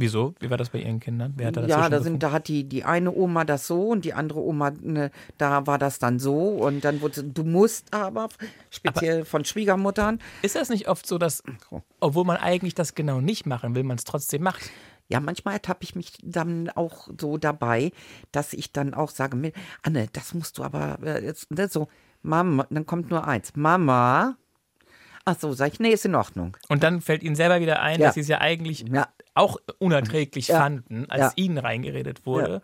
Wieso? 0.00 0.34
Wie 0.40 0.48
war 0.48 0.56
das 0.56 0.70
bei 0.70 0.80
Ihren 0.80 0.98
Kindern? 0.98 1.34
Wer 1.36 1.48
hat 1.48 1.56
da 1.56 1.66
Ja, 1.66 1.88
da 1.88 2.00
sind, 2.00 2.22
da 2.22 2.32
hat 2.32 2.48
die, 2.48 2.64
die 2.64 2.84
eine 2.84 3.12
Oma 3.12 3.44
das 3.44 3.66
so 3.66 3.88
und 3.88 4.04
die 4.04 4.14
andere 4.14 4.40
Oma, 4.40 4.70
ne, 4.80 5.10
da 5.36 5.66
war 5.66 5.78
das 5.78 5.98
dann 5.98 6.18
so 6.18 6.48
und 6.48 6.84
dann 6.84 7.02
wurde, 7.02 7.22
du 7.22 7.44
musst 7.44 7.92
aber, 7.92 8.28
speziell 8.70 9.24
von 9.24 9.44
Schwiegermuttern, 9.44 10.18
Ist 10.42 10.56
das 10.56 10.70
nicht 10.70 10.88
oft 10.88 11.06
so, 11.06 11.18
dass, 11.18 11.42
obwohl 12.00 12.24
man 12.24 12.38
eigentlich 12.38 12.74
das 12.74 12.94
genau 12.94 13.20
nicht 13.20 13.44
machen 13.44 13.74
will, 13.74 13.84
man 13.84 13.98
es 13.98 14.04
trotzdem 14.04 14.42
macht? 14.42 14.70
Ja, 15.08 15.20
manchmal 15.20 15.54
ertappe 15.54 15.82
ich 15.82 15.94
mich 15.94 16.12
dann 16.22 16.70
auch 16.70 17.08
so 17.20 17.36
dabei, 17.36 17.92
dass 18.32 18.52
ich 18.52 18.72
dann 18.72 18.94
auch 18.94 19.10
sage, 19.10 19.52
Anne, 19.82 20.08
das 20.12 20.34
musst 20.34 20.56
du 20.56 20.62
aber 20.62 20.98
äh, 21.02 21.24
jetzt, 21.24 21.50
ne, 21.50 21.68
so, 21.68 21.88
Mama, 22.22 22.66
dann 22.70 22.86
kommt 22.86 23.10
nur 23.10 23.26
eins, 23.26 23.52
Mama. 23.56 24.36
Ach 25.32 25.38
so, 25.38 25.52
sag 25.52 25.72
ich, 25.72 25.78
nee, 25.80 25.90
ist 25.90 26.04
in 26.04 26.16
Ordnung. 26.16 26.56
Und 26.68 26.82
dann 26.82 27.00
fällt 27.00 27.22
Ihnen 27.22 27.36
selber 27.36 27.60
wieder 27.60 27.80
ein, 27.80 28.00
Ja. 28.00 28.06
dass 28.08 28.14
Sie 28.14 28.20
es 28.20 28.28
ja 28.28 28.40
eigentlich 28.40 28.84
Ja. 28.92 29.06
auch 29.34 29.58
unerträglich 29.78 30.48
Ja. 30.48 30.58
fanden, 30.58 31.08
als. 31.08 31.32
Ihnen 31.36 31.58
reingeredet 31.58 32.26
wurde. 32.26 32.62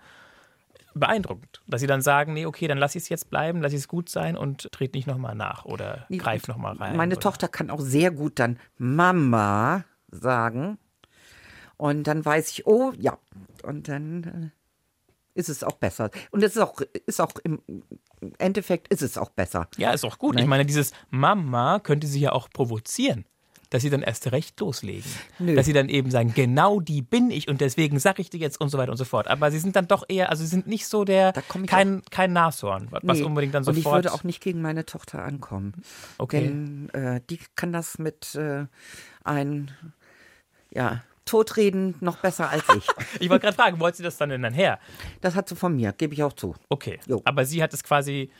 Beeindruckend, 0.95 1.61
dass 1.69 1.81
Sie 1.83 1.87
dann 1.87 2.01
sagen, 2.03 2.33
nee, 2.33 2.47
okay, 2.47 2.67
dann 2.67 2.79
lasse 2.79 2.97
ich 2.99 3.05
es 3.05 3.09
jetzt 3.11 3.29
bleiben, 3.31 3.61
lasse 3.61 3.75
ich 3.77 3.83
es 3.83 3.89
gut 3.89 4.09
sein 4.09 4.37
und 4.37 4.73
trete 4.73 4.97
nicht 4.97 5.07
nochmal 5.07 5.35
nach 5.35 5.64
oder 5.67 6.07
Nee, 6.09 6.17
greif 6.17 6.49
nochmal 6.49 6.75
rein. 6.77 6.97
Meine 6.97 7.14
oder? 7.14 7.21
Tochter 7.21 7.49
kann 7.49 7.71
auch 7.71 7.81
sehr 7.81 8.11
gut 8.11 8.39
dann 8.39 8.59
Mama 8.79 9.85
sagen. 10.11 10.79
Und 11.77 12.05
dann 12.07 12.25
weiß 12.25 12.49
ich, 12.51 12.67
oh 12.67 12.93
ja. 12.99 13.19
Und 13.62 13.89
dann 13.89 14.25
äh, 14.25 14.56
ist 15.37 15.49
es 15.49 15.62
auch 15.62 15.76
besser. 15.76 16.11
Und 16.30 16.43
es 16.43 16.57
ist 16.57 16.62
auch, 16.62 16.80
ist 17.07 17.20
auch 17.20 17.32
im 17.45 17.61
Endeffekt 18.39 18.89
ist 18.89 19.03
es 19.03 19.18
auch 19.18 19.30
besser. 19.30 19.68
Ja, 19.76 19.93
ist 19.93 20.05
auch 20.05 20.18
gut. 20.18 20.34
Ich 20.37 20.41
Nein. 20.41 20.49
meine, 20.49 20.66
dieses 20.66 20.93
Mama 21.11 21.78
könnte 21.80 22.07
sie 22.07 22.20
ja 22.20 22.32
auch 22.32 22.49
provozieren. 22.51 23.24
Dass 23.70 23.82
sie 23.82 23.91
dann 23.91 24.03
erst 24.03 24.30
recht 24.30 24.61
loslegen. 24.61 25.11
Nö. 25.41 25.57
Dass 25.57 25.66
sie 25.66 25.72
dann 25.72 25.89
eben 25.89 26.09
sagen, 26.12 26.32
genau 26.32 26.78
die 26.78 27.03
bin 27.03 27.32
ich 27.32 27.49
und 27.49 27.61
deswegen 27.61 27.99
sag 27.99 28.20
ich 28.20 28.30
dir 28.30 28.39
jetzt 28.39 28.61
und 28.61 28.68
so 28.68 28.78
weiter 28.78 28.93
und 28.93 28.97
so 28.97 29.05
fort. 29.05 29.26
Aber 29.26 29.51
sie 29.51 29.59
sind 29.59 29.74
dann 29.74 29.89
doch 29.89 30.05
eher, 30.09 30.30
also 30.30 30.45
sie 30.45 30.49
sind 30.49 30.68
nicht 30.68 30.87
so 30.87 31.05
der, 31.05 31.32
komm 31.49 31.64
ich 31.64 31.70
kein, 31.70 32.01
kein 32.12 32.32
Nashorn, 32.32 32.87
was 32.93 33.18
Nee. 33.18 33.24
unbedingt 33.24 33.55
dann 33.55 33.64
Und 33.64 33.74
sofort. 33.74 33.99
ich 33.99 34.05
würde 34.05 34.14
auch 34.14 34.22
nicht 34.22 34.41
gegen 34.41 34.62
meine 34.62 34.87
Tochter 34.87 35.24
ankommen. 35.24 35.72
Okay. 36.16 36.43
Denn 36.43 36.91
äh, 36.91 37.20
die 37.28 37.41
kann 37.57 37.72
das 37.72 37.99
mit 37.99 38.37
äh, 38.37 38.66
ein, 39.24 39.72
ja, 40.70 41.03
Totreden 41.27 41.95
noch 42.01 42.16
besser 42.18 42.49
als 42.49 42.64
ich. 42.77 42.87
Ich 43.20 43.29
wollte 43.29 43.45
gerade 43.45 43.57
fragen, 43.57 43.79
wollt 43.81 43.97
sie 43.97 44.03
das 44.03 44.16
dann 44.16 44.31
denn 44.31 44.43
dann 44.43 44.55
her? 44.55 44.79
Das 45.20 45.35
hat 45.35 45.49
sie 45.49 45.57
von 45.57 45.77
mir, 45.77 45.93
gebe 45.93 46.14
ich 46.14 46.22
auch 46.22 46.33
zu. 46.33 46.55
Okay. 46.70 46.99
Jo. 47.07 47.20
Aber 47.27 47.45
sie 47.45 47.62
hat 47.62 47.74
es 47.74 47.83
quasi 47.85 48.31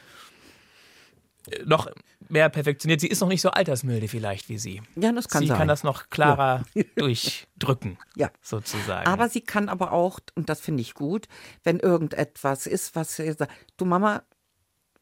äh, 1.51 1.63
noch 1.65 1.89
mehr 2.29 2.49
perfektioniert. 2.49 3.01
Sie 3.01 3.09
ist 3.09 3.21
noch 3.21 3.29
nicht 3.29 3.41
so 3.43 3.51
altersmilde 3.51 4.09
vielleicht 4.09 4.49
wie 4.49 4.59
sie. 4.59 4.83
Ja, 4.97 5.13
das 5.13 5.29
kann 5.29 5.43
sie 5.43 5.49
sein. 5.49 5.59
kann 5.59 5.69
das 5.69 5.83
noch 5.85 6.09
klarer 6.11 6.63
durchdrücken, 6.97 7.99
Ja. 8.17 8.31
sozusagen. 8.43 9.07
Aber 9.09 9.29
sie 9.29 9.41
kann 9.43 9.69
aber 9.69 9.93
auch, 9.93 10.19
und 10.35 10.49
das 10.49 10.61
finde 10.61 10.81
ich 10.81 10.95
gut, 10.95 11.27
wenn 11.65 11.79
irgendetwas 11.81 12.67
ist, 12.67 12.95
was 12.97 13.17
sie 13.17 13.31
sagt, 13.33 13.53
du 13.77 13.85
Mama, 13.85 14.23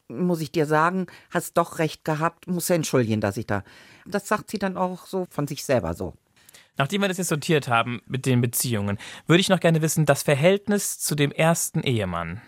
muss 0.09 0.43
ich 0.43 0.53
dir 0.53 0.67
sagen, 0.67 1.07
hast 1.31 1.57
doch 1.57 1.79
recht 1.79 2.05
gehabt, 2.05 2.47
muss 2.47 2.69
ja 2.69 2.77
entschuldigen, 2.77 3.21
dass 3.23 3.39
ich 3.39 3.47
da. 3.47 3.65
Das 4.07 4.29
sagt 4.29 4.51
sie 4.51 4.59
dann 4.59 4.77
auch 4.77 5.07
so 5.07 5.27
von 5.31 5.47
sich 5.47 5.65
selber 5.65 5.95
so. 5.95 6.13
Nachdem 6.77 7.03
wir 7.03 7.09
das 7.09 7.19
jetzt 7.19 7.29
sortiert 7.29 7.69
haben 7.69 8.01
mit 8.07 8.27
den 8.27 8.41
Beziehungen, 8.41 8.99
würde 9.27 9.41
ich 9.41 9.49
noch 9.49 9.61
gerne 9.61 9.81
wissen, 9.83 10.07
das 10.07 10.23
Verhältnis 10.23 10.99
zu 10.99 11.15
dem 11.15 11.31
ersten 11.31 11.81
Ehemann. 11.83 12.41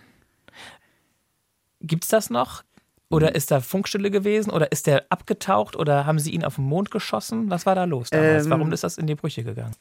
Gibt's 1.81 2.09
das 2.09 2.31
noch? 2.31 2.65
Oder 3.09 3.37
ist 3.37 3.53
da 3.53 3.61
Funkstille 3.61 4.11
gewesen? 4.11 4.51
Oder 4.51 4.73
ist 4.73 4.89
der 4.89 5.07
abgetaucht? 5.11 5.77
Oder 5.77 6.07
haben 6.07 6.19
sie 6.19 6.33
ihn 6.33 6.45
auf 6.45 6.57
den 6.57 6.65
Mond 6.65 6.91
geschossen? 6.91 7.51
Was 7.51 7.65
war 7.67 7.77
da 7.77 7.85
los 7.85 8.11
damals? 8.11 8.47
Ähm, 8.47 8.51
Warum 8.51 8.73
ist 8.73 8.83
das 8.83 8.99
in 8.99 9.07
die 9.07 9.15
Brüche 9.15 9.45
gegangen? 9.45 9.75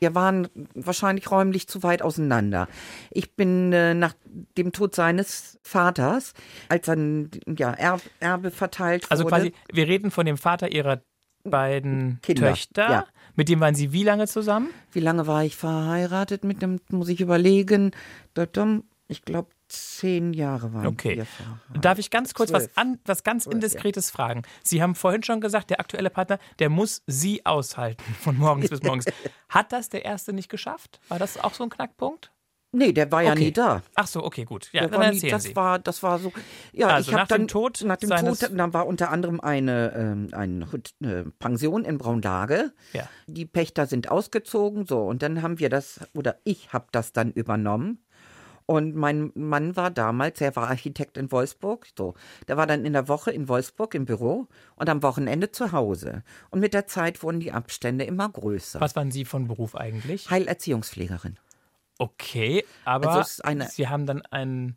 Wir 0.00 0.14
waren 0.14 0.48
wahrscheinlich 0.74 1.30
räumlich 1.30 1.66
zu 1.66 1.82
weit 1.82 2.02
auseinander. 2.02 2.68
Ich 3.10 3.32
bin 3.34 3.72
äh, 3.72 3.94
nach 3.94 4.14
dem 4.56 4.72
Tod 4.72 4.94
seines 4.94 5.58
Vaters, 5.62 6.34
als 6.68 6.86
dann 6.86 7.30
ja, 7.46 7.72
Erb, 7.72 8.02
Erbe 8.20 8.50
verteilt 8.50 9.06
Also 9.08 9.24
wurde. 9.24 9.34
quasi, 9.34 9.52
wir 9.72 9.88
reden 9.88 10.10
von 10.10 10.26
dem 10.26 10.36
Vater 10.36 10.70
ihrer 10.70 11.00
beiden 11.42 12.20
Kinder, 12.22 12.50
Töchter. 12.50 12.90
ja. 12.90 13.06
Mit 13.38 13.48
dem 13.48 13.60
waren 13.60 13.76
sie 13.76 13.92
wie 13.92 14.02
lange 14.02 14.26
zusammen? 14.26 14.70
Wie 14.90 14.98
lange 14.98 15.28
war 15.28 15.44
ich 15.44 15.54
verheiratet 15.54 16.42
mit 16.42 16.60
dem, 16.60 16.80
muss 16.90 17.08
ich 17.08 17.20
überlegen. 17.20 17.92
Ich 19.06 19.22
glaube, 19.22 19.50
zehn 19.68 20.32
Jahre 20.32 20.74
waren 20.74 20.88
Okay. 20.88 21.14
wir 21.18 21.24
verheiratet. 21.24 21.84
Darf 21.84 21.98
ich 22.00 22.10
ganz 22.10 22.34
kurz 22.34 22.52
was, 22.52 22.76
an, 22.76 22.98
was 23.04 23.22
ganz 23.22 23.46
Indiskretes 23.46 24.10
fragen? 24.10 24.42
Sie 24.64 24.82
haben 24.82 24.96
vorhin 24.96 25.22
schon 25.22 25.40
gesagt, 25.40 25.70
der 25.70 25.78
aktuelle 25.78 26.10
Partner, 26.10 26.40
der 26.58 26.68
muss 26.68 27.04
Sie 27.06 27.46
aushalten 27.46 28.02
von 28.20 28.36
morgens 28.36 28.70
bis 28.70 28.82
morgens. 28.82 29.04
Hat 29.48 29.70
das 29.70 29.88
der 29.88 30.04
erste 30.04 30.32
nicht 30.32 30.48
geschafft? 30.48 30.98
War 31.06 31.20
das 31.20 31.38
auch 31.38 31.54
so 31.54 31.62
ein 31.62 31.70
Knackpunkt? 31.70 32.32
Nee, 32.70 32.92
der 32.92 33.10
war 33.10 33.22
ja 33.22 33.32
Okay. 33.32 33.44
nie 33.46 33.52
da. 33.52 33.82
Ach 33.94 34.06
so, 34.06 34.22
okay, 34.22 34.44
gut. 34.44 34.68
Ja, 34.72 34.82
Der 34.82 34.90
dann 34.90 35.00
war 35.00 35.10
nie, 35.10 35.20
das 35.20 35.44
Sie. 35.44 35.56
war, 35.56 35.78
das 35.78 36.02
war 36.02 36.18
so. 36.18 36.32
Ja, 36.72 36.88
Also 36.88 37.08
ich 37.10 37.14
habe 37.14 37.22
nach 37.22 37.28
dann 37.28 37.42
dem 37.42 37.48
Tod 37.48 37.82
nach 37.84 37.96
dem 37.96 38.10
Tod, 38.10 38.50
dann 38.54 38.74
war 38.74 38.86
unter 38.86 39.10
anderem 39.10 39.40
eine, 39.40 39.92
ähm, 39.96 40.28
eine 40.32 40.66
eine 41.02 41.24
Pension 41.38 41.84
in 41.86 41.96
Braunlage. 41.96 42.72
Ja. 42.92 43.08
Die 43.26 43.46
Pächter 43.46 43.86
sind 43.86 44.10
ausgezogen, 44.10 44.86
so 44.86 45.00
und 45.02 45.22
dann 45.22 45.40
haben 45.40 45.58
wir 45.58 45.70
das 45.70 46.00
oder 46.14 46.36
ich 46.44 46.72
habe 46.74 46.86
das 46.92 47.12
dann 47.14 47.32
übernommen. 47.32 48.04
Und 48.66 48.94
mein 48.94 49.32
Mann 49.34 49.76
war 49.76 49.90
damals, 49.90 50.42
er 50.42 50.54
war 50.54 50.68
Architekt 50.68 51.16
in 51.16 51.32
Wolfsburg, 51.32 51.86
so. 51.96 52.12
Der 52.48 52.58
war 52.58 52.66
dann 52.66 52.84
in 52.84 52.92
der 52.92 53.08
Woche 53.08 53.30
in 53.30 53.48
Wolfsburg 53.48 53.94
im 53.94 54.04
Büro 54.04 54.46
und 54.76 54.90
am 54.90 55.02
Wochenende 55.02 55.50
zu 55.52 55.72
Hause. 55.72 56.22
Und 56.50 56.60
mit 56.60 56.74
der 56.74 56.86
Zeit 56.86 57.22
wurden 57.22 57.40
die 57.40 57.50
Abstände 57.50 58.04
immer 58.04 58.28
größer. 58.28 58.78
Was 58.78 58.94
waren 58.94 59.10
Sie 59.10 59.24
von 59.24 59.48
Beruf 59.48 59.74
eigentlich? 59.74 60.28
Heilerziehungspflegerin. 60.28 61.38
Okay, 61.98 62.64
aber 62.84 63.12
Also 63.12 63.42
eine- 63.42 63.66
Sie 63.68 63.88
haben 63.88 64.06
dann 64.06 64.22
ein, 64.30 64.76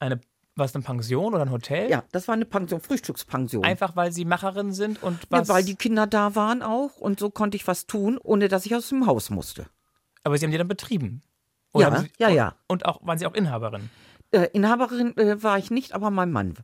eine, 0.00 0.20
was, 0.56 0.74
eine 0.74 0.82
Pension 0.84 1.34
oder 1.34 1.42
ein 1.42 1.50
Hotel? 1.52 1.88
Ja, 1.88 2.02
das 2.12 2.26
war 2.26 2.34
eine 2.34 2.44
Pension, 2.44 2.80
Frühstückspension. 2.80 3.64
Einfach 3.64 3.94
weil 3.96 4.10
Sie 4.12 4.24
Macherin 4.24 4.72
sind 4.72 5.00
und 5.02 5.22
Ja, 5.24 5.28
was? 5.30 5.48
weil 5.48 5.64
die 5.64 5.76
Kinder 5.76 6.06
da 6.08 6.34
waren 6.34 6.62
auch 6.62 6.96
und 6.96 7.20
so 7.20 7.30
konnte 7.30 7.56
ich 7.56 7.66
was 7.68 7.86
tun, 7.86 8.18
ohne 8.22 8.48
dass 8.48 8.66
ich 8.66 8.74
aus 8.74 8.88
dem 8.88 9.06
Haus 9.06 9.30
musste. 9.30 9.66
aber 10.24 10.36
Sie 10.36 10.44
haben 10.44 10.50
die 10.52 10.58
dann 10.58 10.68
betrieben? 10.68 11.22
Ja, 11.74 11.86
haben 11.86 11.98
Sie, 12.04 12.10
ja, 12.18 12.28
ja. 12.28 12.54
Und 12.66 12.86
auch, 12.86 13.06
waren 13.06 13.18
Sie 13.18 13.26
auch 13.26 13.34
Inhaberin? 13.34 13.88
Äh, 14.32 14.48
Inhaberin 14.52 15.16
äh, 15.16 15.40
war 15.42 15.58
ich 15.58 15.70
nicht, 15.70 15.92
aber 15.92 16.10
mein 16.10 16.32
Mann, 16.32 16.54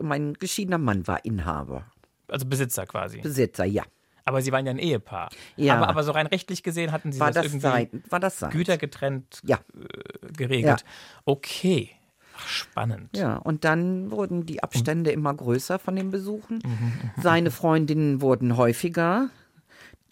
mein 0.00 0.34
geschiedener 0.34 0.78
Mann 0.78 1.06
war 1.08 1.24
Inhaber, 1.24 1.86
Also 2.28 2.46
Besitzer 2.46 2.86
quasi. 2.86 3.20
Besitzer, 3.20 3.64
ja. 3.64 3.82
Aber 4.24 4.42
Sie 4.42 4.52
waren 4.52 4.66
ja 4.66 4.70
ein 4.70 4.78
Ehepaar. 4.78 5.30
Ja. 5.56 5.76
Aber, 5.76 5.88
aber 5.88 6.02
so 6.04 6.12
rein 6.12 6.26
rechtlich 6.26 6.62
gesehen 6.62 6.92
hatten 6.92 7.12
Sie 7.12 7.20
War 7.20 7.28
das, 7.28 7.36
das, 7.36 7.44
irgendwie 7.46 7.60
sein, 7.62 8.02
war 8.10 8.20
das 8.20 8.38
sein? 8.38 8.50
gütergetrennt 8.50 9.40
Ja. 9.44 9.58
äh, 9.74 10.32
geregelt. 10.32 10.84
Okay. 11.24 11.90
Ach, 12.36 12.46
spannend. 12.48 13.16
Ja, 13.16 13.36
und 13.36 13.64
dann 13.64 14.10
wurden 14.10 14.46
die 14.46 14.62
Abstände 14.62 15.10
immer 15.10 15.34
größer 15.34 15.78
von 15.78 15.94
den 15.96 16.10
Besuchen. 16.10 16.60
Mhm, 16.64 16.92
Seine 17.22 17.50
Freundinnen 17.50 18.20
wurden 18.22 18.56
häufiger. 18.56 19.28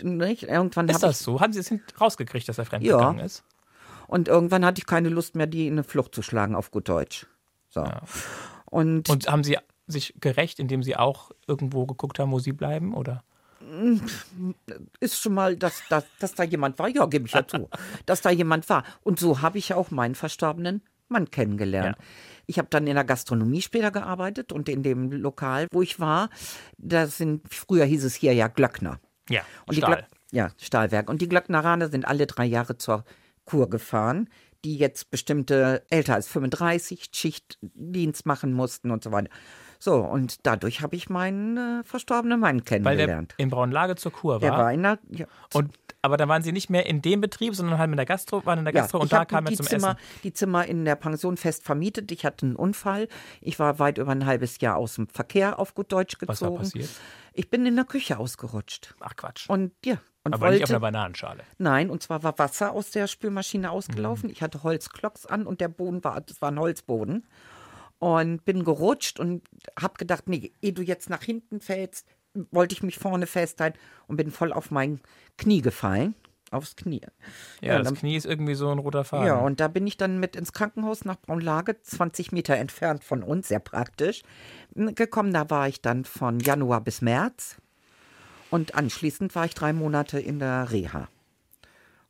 Nicht? 0.02 0.44
Irgendwann 0.44 0.88
Ist 0.88 1.02
das 1.02 1.20
so? 1.20 1.40
Haben 1.40 1.52
Sie 1.52 1.60
es 1.60 1.72
rausgekriegt, 2.00 2.48
dass 2.48 2.58
er 2.58 2.64
Ja. 2.64 2.70
fremdgegangen 2.70 3.20
ist? 3.24 3.44
und 4.06 4.26
irgendwann 4.28 4.64
hatte 4.64 4.78
ich 4.78 4.86
keine 4.86 5.10
Lust 5.10 5.34
mehr, 5.36 5.46
die 5.46 5.66
in 5.66 5.74
eine 5.74 5.84
Flucht 5.84 6.14
zu 6.14 6.22
schlagen 6.22 6.54
auf 6.54 6.70
gut 6.70 6.88
Deutsch. 6.88 7.26
So. 7.68 7.84
Und, 8.66 9.08
Und 9.10 9.28
haben 9.30 9.44
Sie 9.44 9.58
sich 9.86 10.14
gerecht, 10.20 10.58
indem 10.60 10.82
Sie 10.82 10.96
auch 10.96 11.30
irgendwo 11.46 11.84
geguckt 11.86 12.18
haben, 12.18 12.30
wo 12.32 12.38
Sie 12.38 12.52
bleiben? 12.52 12.94
Oder? 12.94 13.22
Ist 15.00 15.20
schon 15.20 15.34
mal, 15.34 15.56
dass, 15.56 15.82
dass, 15.88 16.04
dass 16.18 16.34
da 16.34 16.44
jemand 16.44 16.78
war, 16.78 16.88
ja, 16.88 17.06
gebe 17.06 17.26
ich 17.26 17.32
ja 17.32 17.46
zu, 17.46 17.68
dass 18.06 18.20
da 18.20 18.30
jemand 18.30 18.68
war. 18.68 18.84
Und 19.02 19.18
so 19.18 19.42
habe 19.42 19.58
ich 19.58 19.74
auch 19.74 19.90
meinen 19.90 20.14
verstorbenen 20.14 20.82
Mann 21.08 21.30
kennengelernt. 21.30 21.96
Ja. 21.98 22.04
Ich 22.46 22.58
habe 22.58 22.68
dann 22.70 22.86
in 22.86 22.94
der 22.94 23.04
Gastronomie 23.04 23.62
später 23.62 23.90
gearbeitet 23.90 24.52
und 24.52 24.68
in 24.68 24.82
dem 24.82 25.12
Lokal, 25.12 25.66
wo 25.70 25.82
ich 25.82 26.00
war, 26.00 26.30
da 26.78 27.06
sind, 27.06 27.42
früher 27.52 27.84
hieß 27.84 28.04
es 28.04 28.14
hier 28.14 28.32
ja 28.34 28.48
Glöckner. 28.48 29.00
Ja, 29.28 29.42
Und 29.66 29.76
die 29.76 29.80
Stahl. 29.80 29.96
Glöck, 29.96 30.06
ja, 30.30 30.50
Stahlwerk. 30.58 31.10
Und 31.10 31.20
die 31.20 31.28
Glöckneraner 31.28 31.88
sind 31.88 32.06
alle 32.06 32.26
drei 32.26 32.46
Jahre 32.46 32.78
zur 32.78 33.04
Kur 33.44 33.68
gefahren, 33.68 34.28
die 34.64 34.76
jetzt 34.76 35.10
bestimmte 35.10 35.84
älter 35.90 36.14
als 36.14 36.28
35 36.28 37.10
Schichtdienst 37.12 38.26
machen 38.26 38.52
mussten 38.52 38.90
und 38.90 39.04
so 39.04 39.12
weiter. 39.12 39.30
So, 39.78 39.96
und 39.96 40.44
dadurch 40.46 40.80
habe 40.82 40.96
ich 40.96 41.08
meinen 41.08 41.56
äh, 41.56 41.84
verstorbenen 41.84 42.40
Mann 42.40 42.56
Weil 42.58 42.62
der 42.62 42.80
kennengelernt. 43.06 43.34
in 43.36 43.48
Braunlage 43.50 43.94
zur 43.96 44.12
Kur 44.12 44.34
war. 44.34 44.40
Der 44.40 44.52
war 44.52 44.72
in 44.72 44.82
der, 44.82 44.98
ja, 45.10 45.26
Und 45.54 45.72
Aber 46.02 46.16
dann 46.16 46.28
waren 46.28 46.42
Sie 46.42 46.52
nicht 46.52 46.68
mehr 46.70 46.86
in 46.86 47.02
dem 47.02 47.20
Betrieb, 47.20 47.54
sondern 47.54 47.78
halt 47.78 47.90
mit 47.90 47.98
der 47.98 48.06
Gastro, 48.06 48.44
waren 48.46 48.60
in 48.60 48.64
der 48.64 48.72
Gastro 48.74 48.98
und 48.98 49.04
ich 49.06 49.10
da 49.10 49.24
kam 49.24 49.46
er 49.46 49.54
zum 49.54 49.66
Zimmer, 49.66 49.90
Essen. 49.90 50.20
Die 50.24 50.32
Zimmer 50.32 50.66
in 50.66 50.84
der 50.84 50.94
Pension 50.96 51.36
fest 51.36 51.64
vermietet. 51.64 52.10
Ich 52.12 52.24
hatte 52.24 52.46
einen 52.46 52.56
Unfall. 52.56 53.08
Ich 53.40 53.58
war 53.58 53.78
weit 53.78 53.98
über 53.98 54.12
ein 54.12 54.26
halbes 54.26 54.60
Jahr 54.60 54.76
aus 54.76 54.94
dem 54.94 55.06
Verkehr 55.08 55.58
auf 55.58 55.74
gut 55.74 55.92
Deutsch 55.92 56.18
gezogen. 56.18 56.28
Was 56.28 56.42
war 56.42 56.56
passiert? 56.56 56.88
Ich 57.32 57.50
bin 57.50 57.64
in 57.66 57.76
der 57.76 57.84
Küche 57.84 58.18
ausgerutscht. 58.18 58.94
Ach 59.00 59.14
Quatsch. 59.16 59.48
Und 59.48 59.72
ja, 59.84 59.98
und 60.24 60.34
Aber 60.34 60.42
wollte, 60.42 60.54
nicht 60.54 60.64
auf 60.64 60.70
einer 60.70 60.80
Bananenschale. 60.80 61.44
Nein, 61.58 61.88
und 61.90 62.02
zwar 62.02 62.22
war 62.24 62.36
Wasser 62.38 62.72
aus 62.72 62.90
der 62.90 63.06
Spülmaschine 63.06 63.68
Mhm. 63.68 63.72
ausgelaufen. 63.72 64.28
Ich 64.30 64.42
hatte 64.42 64.62
Holzklocks 64.64 65.24
an 65.26 65.46
und 65.46 65.60
der 65.60 65.68
Boden 65.68 66.02
war, 66.02 66.20
das 66.20 66.40
war 66.42 66.50
ein 66.50 66.58
Holzboden. 66.58 67.26
Und 68.00 68.44
bin 68.44 68.62
gerutscht 68.64 69.18
und 69.18 69.42
hab 69.80 69.98
gedacht, 69.98 70.28
nee, 70.28 70.52
ehe 70.62 70.72
du 70.72 70.82
jetzt 70.82 71.10
nach 71.10 71.22
hinten 71.22 71.60
fällst, 71.60 72.06
wollte 72.52 72.72
ich 72.74 72.82
mich 72.84 72.96
vorne 72.98 73.26
festhalten 73.26 73.78
und 74.06 74.16
bin 74.16 74.30
voll 74.30 74.52
auf 74.52 74.70
mein 74.70 75.00
Knie 75.36 75.62
gefallen. 75.62 76.14
Aufs 76.50 76.76
Knie. 76.76 77.00
Ja, 77.60 77.72
Ja, 77.72 77.78
das 77.78 77.88
dann- 77.88 77.96
Knie 77.96 78.16
ist 78.16 78.24
irgendwie 78.24 78.54
so 78.54 78.70
ein 78.70 78.78
roter 78.78 79.04
Faden. 79.04 79.26
Ja, 79.26 79.36
und 79.38 79.60
da 79.60 79.68
bin 79.68 79.86
ich 79.86 79.96
dann 79.98 80.18
mit 80.20 80.34
ins 80.36 80.52
Krankenhaus 80.54 81.04
nach 81.04 81.16
Braunlage, 81.20 81.82
20 81.82 82.32
Meter 82.32 82.56
entfernt 82.56 83.04
von 83.04 83.22
uns, 83.22 83.48
sehr 83.48 83.58
praktisch, 83.58 84.22
gekommen. 84.74 85.32
Da 85.34 85.50
war 85.50 85.68
ich 85.68 85.82
dann 85.82 86.04
von 86.04 86.38
Januar 86.40 86.80
bis 86.80 87.02
März. 87.02 87.56
Und 88.50 88.74
anschließend 88.76 89.34
war 89.34 89.44
ich 89.44 89.54
drei 89.54 89.72
Monate 89.74 90.20
in 90.20 90.38
der 90.38 90.70
Reha. 90.70 91.08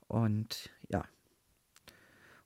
Und. 0.07 0.71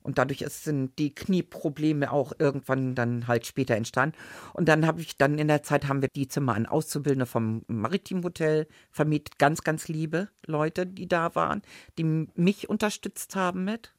Und 0.03 0.17
dadurch 0.17 0.45
sind 0.47 0.97
die 0.99 1.15
Knieprobleme 1.15 2.11
auch 2.11 2.33
irgendwann 2.37 2.93
dann 2.95 3.27
halt 3.27 3.45
später 3.45 3.75
entstanden. 3.75 4.15
Und 4.53 4.67
dann 4.67 4.85
habe 4.85 5.01
ich 5.01 5.17
dann 5.17 5.39
in 5.39 5.47
der 5.47 5.63
Zeit 5.63 5.87
haben 5.87 6.01
wir 6.01 6.09
die 6.13 6.27
Zimmer 6.27 6.55
an 6.55 6.65
Auszubildende 6.65 7.25
vom 7.25 7.63
Maritim 7.67 8.23
Hotel 8.23 8.67
vermietet. 8.91 9.39
Ganz, 9.39 9.63
ganz 9.63 9.87
liebe 9.87 10.29
Leute, 10.45 10.85
die 10.85 11.07
da 11.07 11.33
waren, 11.35 11.61
die 11.97 12.03
mich 12.35 12.69
unterstützt 12.69 13.35
haben 13.35 13.63
mit. 13.63 13.93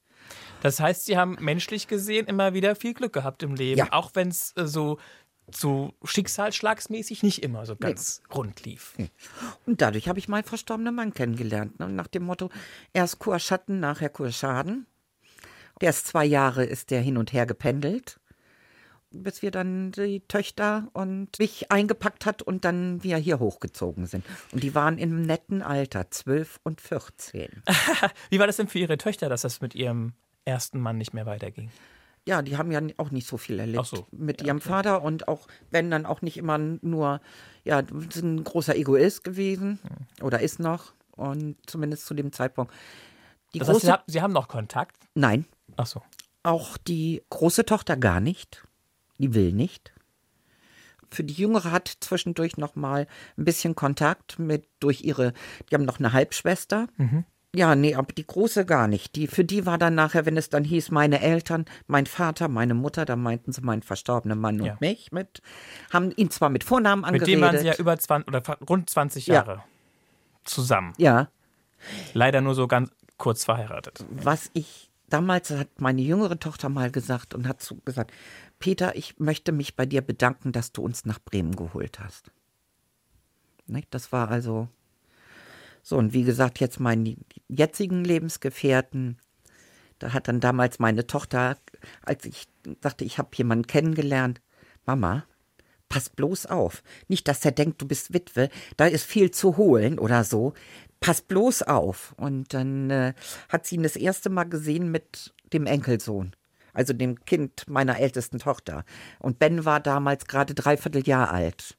Das 0.62 0.80
heißt, 0.80 1.04
Sie 1.04 1.18
haben 1.18 1.36
menschlich 1.40 1.88
gesehen 1.88 2.26
immer 2.26 2.54
wieder 2.54 2.74
viel 2.76 2.94
Glück 2.94 3.12
gehabt 3.12 3.42
im 3.42 3.54
Leben, 3.54 3.78
Ja. 3.78 3.92
auch 3.92 4.10
wenn 4.14 4.28
es 4.28 4.52
äh, 4.56 4.66
so, 4.66 4.98
so 5.52 5.92
schicksalsschlagsmäßig 6.02 7.22
nicht 7.22 7.42
immer 7.42 7.66
so 7.66 7.76
ganz 7.76 8.22
rund 8.34 8.64
lief. 8.64 8.94
Und 9.66 9.82
dadurch 9.82 10.08
habe 10.08 10.18
ich 10.18 10.28
meinen 10.28 10.44
verstorbenen 10.44 10.94
Mann 10.94 11.12
kennengelernt. 11.12 11.78
Ne? 11.78 11.88
Nach 11.90 12.06
dem 12.06 12.24
Motto, 12.24 12.50
erst 12.94 13.18
Kurschatten, 13.18 13.80
nachher 13.80 14.08
Kurschaden. 14.08 14.86
Der 15.80 15.90
ist 15.90 16.06
zwei 16.06 16.24
Jahre, 16.24 16.64
ist 16.64 16.90
der 16.90 17.00
hin 17.00 17.16
und 17.16 17.32
her 17.32 17.46
gependelt, 17.46 18.20
bis 19.10 19.42
wir 19.42 19.50
dann 19.50 19.92
die 19.92 20.20
Töchter 20.26 20.88
und 20.92 21.38
mich 21.38 21.70
eingepackt 21.70 22.26
hat 22.26 22.42
und 22.42 22.64
dann 22.64 23.02
wir 23.02 23.16
hier 23.16 23.38
hochgezogen 23.38 24.06
sind. 24.06 24.24
Und 24.52 24.62
die 24.62 24.74
waren 24.74 24.98
im 24.98 25.22
netten 25.22 25.62
Alter, 25.62 26.10
12 26.10 26.60
und 26.62 26.80
14. 26.80 27.62
Wie 28.30 28.38
war 28.38 28.46
das 28.46 28.56
denn 28.56 28.68
für 28.68 28.78
Ihre 28.78 28.98
Töchter, 28.98 29.28
dass 29.28 29.42
das 29.42 29.60
mit 29.60 29.74
Ihrem 29.74 30.14
ersten 30.44 30.80
Mann 30.80 30.98
nicht 30.98 31.14
mehr 31.14 31.26
weiterging? 31.26 31.70
Ja, 32.26 32.40
die 32.40 32.56
haben 32.56 32.72
ja 32.72 32.80
auch 32.96 33.10
nicht 33.10 33.26
so 33.26 33.36
viel 33.36 33.58
erlebt 33.58 33.84
so. 33.84 34.06
mit 34.10 34.40
ihrem 34.40 34.62
Vater 34.62 35.02
und 35.02 35.28
auch, 35.28 35.46
wenn 35.70 35.90
dann 35.90 36.06
auch 36.06 36.22
nicht 36.22 36.38
immer 36.38 36.56
nur, 36.56 37.20
ja, 37.64 37.82
sind 38.10 38.36
ein 38.36 38.44
großer 38.44 38.74
Egoist 38.76 39.24
gewesen 39.24 39.78
oder 40.22 40.40
ist 40.40 40.58
noch 40.58 40.94
und 41.10 41.56
zumindest 41.66 42.06
zu 42.06 42.14
dem 42.14 42.32
Zeitpunkt. 42.32 42.72
Die 43.52 43.58
Das 43.58 43.68
heißt, 43.68 43.80
große, 43.80 43.92
haben, 43.92 44.02
Sie 44.06 44.22
haben 44.22 44.32
noch 44.32 44.48
Kontakt? 44.48 44.96
nein, 45.14 45.44
Ach 45.76 45.86
so. 45.86 46.02
auch 46.42 46.76
die 46.76 47.22
große 47.30 47.64
Tochter 47.64 47.96
gar 47.96 48.20
nicht. 48.20 48.62
Die 49.18 49.34
will 49.34 49.52
nicht. 49.52 49.92
Für 51.10 51.22
die 51.24 51.34
Jüngere 51.34 51.70
hat 51.70 51.96
zwischendurch 52.00 52.56
noch 52.56 52.74
mal 52.74 53.06
ein 53.38 53.44
bisschen 53.44 53.74
Kontakt 53.76 54.38
mit 54.38 54.66
durch 54.80 55.02
ihre, 55.02 55.32
die 55.70 55.74
haben 55.74 55.84
noch 55.84 55.98
eine 56.00 56.12
Halbschwester. 56.12 56.88
Ja, 57.54 57.76
nee, 57.76 57.94
aber 57.94 58.12
die 58.12 58.26
große 58.26 58.64
gar 58.66 58.88
nicht. 58.88 59.14
Die, 59.14 59.28
für 59.28 59.44
die 59.44 59.64
war 59.64 59.78
dann 59.78 59.94
nachher, 59.94 60.26
wenn 60.26 60.36
es 60.36 60.48
dann 60.50 60.64
hieß, 60.64 60.90
meine 60.90 61.20
Eltern, 61.20 61.66
mein 61.86 62.06
Vater, 62.06 62.48
meine 62.48 62.74
Mutter, 62.74 63.04
da 63.04 63.14
meinten 63.14 63.52
sie 63.52 63.60
meinen 63.60 63.82
verstorbenen 63.82 64.40
Mann 64.40 64.60
und 64.60 64.66
Ja. 64.66 64.76
mich 64.80 65.12
mit, 65.12 65.40
haben 65.92 66.10
ihn 66.16 66.30
zwar 66.30 66.50
mit 66.50 66.64
Vornamen 66.64 67.02
Mit 67.02 67.08
angeredet. 67.22 67.28
dem 67.34 67.40
waren 67.42 67.58
Sie 67.58 67.66
ja 67.66 67.76
über 67.76 67.96
20 67.96 68.26
oder 68.26 68.42
rund 68.68 68.90
20 68.90 69.28
Ja. 69.28 69.34
Jahre 69.34 69.62
zusammen. 70.44 70.94
ja, 70.98 71.28
Leider 72.12 72.40
nur 72.40 72.54
so 72.56 72.66
ganz 72.66 72.90
kurz 73.18 73.44
verheiratet. 73.44 74.04
was 74.10 74.50
ich 74.54 74.90
damals 75.14 75.50
hat 75.50 75.80
meine 75.80 76.02
jüngere 76.02 76.40
Tochter 76.40 76.68
mal 76.68 76.90
gesagt 76.90 77.34
und 77.34 77.46
hat 77.46 77.62
so 77.62 77.76
gesagt, 77.84 78.12
Peter, 78.58 78.96
ich 78.96 79.20
möchte 79.20 79.52
mich 79.52 79.76
bei 79.76 79.86
dir 79.86 80.02
bedanken, 80.02 80.50
dass 80.50 80.72
du 80.72 80.82
uns 80.82 81.04
nach 81.04 81.20
Bremen 81.20 81.54
geholt 81.54 82.00
hast. 82.00 82.32
Nicht? 83.66 83.94
Das 83.94 84.10
war 84.10 84.28
also 84.28 84.68
so 85.84 85.98
und 85.98 86.14
wie 86.14 86.24
gesagt, 86.24 86.58
jetzt 86.58 86.80
meinen 86.80 87.24
jetzigen 87.46 88.04
Lebensgefährten, 88.04 89.18
da 90.00 90.12
hat 90.12 90.26
dann 90.26 90.40
damals 90.40 90.80
meine 90.80 91.06
Tochter, 91.06 91.58
als 92.02 92.24
ich 92.24 92.48
sagte, 92.82 93.04
ich 93.04 93.18
habe 93.18 93.28
jemanden 93.36 93.68
kennengelernt, 93.68 94.40
Mama, 94.84 95.26
pass 95.88 96.08
bloß 96.08 96.46
auf. 96.46 96.82
Nicht, 97.06 97.28
dass 97.28 97.44
er 97.44 97.52
denkt, 97.52 97.80
du 97.80 97.86
bist 97.86 98.12
Witwe, 98.12 98.48
da 98.76 98.86
ist 98.86 99.04
viel 99.04 99.30
zu 99.30 99.56
holen 99.56 100.00
oder 100.00 100.24
so. 100.24 100.54
Pass 101.04 101.20
bloß 101.20 101.64
auf. 101.64 102.14
Und 102.16 102.54
dann 102.54 102.88
äh, 102.88 103.12
hat 103.50 103.66
sie 103.66 103.74
ihn 103.74 103.82
das 103.82 103.94
erste 103.94 104.30
Mal 104.30 104.44
gesehen 104.44 104.90
mit 104.90 105.34
dem 105.52 105.66
Enkelsohn, 105.66 106.34
also 106.72 106.94
dem 106.94 107.22
Kind 107.26 107.68
meiner 107.68 107.98
ältesten 107.98 108.38
Tochter. 108.38 108.86
Und 109.18 109.38
Ben 109.38 109.66
war 109.66 109.80
damals 109.80 110.24
gerade 110.24 110.54
dreiviertel 110.54 111.06
Jahr 111.06 111.30
alt. 111.30 111.76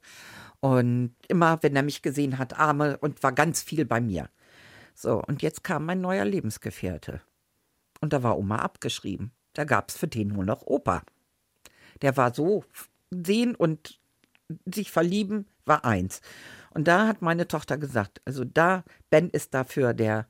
Und 0.60 1.16
immer, 1.26 1.60
wenn 1.62 1.74
er 1.74 1.82
mich 1.82 2.02
gesehen 2.02 2.38
hat, 2.38 2.56
Arme 2.56 2.98
und 2.98 3.20
war 3.24 3.32
ganz 3.32 3.64
viel 3.64 3.84
bei 3.84 4.00
mir. 4.00 4.30
So, 4.94 5.20
und 5.20 5.42
jetzt 5.42 5.64
kam 5.64 5.86
mein 5.86 6.00
neuer 6.00 6.24
Lebensgefährte. 6.24 7.20
Und 8.00 8.12
da 8.12 8.22
war 8.22 8.38
Oma 8.38 8.58
abgeschrieben. 8.58 9.32
Da 9.54 9.64
gab 9.64 9.88
es 9.88 9.96
für 9.96 10.06
den 10.06 10.28
nur 10.28 10.44
noch 10.44 10.62
Opa. 10.62 11.02
Der 12.00 12.16
war 12.16 12.32
so 12.32 12.64
sehen 13.10 13.56
und 13.56 13.98
sich 14.66 14.92
verlieben 14.92 15.46
war 15.64 15.84
eins. 15.84 16.20
Und 16.76 16.88
da 16.88 17.08
hat 17.08 17.22
meine 17.22 17.48
Tochter 17.48 17.78
gesagt, 17.78 18.20
also 18.26 18.44
da, 18.44 18.84
Ben 19.08 19.30
ist 19.30 19.54
dafür 19.54 19.94
der, 19.94 20.26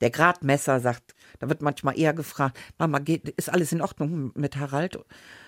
der 0.00 0.10
Gradmesser, 0.10 0.78
sagt, 0.78 1.16
da 1.40 1.48
wird 1.48 1.60
manchmal 1.60 1.98
eher 1.98 2.14
gefragt, 2.14 2.56
Mama, 2.78 3.00
geht, 3.00 3.28
ist 3.30 3.48
alles 3.48 3.72
in 3.72 3.80
Ordnung 3.80 4.30
mit 4.36 4.54
Harald? 4.54 4.96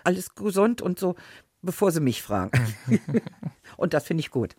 Alles 0.02 0.34
gesund 0.34 0.82
und 0.82 0.98
so, 0.98 1.14
bevor 1.62 1.92
sie 1.92 2.00
mich 2.00 2.20
fragen. 2.20 2.50
und 3.76 3.94
das 3.94 4.08
finde 4.08 4.22
ich 4.22 4.32
gut. 4.32 4.56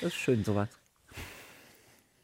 Das 0.00 0.08
ist 0.08 0.16
schön, 0.16 0.42
sowas. 0.42 0.68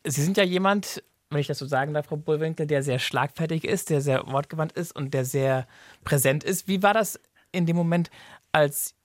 Sie 0.02 0.24
sind 0.24 0.36
ja 0.36 0.42
jemand, 0.42 1.00
wenn 1.30 1.38
ich 1.38 1.46
das 1.46 1.60
so 1.60 1.66
sagen 1.66 1.94
darf, 1.94 2.06
Frau 2.06 2.16
Bullwinkel, 2.16 2.66
der 2.66 2.82
sehr 2.82 2.98
schlagfertig 2.98 3.62
ist, 3.62 3.88
der 3.88 4.00
sehr 4.00 4.26
wortgewandt 4.26 4.72
ist 4.72 4.96
und 4.96 5.14
der 5.14 5.24
sehr 5.24 5.68
präsent 6.02 6.42
ist. 6.42 6.66
Wie 6.66 6.82
war 6.82 6.92
das 6.92 7.20
in 7.52 7.66
dem 7.66 7.76
Moment, 7.76 8.10
als 8.50 8.96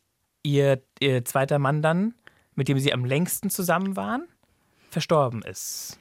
Ihr, 0.42 0.82
Ihr 1.00 1.24
zweiter 1.24 1.60
Mann 1.60 1.84
dann, 1.84 2.16
mit 2.60 2.68
dem 2.68 2.78
Sie 2.78 2.94
am 2.94 3.06
längsten 3.06 3.50
zusammen 3.50 3.96
waren, 3.96 4.28
verstorben 4.92 5.42
ist? 5.42 5.98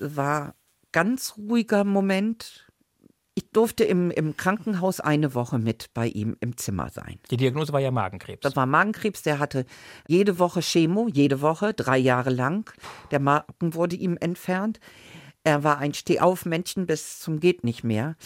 war 0.00 0.54
ganz 0.92 1.34
ruhiger 1.36 1.84
Moment. 1.84 2.66
Ich 3.34 3.50
durfte 3.50 3.84
im, 3.84 4.10
im 4.10 4.36
Krankenhaus 4.36 5.00
eine 5.00 5.34
Woche 5.34 5.58
mit 5.58 5.92
bei 5.94 6.08
ihm 6.08 6.36
im 6.40 6.56
Zimmer 6.56 6.90
sein. 6.90 7.20
Die 7.30 7.36
Diagnose 7.36 7.72
war 7.72 7.80
ja 7.80 7.90
Magenkrebs. 7.90 8.40
Das 8.42 8.56
war 8.56 8.66
Magenkrebs, 8.66 9.22
der 9.22 9.38
hatte 9.38 9.66
jede 10.08 10.38
Woche 10.38 10.60
Chemo, 10.60 11.08
jede 11.08 11.40
Woche, 11.40 11.72
drei 11.72 11.98
Jahre 11.98 12.30
lang. 12.30 12.72
Der 13.10 13.20
Magen 13.20 13.74
wurde 13.74 13.96
ihm 13.96 14.16
entfernt. 14.20 14.80
Er 15.44 15.64
war 15.64 15.78
ein 15.78 15.94
Stehaufmännchen 15.94 16.86
bis 16.86 17.20
zum 17.20 17.40
geht 17.40 17.64
nicht 17.64 17.84
mehr. 17.84 18.16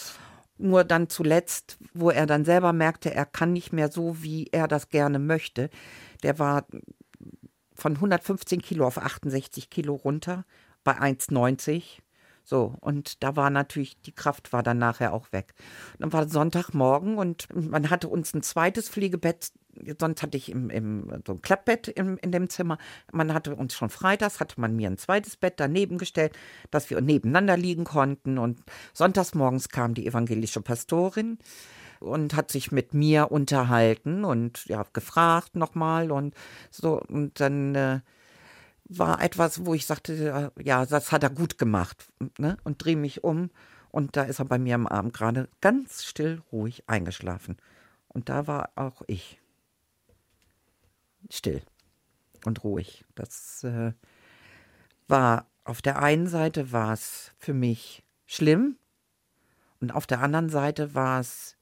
Nur 0.56 0.84
dann 0.84 1.08
zuletzt, 1.08 1.78
wo 1.92 2.10
er 2.10 2.26
dann 2.26 2.44
selber 2.44 2.72
merkte, 2.72 3.12
er 3.12 3.26
kann 3.26 3.52
nicht 3.52 3.72
mehr 3.72 3.90
so, 3.90 4.22
wie 4.22 4.48
er 4.52 4.68
das 4.68 4.88
gerne 4.88 5.18
möchte. 5.18 5.68
Der 6.22 6.38
war 6.38 6.66
von 7.74 7.94
115 7.94 8.62
Kilo 8.62 8.86
auf 8.86 8.98
68 8.98 9.70
Kilo 9.70 9.94
runter 9.94 10.44
bei 10.84 10.98
1,90. 10.98 12.00
So, 12.46 12.74
und 12.80 13.22
da 13.22 13.36
war 13.36 13.48
natürlich, 13.48 13.98
die 14.02 14.12
Kraft 14.12 14.52
war 14.52 14.62
dann 14.62 14.76
nachher 14.76 15.14
auch 15.14 15.32
weg. 15.32 15.54
Dann 15.98 16.12
war 16.12 16.28
Sonntagmorgen 16.28 17.16
und 17.16 17.48
man 17.54 17.88
hatte 17.88 18.08
uns 18.08 18.34
ein 18.34 18.42
zweites 18.42 18.90
Pflegebett, 18.90 19.50
sonst 19.98 20.22
hatte 20.22 20.36
ich 20.36 20.50
im, 20.50 20.68
im, 20.68 21.22
so 21.26 21.32
ein 21.32 21.40
Klappbett 21.40 21.88
im, 21.88 22.18
in 22.18 22.32
dem 22.32 22.50
Zimmer. 22.50 22.76
Man 23.12 23.32
hatte 23.32 23.56
uns 23.56 23.72
schon 23.72 23.88
freitags, 23.88 24.40
hatte 24.40 24.60
man 24.60 24.76
mir 24.76 24.90
ein 24.90 24.98
zweites 24.98 25.38
Bett 25.38 25.54
daneben 25.56 25.96
gestellt, 25.96 26.36
dass 26.70 26.90
wir 26.90 27.00
nebeneinander 27.00 27.56
liegen 27.56 27.84
konnten. 27.84 28.36
Und 28.36 28.60
sonntags 28.92 29.34
morgens 29.34 29.70
kam 29.70 29.94
die 29.94 30.06
evangelische 30.06 30.60
Pastorin 30.60 31.38
und 32.04 32.34
hat 32.34 32.50
sich 32.50 32.70
mit 32.72 32.94
mir 32.94 33.30
unterhalten 33.32 34.24
und 34.24 34.66
ja, 34.66 34.84
gefragt 34.92 35.56
nochmal 35.56 36.12
und 36.12 36.34
so. 36.70 37.00
Und 37.00 37.40
dann 37.40 37.74
äh, 37.74 38.00
war 38.84 39.22
etwas, 39.22 39.64
wo 39.64 39.74
ich 39.74 39.86
sagte, 39.86 40.52
äh, 40.56 40.62
ja, 40.62 40.86
das 40.86 41.12
hat 41.12 41.22
er 41.22 41.30
gut 41.30 41.58
gemacht. 41.58 42.06
Ne? 42.38 42.56
Und 42.64 42.84
drehe 42.84 42.96
mich 42.96 43.24
um 43.24 43.50
und 43.90 44.16
da 44.16 44.22
ist 44.22 44.38
er 44.38 44.44
bei 44.44 44.58
mir 44.58 44.74
am 44.74 44.86
Abend 44.86 45.14
gerade 45.14 45.48
ganz 45.60 46.04
still, 46.04 46.42
ruhig 46.52 46.84
eingeschlafen. 46.86 47.56
Und 48.08 48.28
da 48.28 48.46
war 48.46 48.70
auch 48.76 49.02
ich 49.06 49.40
still 51.30 51.62
und 52.44 52.62
ruhig. 52.64 53.04
Das 53.14 53.64
äh, 53.64 53.92
war 55.08 55.46
Auf 55.64 55.80
der 55.80 56.02
einen 56.02 56.26
Seite 56.26 56.72
war 56.72 56.92
es 56.92 57.32
für 57.38 57.54
mich 57.54 58.04
schlimm 58.26 58.76
und 59.80 59.94
auf 59.94 60.06
der 60.06 60.20
anderen 60.20 60.48
Seite 60.48 60.94
war 60.94 61.20
es, 61.20 61.56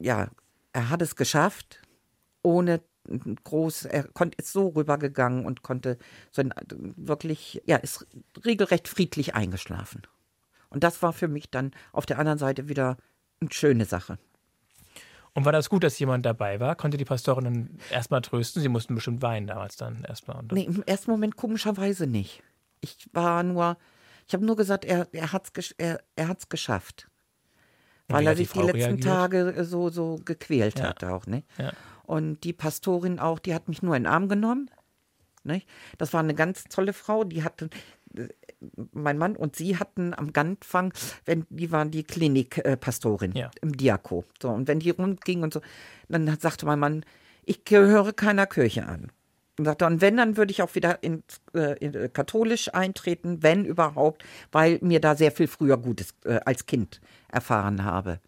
ja, 0.00 0.28
er 0.72 0.90
hat 0.90 1.02
es 1.02 1.16
geschafft, 1.16 1.82
ohne 2.42 2.80
groß, 3.44 3.84
er 3.84 4.04
konnte, 4.04 4.38
ist 4.38 4.52
so 4.52 4.68
rübergegangen 4.68 5.44
und 5.44 5.62
konnte 5.62 5.98
so 6.30 6.42
ein, 6.42 6.52
wirklich, 6.96 7.62
ja, 7.66 7.76
ist 7.76 8.06
regelrecht 8.44 8.88
friedlich 8.88 9.34
eingeschlafen. 9.34 10.02
Und 10.70 10.82
das 10.84 11.02
war 11.02 11.12
für 11.12 11.28
mich 11.28 11.50
dann 11.50 11.72
auf 11.92 12.06
der 12.06 12.18
anderen 12.18 12.38
Seite 12.38 12.68
wieder 12.68 12.96
eine 13.40 13.52
schöne 13.52 13.84
Sache. 13.84 14.18
Und 15.34 15.44
war 15.44 15.52
das 15.52 15.68
gut, 15.68 15.82
dass 15.82 15.98
jemand 15.98 16.24
dabei 16.24 16.60
war? 16.60 16.76
Konnte 16.76 16.96
die 16.96 17.04
Pastorin 17.04 17.44
dann 17.44 17.78
erstmal 17.90 18.22
trösten? 18.22 18.62
Sie 18.62 18.68
mussten 18.68 18.94
bestimmt 18.94 19.20
weinen 19.20 19.48
damals 19.48 19.76
dann 19.76 20.04
erstmal. 20.04 20.42
Nee, 20.52 20.64
im 20.64 20.82
ersten 20.84 21.10
Moment 21.10 21.36
komischerweise 21.36 22.06
nicht. 22.06 22.42
Ich 22.80 23.08
war 23.12 23.42
nur, 23.42 23.76
ich 24.28 24.34
habe 24.34 24.44
nur 24.44 24.56
gesagt, 24.56 24.84
er, 24.84 25.08
er 25.12 25.32
hat 25.32 25.50
es 25.56 25.72
er, 25.72 26.00
er 26.14 26.28
hat's 26.28 26.48
geschafft. 26.48 27.08
Weil 28.08 28.26
er 28.26 28.36
sich 28.36 28.50
die 28.50 28.58
letzten 28.60 28.78
reagiert? 28.78 29.04
Tage 29.04 29.64
so, 29.64 29.88
so 29.88 30.20
gequält 30.24 30.78
Ja. 30.78 30.88
hat 30.88 31.04
auch, 31.04 31.26
ne? 31.26 31.42
Ja. 31.58 31.72
Und 32.04 32.44
die 32.44 32.52
Pastorin 32.52 33.18
auch, 33.18 33.38
die 33.38 33.54
hat 33.54 33.68
mich 33.68 33.82
nur 33.82 33.96
in 33.96 34.02
den 34.04 34.12
Arm 34.12 34.28
genommen. 34.28 34.70
Nicht? 35.42 35.68
Das 35.98 36.12
war 36.12 36.20
eine 36.20 36.34
ganz 36.34 36.64
tolle 36.64 36.92
Frau, 36.92 37.24
die 37.24 37.42
hatte, 37.44 37.68
äh, 38.16 38.28
mein 38.92 39.18
Mann 39.18 39.36
und 39.36 39.56
sie 39.56 39.78
hatten 39.78 40.14
am 40.14 40.30
Anfang, 40.34 40.92
wenn, 41.24 41.46
die 41.50 41.70
waren 41.70 41.90
die 41.90 42.04
Klinikpastorin 42.04 43.32
Ja. 43.32 43.50
im 43.60 43.76
Diako. 43.76 44.24
So, 44.40 44.50
und 44.50 44.68
wenn 44.68 44.80
die 44.80 44.90
rumging 44.90 45.42
und 45.42 45.52
so, 45.52 45.60
dann 46.08 46.26
sagte 46.40 46.66
mein 46.66 46.78
Mann, 46.78 47.04
ich 47.44 47.64
gehöre 47.64 48.12
keiner 48.12 48.46
Kirche 48.46 48.86
an. 48.86 49.10
Und 49.58 49.66
sagte, 49.66 49.86
und 49.86 50.00
wenn, 50.00 50.16
dann 50.16 50.36
würde 50.36 50.50
ich 50.50 50.62
auch 50.62 50.74
wieder 50.74 51.02
in, 51.02 51.22
äh, 51.54 51.78
in 51.78 51.94
äh, 51.94 52.08
katholisch 52.08 52.74
eintreten, 52.74 53.42
wenn 53.42 53.64
überhaupt, 53.64 54.24
weil 54.50 54.78
mir 54.82 55.00
da 55.00 55.14
sehr 55.14 55.30
viel 55.30 55.46
früher 55.46 55.76
Gutes 55.76 56.14
äh, 56.24 56.40
als 56.44 56.66
Kind 56.66 57.00
erfahren 57.28 57.84
habe. 57.84 58.20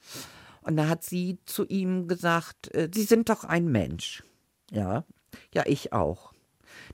Und 0.62 0.76
da 0.76 0.88
hat 0.88 1.04
sie 1.04 1.38
zu 1.44 1.64
ihm 1.66 2.06
gesagt, 2.06 2.72
äh, 2.74 2.88
Sie 2.92 3.02
sind 3.02 3.28
doch 3.28 3.44
ein 3.44 3.66
Mensch. 3.66 4.22
Ja, 4.70 5.04
ja, 5.52 5.62
ich 5.66 5.92
auch. 5.92 6.32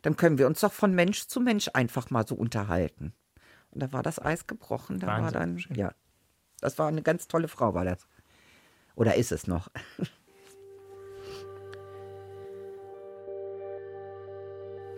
Dann 0.03 0.17
können 0.17 0.39
wir 0.39 0.47
uns 0.47 0.61
doch 0.61 0.73
von 0.73 0.95
Mensch 0.95 1.27
zu 1.27 1.41
Mensch 1.41 1.71
einfach 1.75 2.11
mal 2.11 2.27
so 2.27 2.35
unterhalten. 2.35 3.13
Und 3.71 3.83
da 3.83 3.93
war 3.93 4.03
das 4.03 4.19
Eis 4.19 4.47
gebrochen. 4.47 4.99
Da 4.99 5.07
war 5.07 5.23
Wahnsinn, 5.23 5.33
dann, 5.33 5.59
schön. 5.59 5.77
ja, 5.77 5.93
das 6.61 6.79
war 6.79 6.89
eine 6.89 7.03
ganz 7.03 7.29
tolle 7.29 7.49
Frau, 7.49 7.75
war 7.75 7.85
das. 7.85 8.07
Oder 8.95 9.15
ist 9.17 9.33
es 9.33 9.47
noch? 9.47 9.69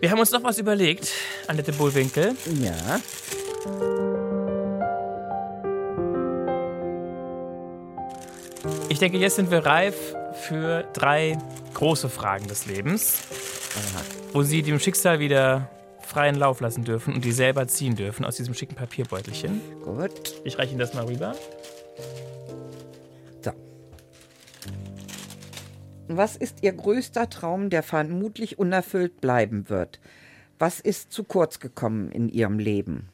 Wir 0.05 0.11
haben 0.11 0.19
uns 0.19 0.29
noch 0.29 0.43
was 0.43 0.59
überlegt, 0.59 1.11
Annette 1.47 1.73
Bullwinkel. 1.73 2.35
Ja. 2.61 3.01
Ich 8.87 8.99
denke, 8.99 9.17
jetzt 9.17 9.37
sind 9.37 9.49
wir 9.49 9.65
reif 9.65 9.95
für 10.43 10.83
drei 10.93 11.39
große 11.73 12.07
Fragen 12.07 12.47
des 12.47 12.67
Lebens, 12.67 13.23
wo 14.31 14.43
Sie 14.43 14.61
dem 14.61 14.79
Schicksal 14.79 15.17
wieder 15.17 15.71
freien 16.01 16.35
Lauf 16.35 16.59
lassen 16.59 16.83
dürfen 16.83 17.15
und 17.15 17.25
die 17.25 17.31
selber 17.31 17.67
ziehen 17.67 17.95
dürfen 17.95 18.25
aus 18.25 18.35
diesem 18.35 18.53
schicken 18.53 18.75
Papierbeutelchen. 18.75 19.59
Gut. 19.83 20.35
Ich 20.43 20.59
reiche 20.59 20.69
Ihnen 20.69 20.79
das 20.81 20.93
mal 20.93 21.05
rüber. 21.05 21.33
Was 26.07 26.35
ist 26.35 26.61
Ihr 26.61 26.73
größter 26.73 27.29
Traum, 27.31 27.71
der 27.71 27.81
vermutlich 27.81 28.59
unerfüllt 28.59 29.21
bleiben 29.21 29.69
wird? 29.69 29.99
Was 30.59 30.79
ist 30.79 31.11
zu 31.11 31.23
kurz 31.23 31.59
gekommen 31.59 32.11
in 32.11 32.29
Ihrem 32.29 32.59
Leben? 32.59 33.09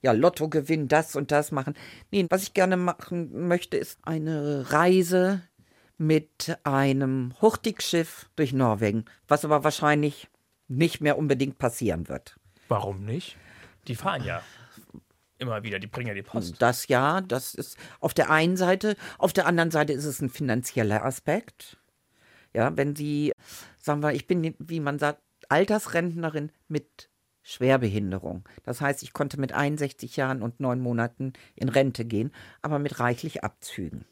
Ja, 0.00 0.12
Lotto 0.12 0.48
gewinnen, 0.48 0.88
das 0.88 1.14
und 1.14 1.30
das 1.30 1.52
machen. 1.52 1.74
Nee, 2.10 2.26
was 2.30 2.42
ich 2.42 2.54
gerne 2.54 2.78
machen 2.78 3.46
möchte, 3.48 3.76
ist 3.76 3.98
eine 4.02 4.72
Reise 4.72 5.42
mit 5.98 6.58
einem 6.64 7.34
Hurtigschiff 7.40 8.30
durch 8.34 8.52
Norwegen, 8.52 9.04
was 9.28 9.44
aber 9.44 9.62
wahrscheinlich 9.62 10.28
nicht 10.68 11.02
mehr 11.02 11.18
unbedingt 11.18 11.58
passieren 11.58 12.08
wird. 12.08 12.38
Warum 12.68 13.04
nicht? 13.04 13.36
Die 13.88 13.94
fahren 13.94 14.24
ja 14.24 14.42
immer 15.44 15.62
wieder, 15.62 15.78
die 15.78 15.86
bringen 15.86 16.08
ja 16.08 16.14
die 16.14 16.22
Post. 16.22 16.56
Das 16.60 16.88
ja, 16.88 17.20
das 17.20 17.54
ist 17.54 17.76
auf 18.00 18.12
der 18.14 18.30
einen 18.30 18.56
Seite, 18.56 18.96
auf 19.18 19.32
der 19.32 19.46
anderen 19.46 19.70
Seite 19.70 19.92
ist 19.92 20.04
es 20.04 20.20
ein 20.20 20.30
finanzieller 20.30 21.04
Aspekt. 21.04 21.76
Ja, 22.52 22.76
wenn 22.76 22.94
Sie, 22.96 23.32
sagen 23.80 24.02
wir, 24.02 24.12
ich 24.12 24.26
bin, 24.26 24.54
wie 24.58 24.80
man 24.80 24.98
sagt, 24.98 25.20
Altersrentnerin 25.48 26.50
mit 26.68 27.08
Schwerbehinderung. 27.42 28.44
Das 28.64 28.80
heißt, 28.80 29.02
ich 29.02 29.12
konnte 29.12 29.38
mit 29.38 29.52
61 29.52 30.16
Jahren 30.16 30.42
und 30.42 30.60
neun 30.60 30.80
Monaten 30.80 31.32
in 31.54 31.68
Rente 31.68 32.04
gehen, 32.04 32.32
aber 32.62 32.78
mit 32.78 32.98
reichlich 33.00 33.44
Abzügen. 33.44 34.04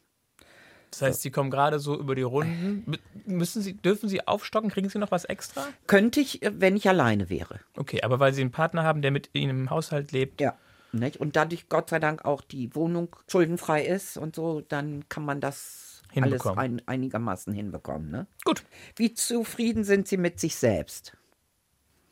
Das 0.91 1.01
heißt, 1.01 1.23
Sie 1.23 1.31
kommen 1.31 1.51
gerade 1.51 1.79
so 1.79 1.99
über 1.99 2.15
die 2.15 2.21
Runden. 2.23 2.85
M- 2.87 2.99
Müssen 3.39 3.63
Sie, 3.63 3.73
dürfen 3.75 4.11
Sie 4.11 4.27
aufstocken? 4.29 4.69
Kriegen 4.71 4.91
Sie 4.91 4.99
noch 4.99 5.11
was 5.11 5.25
extra? 5.25 5.67
Könnte 5.87 6.21
ich, 6.21 6.43
äh, 6.43 6.53
wenn 6.61 6.77
ich 6.77 6.87
alleine 6.87 7.31
wäre. 7.31 7.61
Okay, 7.77 8.03
aber 8.03 8.21
weil 8.21 8.35
Sie 8.35 8.43
einen 8.43 8.51
Partner 8.51 8.83
haben, 8.83 9.01
der 9.01 9.11
mit 9.11 9.31
Ihnen 9.33 9.51
im 9.63 9.71
Haushalt 9.71 10.13
lebt, 10.13 10.41
Ja. 10.43 10.59
Nicht? 10.93 11.17
Und 11.17 11.37
dadurch 11.37 11.69
Gott 11.69 11.91
sei 11.91 11.99
Dank 11.99 12.25
auch 12.25 12.43
die 12.43 12.75
Wohnung 12.75 13.17
schuldenfrei 13.31 13.85
ist 13.85 14.17
und 14.19 14.37
so, 14.37 14.61
dann 14.61 15.09
kann 15.09 15.25
man 15.25 15.41
das 15.41 16.03
alles 16.15 16.47
ein, 16.47 16.83
einigermaßen 16.87 17.53
hinbekommen. 17.55 18.11
Ne? 18.11 18.27
gut. 18.45 18.63
Wie 18.97 19.15
zufrieden 19.15 19.85
sind 19.85 20.07
Sie 20.07 20.19
mit 20.19 20.39
sich 20.39 20.57
selbst? 20.57 21.17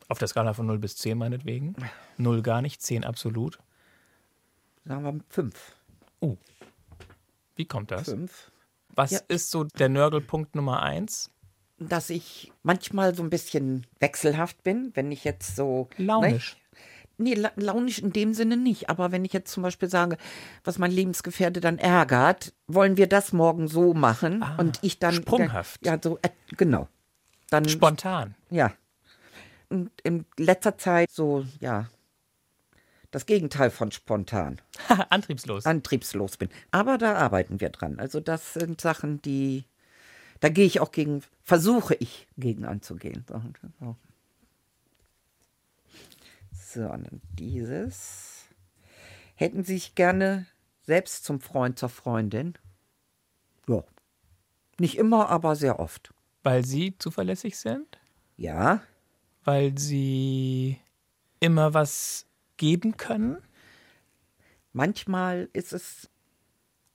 Auf 0.07 0.17
der 0.17 0.27
Skala 0.27 0.53
von 0.53 0.65
0 0.65 0.79
bis 0.79 0.97
10 0.97 1.17
meinetwegen. 1.17 1.75
0 2.17 2.41
gar 2.41 2.61
nicht, 2.61 2.81
10 2.81 3.03
absolut. 3.05 3.59
Sagen 4.85 5.03
wir 5.03 5.19
fünf. 5.29 5.75
Wie 7.55 7.65
kommt 7.65 7.91
das? 7.91 8.05
Fünf. 8.05 8.51
Was 8.89 9.11
Ja. 9.11 9.19
ist 9.27 9.51
so 9.51 9.63
der 9.65 9.89
Nörgelpunkt 9.89 10.55
Nummer 10.55 10.81
1? 10.81 11.29
Dass 11.77 12.09
ich 12.09 12.51
manchmal 12.63 13.15
so 13.15 13.23
ein 13.23 13.29
bisschen 13.29 13.85
wechselhaft 13.99 14.63
bin, 14.63 14.91
wenn 14.95 15.11
ich 15.11 15.23
jetzt 15.23 15.55
so. 15.55 15.87
Launisch. 15.97 16.57
Nee, 17.21 17.35
la 17.35 17.51
launisch 17.55 17.99
in 17.99 18.11
dem 18.11 18.33
Sinne 18.33 18.57
nicht. 18.57 18.89
Aber 18.89 19.11
wenn 19.11 19.23
ich 19.25 19.33
jetzt 19.33 19.51
zum 19.51 19.63
Beispiel 19.63 19.89
sage, 19.89 20.17
was 20.63 20.77
mein 20.79 20.91
Lebensgefährte 20.91 21.59
dann 21.61 21.77
ärgert, 21.77 22.53
wollen 22.67 22.97
wir 22.97 23.07
das 23.07 23.31
morgen 23.33 23.67
so 23.67 23.93
machen 23.93 24.43
Ah, 24.43 24.55
und 24.57 24.79
ich 24.81 24.99
dann. 24.99 25.13
sprunghaft. 25.13 25.85
Ja, 25.85 25.97
so, 26.01 26.17
äh, 26.21 26.29
genau. 26.57 26.87
Dann. 27.49 27.67
Spontan. 27.69 28.35
Ja. 28.49 28.73
Und 29.69 29.89
in 30.03 30.25
letzter 30.37 30.77
Zeit 30.77 31.09
so, 31.11 31.45
ja. 31.59 31.87
Das 33.11 33.25
Gegenteil 33.25 33.69
von 33.71 33.91
spontan. 33.91 34.61
Antriebslos. 35.09 35.65
antriebslos 35.65 36.37
bin. 36.37 36.49
Aber 36.71 36.97
da 36.97 37.15
arbeiten 37.15 37.59
wir 37.59 37.69
dran. 37.69 37.99
Also 37.99 38.19
das 38.21 38.53
sind 38.53 38.79
Sachen, 38.79 39.21
die, 39.21 39.65
da 40.39 40.47
gehe 40.49 40.65
ich 40.65 40.79
auch 40.79 40.91
gegen, 40.93 41.21
versuche 41.43 41.95
ich 41.95 42.27
gegen 42.37 42.63
anzugehen. 42.65 43.25
So, 46.73 46.81
so. 46.81 46.87
so 46.87 46.93
und 46.93 47.03
dann 47.05 47.21
dieses. 47.33 48.45
Hätten 49.35 49.63
Sie 49.63 49.73
sich 49.73 49.95
gerne 49.95 50.45
selbst 50.83 51.25
zum 51.25 51.41
Freund, 51.41 51.79
zur 51.79 51.89
Freundin? 51.89 52.53
Ja. 53.67 53.83
Nicht 54.79 54.97
immer, 54.97 55.29
aber 55.29 55.55
sehr 55.55 55.79
oft. 55.79 56.13
Weil 56.43 56.65
Sie 56.65 56.97
zuverlässig 56.97 57.57
sind? 57.57 57.99
Ja. 58.37 58.81
Weil 59.43 59.77
Sie 59.77 60.79
immer 61.39 61.73
was 61.73 62.25
geben 62.57 62.97
können? 62.97 63.37
Manchmal 64.73 65.49
ist 65.53 65.73
es, 65.73 66.09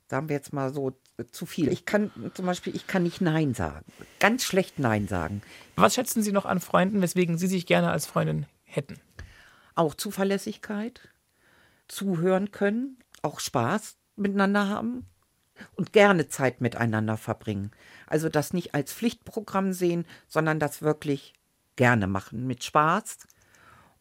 sagen 0.09 0.29
wir 0.29 0.37
jetzt 0.37 0.53
mal 0.53 0.72
so, 0.72 0.93
zu 1.33 1.47
viel. 1.47 1.68
Ich 1.68 1.87
kann 1.87 2.11
zum 2.35 2.47
Beispiel, 2.47 2.77
ich 2.77 2.87
kann 2.87 3.03
nicht 3.03 3.20
Nein 3.20 3.55
sagen. 3.55 3.87
Ganz 4.20 4.45
schlecht 4.45 4.79
Nein 4.79 5.09
sagen. 5.09 5.43
Was 5.74 5.95
schätzen 5.95 6.22
Sie 6.22 6.33
noch 6.33 6.45
an 6.45 6.61
Freunden, 6.61 7.01
weswegen 7.01 7.39
Sie 7.39 7.47
sich 7.47 7.66
gerne 7.66 7.91
als 7.91 8.07
Freundin 8.07 8.47
hätten? 8.64 9.01
Auch 9.77 9.95
Zuverlässigkeit, 9.95 11.09
zuhören 11.87 12.51
können, 12.51 12.99
auch 13.22 13.39
Spaß 13.41 13.97
miteinander 14.16 14.68
haben 14.68 15.07
und 15.77 15.93
gerne 15.93 16.29
Zeit 16.29 16.61
miteinander 16.61 17.16
verbringen. 17.16 17.70
Also 18.07 18.29
das 18.29 18.53
nicht 18.53 18.74
als 18.74 18.93
Pflichtprogramm 18.93 19.72
sehen, 19.72 20.07
sondern 20.27 20.59
das 20.59 20.83
wirklich 20.83 21.35
gerne 21.77 22.07
machen, 22.07 22.47
mit 22.47 22.64
Spaß. 22.64 23.27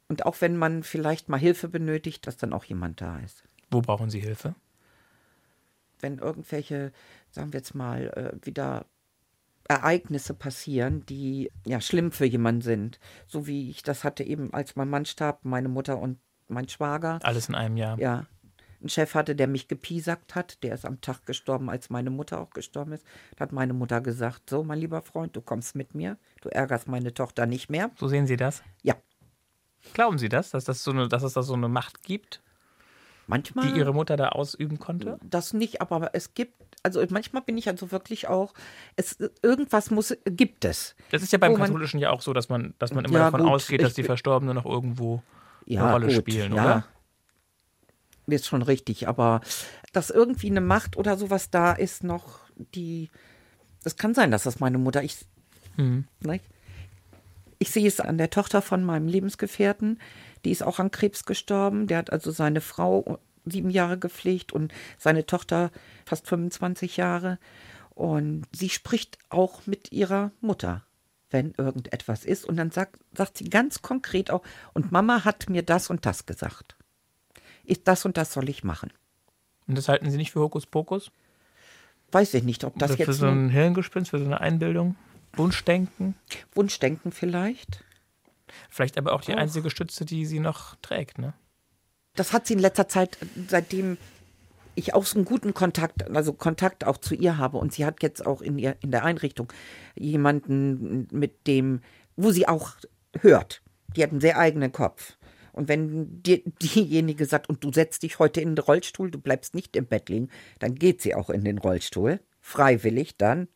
Und 0.08 0.26
auch 0.26 0.42
wenn 0.42 0.58
man 0.58 0.84
vielleicht 0.84 1.30
mal 1.30 1.40
Hilfe 1.40 1.68
benötigt, 1.68 2.28
dass 2.28 2.38
dann 2.38 2.54
auch 2.54 2.64
jemand 2.64 3.02
da 3.02 3.20
ist. 3.20 3.44
Wo 3.72 3.82
brauchen 3.82 4.10
Sie 4.10 4.20
Hilfe? 4.20 4.56
Wenn 6.00 6.20
irgendwelche, 6.20 6.92
sagen 7.32 7.54
wir 7.54 7.60
jetzt 7.60 7.76
mal, 7.76 8.08
äh, 8.10 8.46
wieder 8.46 8.86
Ereignisse 9.68 10.34
passieren, 10.34 11.06
die 11.08 11.52
ja 11.66 11.82
schlimm 11.82 12.12
für 12.12 12.26
jemanden 12.26 12.62
sind. 12.62 13.00
So 13.28 13.48
wie 13.48 13.70
ich 13.70 13.84
das 13.84 14.04
hatte 14.04 14.24
eben, 14.24 14.54
als 14.54 14.76
mein 14.76 14.90
Mann 14.90 15.06
starb, 15.06 15.44
meine 15.44 15.70
Mutter 15.70 15.98
und 15.98 16.20
mein 16.48 16.70
Schwager. 16.70 17.20
Alles 17.24 17.50
in 17.50 17.56
einem 17.56 17.78
Jahr. 17.78 18.00
Ja. 18.00 18.26
Einen 18.80 18.90
Chef 18.90 19.16
hatte, 19.16 19.36
der 19.36 19.48
mich 19.48 19.68
gepiesackt 19.68 20.36
hat. 20.36 20.62
Der 20.62 20.76
ist 20.76 20.86
am 20.86 21.02
Tag 21.02 21.26
gestorben, 21.26 21.70
als 21.70 21.90
meine 21.90 22.12
Mutter 22.12 22.40
auch 22.40 22.52
gestorben 22.52 22.92
ist. 22.92 23.06
Da 23.36 23.44
hat 23.44 23.52
meine 23.52 23.74
Mutter 23.74 24.02
gesagt: 24.02 24.50
So, 24.50 24.64
mein 24.64 24.80
lieber 24.80 25.02
Freund, 25.02 25.36
du 25.36 25.42
kommst 25.42 25.76
mit 25.76 25.96
mir. 25.96 26.18
Du 26.42 26.50
ärgerst 26.50 26.88
meine 26.88 27.14
Tochter 27.14 27.48
nicht 27.48 27.70
mehr. 27.70 27.90
So 27.98 28.08
sehen 28.08 28.28
Sie 28.28 28.38
das? 28.38 28.62
Ja. 28.84 28.96
Glauben 29.94 30.18
Sie 30.20 30.30
das, 30.30 30.52
dass, 30.52 30.66
das 30.66 30.84
so 30.84 30.92
eine, 30.92 31.08
dass 31.08 31.24
es 31.24 31.34
da 31.34 31.42
so 31.44 31.54
eine 31.54 31.70
Macht 31.70 32.04
gibt, 32.04 32.42
Manchmal 33.28 33.72
die 33.72 33.80
Ihre 33.80 33.94
Mutter 33.94 34.18
da 34.18 34.30
ausüben 34.30 34.80
konnte? 34.80 35.20
das 35.24 35.54
nicht, 35.54 35.82
aber 35.82 36.12
es 36.14 36.34
gibt, 36.34 36.54
also 36.86 37.04
manchmal 37.10 37.42
bin 37.42 37.58
ich 37.58 37.68
also 37.68 37.92
wirklich 37.92 38.28
auch, 38.30 38.54
es 38.96 39.18
irgendwas 39.42 39.92
muss, 39.92 40.16
gibt 40.26 40.64
es. 40.64 40.96
Das 41.12 41.22
ist 41.22 41.34
ja 41.34 41.38
beim 41.40 41.52
Wo 41.52 41.58
man- 41.58 41.68
Katholischen 41.68 42.00
ja 42.00 42.12
auch 42.12 42.22
so, 42.22 42.32
dass 42.32 42.48
man, 42.48 42.74
dass 42.80 42.94
man 42.94 43.04
immer 43.04 43.16
Ja, 43.20 43.26
davon 43.26 43.42
gut, 43.42 43.50
ausgeht, 43.52 43.84
dass 43.84 43.94
die 43.96 44.04
Verstorbenen 44.04 44.56
noch 44.56 44.66
irgendwo 44.66 45.22
Ja, 45.66 45.82
eine 45.84 45.92
Rolle 45.92 46.06
gut, 46.08 46.16
spielen, 46.16 46.54
ja. 46.56 46.64
oder? 46.64 46.86
Ist 48.28 48.48
schon 48.48 48.62
richtig, 48.64 49.08
aber 49.08 49.42
dass 49.94 50.10
irgendwie 50.10 50.50
eine 50.50 50.62
Macht 50.62 50.98
oder 50.98 51.16
sowas 51.18 51.52
da 51.52 51.74
ist 51.74 52.04
noch, 52.04 52.40
die, 52.56 53.10
es 53.84 53.98
kann 53.98 54.16
sein, 54.16 54.32
dass 54.32 54.44
das 54.44 54.60
meine 54.60 54.78
Mutter, 54.80 55.04
ich, 55.04 55.18
Mhm. 55.78 56.06
ne? 56.22 56.40
ich 57.60 57.70
sehe 57.72 57.88
es 57.88 58.00
an 58.00 58.18
der 58.18 58.30
Tochter 58.32 58.62
von 58.64 58.84
meinem 58.84 59.08
Lebensgefährten, 59.08 60.00
die 60.44 60.52
ist 60.52 60.64
auch 60.64 60.80
an 60.80 60.90
Krebs 60.92 61.26
gestorben, 61.26 61.86
der 61.88 62.00
hat 62.00 62.12
also 62.12 62.32
seine 62.32 62.62
Frau 62.62 63.20
sieben 63.46 63.70
Jahre 63.70 63.98
gepflegt 63.98 64.52
und 64.52 64.74
seine 64.98 65.26
Tochter 65.26 65.72
fast 66.06 66.28
25 66.28 66.98
Jahre 66.98 67.40
und 67.96 68.46
sie 68.52 68.70
spricht 68.70 69.18
auch 69.30 69.66
mit 69.66 69.92
ihrer 69.92 70.32
Mutter, 70.42 70.84
wenn 71.30 71.54
irgendetwas 71.58 72.26
ist 72.26 72.46
und 72.46 72.58
dann 72.58 72.72
sagt, 72.72 73.00
sagt 73.14 73.38
sie 73.38 73.50
ganz 73.50 73.82
konkret 73.82 74.32
auch, 74.32 74.44
und 74.74 74.92
Mama 74.92 75.24
hat 75.24 75.50
mir 75.50 75.64
das 75.64 75.90
und 75.90 76.06
das 76.06 76.26
gesagt. 76.26 76.76
Ist 77.64 77.88
das 77.88 78.06
und 78.06 78.18
das 78.18 78.34
soll 78.34 78.50
ich 78.50 78.64
machen. 78.64 78.92
Und 79.68 79.78
das 79.78 79.90
halten 79.90 80.12
Sie 80.12 80.18
nicht 80.18 80.32
für 80.32 80.42
Hokuspokus? 80.42 81.12
Weiß 82.12 82.34
ich 82.36 82.44
nicht, 82.44 82.64
ob 82.64 82.78
das 82.78 82.92
Oder 82.92 82.98
für 82.98 83.12
jetzt 83.12 83.20
so 83.20 83.26
nur 83.26 83.36
ein 83.36 83.50
Hirngespinst, 83.50 84.12
für 84.12 84.20
so 84.20 84.26
eine 84.26 84.40
Einbildung? 84.40 84.96
Wunschdenken? 85.34 86.16
Wunschdenken 86.54 87.12
vielleicht. 87.12 87.84
Vielleicht 88.70 88.98
aber 88.98 89.14
auch 89.14 89.22
die 89.22 89.34
Och. 89.34 89.38
einzige 89.38 89.70
Stütze, 89.70 90.06
die 90.06 90.26
sie 90.26 90.40
noch 90.40 90.76
trägt, 90.82 91.18
ne? 91.18 91.34
Das 92.16 92.34
hat 92.34 92.48
sie 92.48 92.54
in 92.54 92.60
letzter 92.60 92.88
Zeit, 92.88 93.18
seitdem 93.48 93.98
ich 94.76 94.94
auch 94.94 95.06
so 95.06 95.18
einen 95.18 95.26
guten 95.26 95.54
Kontakt, 95.54 96.10
also 96.10 96.34
Kontakt 96.34 96.86
auch 96.86 96.98
zu 96.98 97.16
ihr 97.16 97.38
habe 97.38 97.58
und 97.58 97.74
sie 97.74 97.86
hat 97.86 98.04
jetzt 98.04 98.26
auch 98.26 98.42
in 98.42 98.58
ihr 98.58 98.76
in 98.82 98.92
der 98.92 99.04
Einrichtung 99.04 99.52
jemanden 99.96 101.08
mit 101.12 101.48
dem, 101.48 101.82
wo 102.16 102.32
sie 102.32 102.48
auch 102.48 102.72
hört. 103.20 103.62
Die 103.96 104.04
hat 104.04 104.12
einen 104.12 104.22
sehr 104.22 104.38
eigenen 104.38 104.72
Kopf. 104.72 105.18
Und 105.54 105.70
wenn 105.70 106.22
die, 106.22 106.44
diejenige 106.62 107.26
sagt, 107.26 107.48
und 107.48 107.64
du 107.64 107.72
setzt 107.72 108.04
dich 108.04 108.20
heute 108.20 108.42
in 108.42 108.56
den 108.56 108.64
Rollstuhl, 108.64 109.10
du 109.10 109.20
bleibst 109.20 109.56
nicht 109.56 109.78
im 109.78 109.86
Bett 109.86 110.10
liegen, 110.10 110.30
dann 110.60 110.76
geht 110.76 111.02
sie 111.02 111.16
auch 111.16 111.30
in 111.30 111.46
den 111.46 111.60
Rollstuhl. 111.60 112.20
Freiwillig 112.42 113.18
dann. 113.18 113.48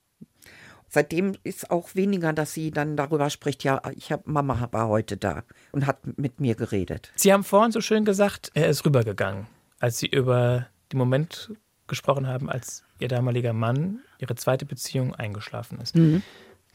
Seitdem 0.89 1.35
ist 1.43 1.69
auch 1.69 1.93
weniger, 1.93 2.33
dass 2.33 2.53
sie 2.53 2.71
dann 2.71 2.97
darüber 2.97 3.29
spricht, 3.29 3.63
ja, 3.63 3.81
ich 3.95 4.11
hab, 4.11 4.25
Mama 4.25 4.67
war 4.71 4.87
heute 4.87 5.17
da 5.17 5.43
und 5.71 5.85
hat 5.85 6.17
mit 6.17 6.39
mir 6.39 6.55
geredet. 6.55 7.11
Sie 7.15 7.31
haben 7.31 7.43
vorhin 7.43 7.71
so 7.71 7.79
schön 7.79 8.05
gesagt, 8.05 8.51
er 8.55 8.67
ist 8.69 8.85
rübergegangen, 8.85 9.45
als 9.79 9.99
Sie 9.99 10.07
über 10.07 10.67
den 10.91 10.97
Moment 10.97 11.51
gesprochen 11.87 12.27
haben, 12.27 12.49
als 12.49 12.83
Ihr 12.99 13.07
damaliger 13.07 13.53
Mann, 13.53 13.99
Ihre 14.17 14.35
zweite 14.35 14.65
Beziehung 14.65 15.13
eingeschlafen 15.13 15.79
ist. 15.79 15.95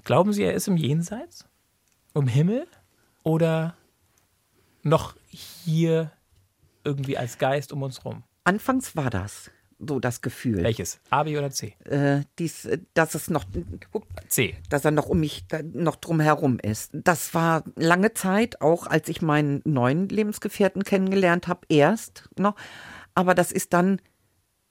Glauben 0.05 0.33
Sie, 0.33 0.45
er 0.45 0.55
ist 0.55 0.69
im 0.69 0.77
Jenseits? 0.77 1.47
Im 2.15 2.29
Himmel? 2.29 2.67
Oder 3.25 3.77
noch 4.83 5.17
hier 5.29 6.12
irgendwie 6.85 7.19
als 7.19 7.39
Geist 7.39 7.73
um 7.73 7.83
uns 7.83 8.05
rum? 8.05 8.23
Anfangs 8.45 8.95
war 8.95 9.11
das 9.11 9.51
so 9.89 10.01
das 10.01 10.20
Gefühl, 10.22 10.62
Welches? 10.62 11.01
A, 11.11 11.22
B 11.24 11.37
oder 11.39 11.51
C? 11.51 11.74
äh, 11.85 12.22
dies, 12.39 12.64
äh, 12.64 12.78
dass 12.95 13.14
es 13.14 13.28
noch, 13.30 13.45
C. 14.28 14.57
dass 14.68 14.85
er 14.85 14.91
noch 14.91 15.07
um 15.07 15.20
mich 15.20 15.47
da- 15.49 15.62
noch 15.62 15.97
drum 15.97 16.20
herum 16.20 16.59
ist. 16.61 16.91
Das 16.93 17.35
war 17.35 17.64
lange 17.76 18.14
Zeit, 18.14 18.61
auch 18.61 18.87
als 18.87 19.09
ich 19.09 19.22
meinen 19.22 19.61
neuen 19.64 20.09
Lebensgefährten 20.09 20.85
kennengelernt 20.85 21.49
habe, 21.49 21.61
erst 21.68 22.28
noch. 22.39 22.55
Aber 23.14 23.35
das 23.35 23.53
ist 23.53 23.72
dann, 23.72 24.01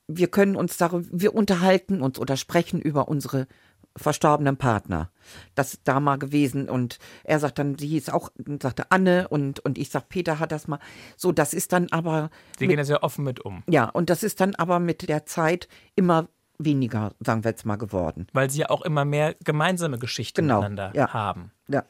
wir 0.08 0.28
können 0.28 0.56
uns 0.56 0.78
darüber, 0.78 1.08
wir 1.12 1.34
unterhalten 1.34 2.02
uns 2.02 2.20
oder 2.20 2.36
sprechen 2.38 2.82
über 2.82 3.08
unsere 3.08 3.48
verstorbenen 3.96 4.58
Partner. 4.58 5.10
Das 5.56 5.74
ist 5.76 5.82
da 5.86 6.00
mal 6.00 6.18
gewesen 6.18 6.70
und 6.70 7.00
er 7.24 7.40
sagt 7.40 7.60
dann, 7.60 7.78
sie 7.78 7.88
hieß 7.88 8.10
auch, 8.10 8.30
sagte 8.62 8.92
Anne 8.92 9.28
und, 9.28 9.60
und 9.60 9.78
ich 9.78 9.90
sag, 9.90 10.10
Peter 10.10 10.40
hat 10.40 10.52
das 10.52 10.68
mal. 10.68 10.80
So, 11.16 11.32
das 11.32 11.54
ist 11.54 11.74
dann 11.74 11.88
aber 11.92 12.30
Sie 12.58 12.68
gehen 12.68 12.78
da 12.78 12.84
sehr 12.86 13.04
offen 13.04 13.24
mit 13.24 13.40
um, 13.40 13.64
ja, 13.70 13.90
und 13.90 14.10
das 14.10 14.24
ist 14.24 14.42
dann 14.42 14.56
aber 14.56 14.80
mit 14.80 15.08
der 15.08 15.26
Zeit 15.26 15.68
immer 15.96 16.28
weniger, 16.58 17.14
sagen 17.20 17.44
wir 17.44 17.52
jetzt 17.52 17.66
mal, 17.66 17.78
geworden. 17.78 18.28
weil 18.34 18.50
Sie 18.50 18.60
ja 18.62 18.70
auch 18.70 18.82
immer 18.82 19.06
mehr 19.06 19.36
gemeinsame 19.44 20.00
Geschichten 20.00 20.42
Genau, 20.42 20.58
miteinander 20.62 20.92
ja. 20.96 21.14
haben. 21.14 21.52
Ja. 21.68 21.84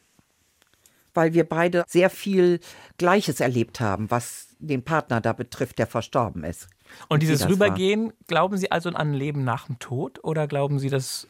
Weil 1.12 1.32
wir 1.32 1.48
beide 1.48 1.84
sehr 1.86 2.10
viel 2.10 2.60
Gleiches 2.98 3.40
erlebt 3.40 3.80
haben, 3.80 4.10
was 4.10 4.48
den 4.58 4.82
Partner 4.84 5.20
da 5.20 5.32
betrifft, 5.32 5.78
der 5.78 5.86
verstorben 5.86 6.44
ist. 6.44 6.68
Und 7.08 7.22
dieses 7.22 7.48
Rübergehen, 7.48 8.12
glauben 8.26 8.56
Sie 8.56 8.72
also 8.72 8.88
an 8.88 8.96
ein 8.96 9.14
Leben 9.14 9.44
nach 9.44 9.66
dem 9.66 9.78
Tod 9.78 10.22
oder 10.24 10.46
glauben 10.48 10.78
Sie, 10.78 10.90
dass 10.90 11.28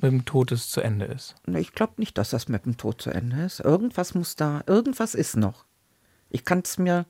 mit 0.00 0.12
dem 0.12 0.24
Tod 0.24 0.52
es 0.52 0.70
zu 0.70 0.80
Ende 0.80 1.06
ist? 1.06 1.34
Ich 1.46 1.72
glaube 1.72 1.94
nicht, 1.96 2.18
dass 2.18 2.30
das 2.30 2.48
mit 2.48 2.64
dem 2.66 2.76
Tod 2.76 3.00
zu 3.02 3.10
Ende 3.10 3.42
ist. 3.44 3.60
Irgendwas 3.60 4.14
muss 4.14 4.36
da, 4.36 4.62
irgendwas 4.66 5.14
ist 5.14 5.36
noch. 5.36 5.64
Ich 6.30 6.44
kann 6.44 6.60
es 6.60 6.78
mir 6.78 7.06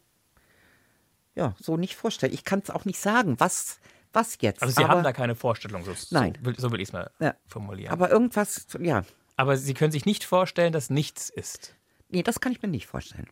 ja 1.34 1.54
so 1.60 1.76
nicht 1.76 1.96
vorstellen. 1.96 2.32
Ich 2.32 2.44
kann 2.44 2.60
es 2.60 2.70
auch 2.70 2.84
nicht 2.84 2.98
sagen, 3.00 3.38
was, 3.38 3.78
was 4.12 4.38
jetzt. 4.40 4.62
Also 4.62 4.74
Sie 4.74 4.84
aber, 4.84 4.94
haben 4.94 5.02
da 5.04 5.12
keine 5.12 5.34
Vorstellung, 5.34 5.84
so, 5.84 5.92
Nein. 6.10 6.34
so 6.40 6.44
will, 6.46 6.54
so 6.58 6.72
will 6.72 6.80
ich 6.80 6.88
es 6.88 6.92
mal 6.92 7.10
Ja. 7.20 7.34
formulieren. 7.46 7.92
aber 7.92 8.10
irgendwas, 8.10 8.66
ja. 8.80 9.04
Aber 9.36 9.56
Sie 9.56 9.74
können 9.74 9.92
sich 9.92 10.04
nicht 10.06 10.24
vorstellen, 10.24 10.72
dass 10.72 10.90
nichts 10.90 11.28
ist. 11.30 11.74
Nee, 12.08 12.22
das 12.22 12.40
kann 12.40 12.52
ich 12.52 12.62
mir 12.62 12.68
nicht 12.68 12.86
vorstellen. 12.86 13.28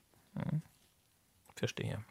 Verstehe. 1.55 2.05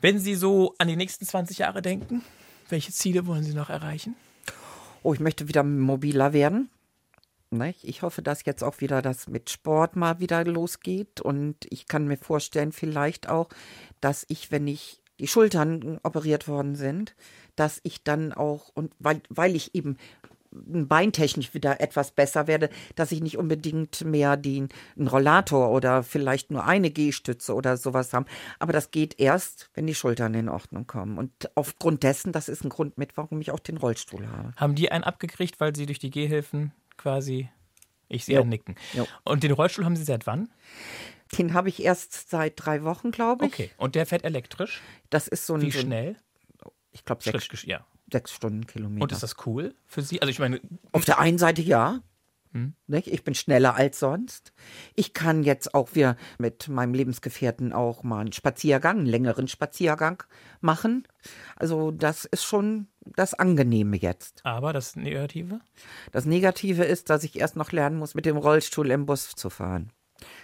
Wenn 0.00 0.18
Sie 0.18 0.34
so 0.34 0.74
an 0.78 0.88
die 0.88 0.96
nächsten 0.96 1.26
20 1.26 1.58
Jahre 1.58 1.82
denken, 1.82 2.22
welche 2.70 2.90
Ziele 2.90 3.26
wollen 3.26 3.44
Sie 3.44 3.52
noch 3.54 3.68
erreichen? 3.68 4.16
Oh, 5.02 5.14
ich 5.14 5.20
möchte 5.20 5.48
wieder 5.48 5.62
mobiler 5.62 6.32
werden. 6.32 6.70
Ich 7.82 8.02
hoffe, 8.02 8.22
dass 8.22 8.44
jetzt 8.44 8.62
auch 8.62 8.80
wieder 8.80 9.02
das 9.02 9.26
mit 9.26 9.50
Sport 9.50 9.96
mal 9.96 10.20
wieder 10.20 10.44
losgeht. 10.44 11.20
Und 11.20 11.66
ich 11.70 11.88
kann 11.88 12.06
mir 12.06 12.16
vorstellen, 12.16 12.70
vielleicht 12.70 13.28
auch, 13.28 13.48
dass 14.00 14.24
ich, 14.28 14.52
wenn 14.52 14.68
ich 14.68 15.02
die 15.18 15.26
Schultern 15.26 15.98
operiert 16.02 16.46
worden 16.46 16.76
sind, 16.76 17.16
dass 17.56 17.80
ich 17.82 18.04
dann 18.04 18.32
auch, 18.32 18.70
und 18.74 18.94
weil, 18.98 19.20
weil 19.28 19.56
ich 19.56 19.74
eben 19.74 19.96
beintechnisch 20.52 21.54
wieder 21.54 21.80
etwas 21.80 22.10
besser 22.10 22.46
werde, 22.46 22.70
dass 22.96 23.12
ich 23.12 23.20
nicht 23.20 23.38
unbedingt 23.38 24.04
mehr 24.04 24.36
den 24.36 24.68
einen 24.96 25.08
Rollator 25.08 25.70
oder 25.70 26.02
vielleicht 26.02 26.50
nur 26.50 26.64
eine 26.64 26.90
Gehstütze 26.90 27.54
oder 27.54 27.76
sowas 27.76 28.12
haben. 28.12 28.26
Aber 28.58 28.72
das 28.72 28.90
geht 28.90 29.20
erst, 29.20 29.70
wenn 29.74 29.86
die 29.86 29.94
Schultern 29.94 30.34
in 30.34 30.48
Ordnung 30.48 30.86
kommen. 30.86 31.18
Und 31.18 31.32
aufgrund 31.54 32.02
dessen, 32.02 32.32
das 32.32 32.48
ist 32.48 32.64
ein 32.64 32.68
Grund 32.68 32.98
mit, 32.98 33.16
warum 33.16 33.40
ich 33.40 33.50
auch 33.50 33.60
den 33.60 33.76
Rollstuhl 33.76 34.26
habe. 34.26 34.52
Haben 34.56 34.74
die 34.74 34.90
einen 34.90 35.04
abgekriegt, 35.04 35.60
weil 35.60 35.74
Sie 35.74 35.86
durch 35.86 35.98
die 35.98 36.10
Gehhilfen 36.10 36.72
quasi, 36.96 37.48
ich 38.08 38.24
sehe 38.24 38.40
ein 38.40 38.48
Nicken. 38.48 38.74
Jo. 38.92 39.06
Und 39.24 39.42
den 39.44 39.52
Rollstuhl 39.52 39.84
haben 39.84 39.96
Sie 39.96 40.04
seit 40.04 40.26
wann? 40.26 40.50
Den 41.38 41.54
habe 41.54 41.68
ich 41.68 41.82
erst 41.82 42.28
seit 42.28 42.54
drei 42.56 42.82
Wochen, 42.82 43.12
glaube 43.12 43.46
ich. 43.46 43.52
Okay. 43.52 43.70
Und 43.76 43.94
der 43.94 44.04
fährt 44.04 44.24
elektrisch? 44.24 44.80
Das 45.10 45.28
ist 45.28 45.46
so 45.46 45.54
ein, 45.54 45.62
Wie 45.62 45.70
schnell? 45.70 46.16
ich 46.92 47.04
glaube, 47.04 47.22
sechs, 47.22 47.64
ja. 47.64 47.86
Sechs 48.12 48.32
Stundenkilometer. 48.32 49.02
Und 49.02 49.12
ist 49.12 49.22
das 49.22 49.36
cool 49.46 49.74
für 49.86 50.02
Sie? 50.02 50.20
Also 50.20 50.30
ich 50.30 50.38
meine, 50.38 50.60
Auf 50.92 51.04
der 51.04 51.18
einen 51.18 51.38
Seite 51.38 51.62
ja. 51.62 52.00
Hm. 52.52 52.74
Ich 52.88 53.22
bin 53.22 53.36
schneller 53.36 53.76
als 53.76 54.00
sonst. 54.00 54.52
Ich 54.96 55.14
kann 55.14 55.44
jetzt 55.44 55.72
auch 55.72 55.90
wir 55.92 56.16
mit 56.38 56.66
meinem 56.66 56.94
Lebensgefährten 56.94 57.72
auch 57.72 58.02
mal 58.02 58.20
einen 58.20 58.32
Spaziergang, 58.32 58.98
einen 58.98 59.06
längeren 59.06 59.46
Spaziergang 59.46 60.22
machen. 60.60 61.06
Also 61.54 61.92
das 61.92 62.24
ist 62.24 62.42
schon 62.42 62.88
das 63.04 63.34
Angenehme 63.34 63.96
jetzt. 63.96 64.40
aber 64.44 64.72
das 64.72 64.96
Negative? 64.96 65.60
Das 66.10 66.24
Negative 66.24 66.82
ist, 66.82 67.08
dass 67.08 67.22
ich 67.22 67.38
erst 67.38 67.54
noch 67.54 67.70
lernen 67.70 67.96
muss, 67.96 68.16
mit 68.16 68.26
dem 68.26 68.36
Rollstuhl 68.36 68.90
im 68.90 69.06
Bus 69.06 69.30
zu 69.36 69.48
fahren. 69.48 69.92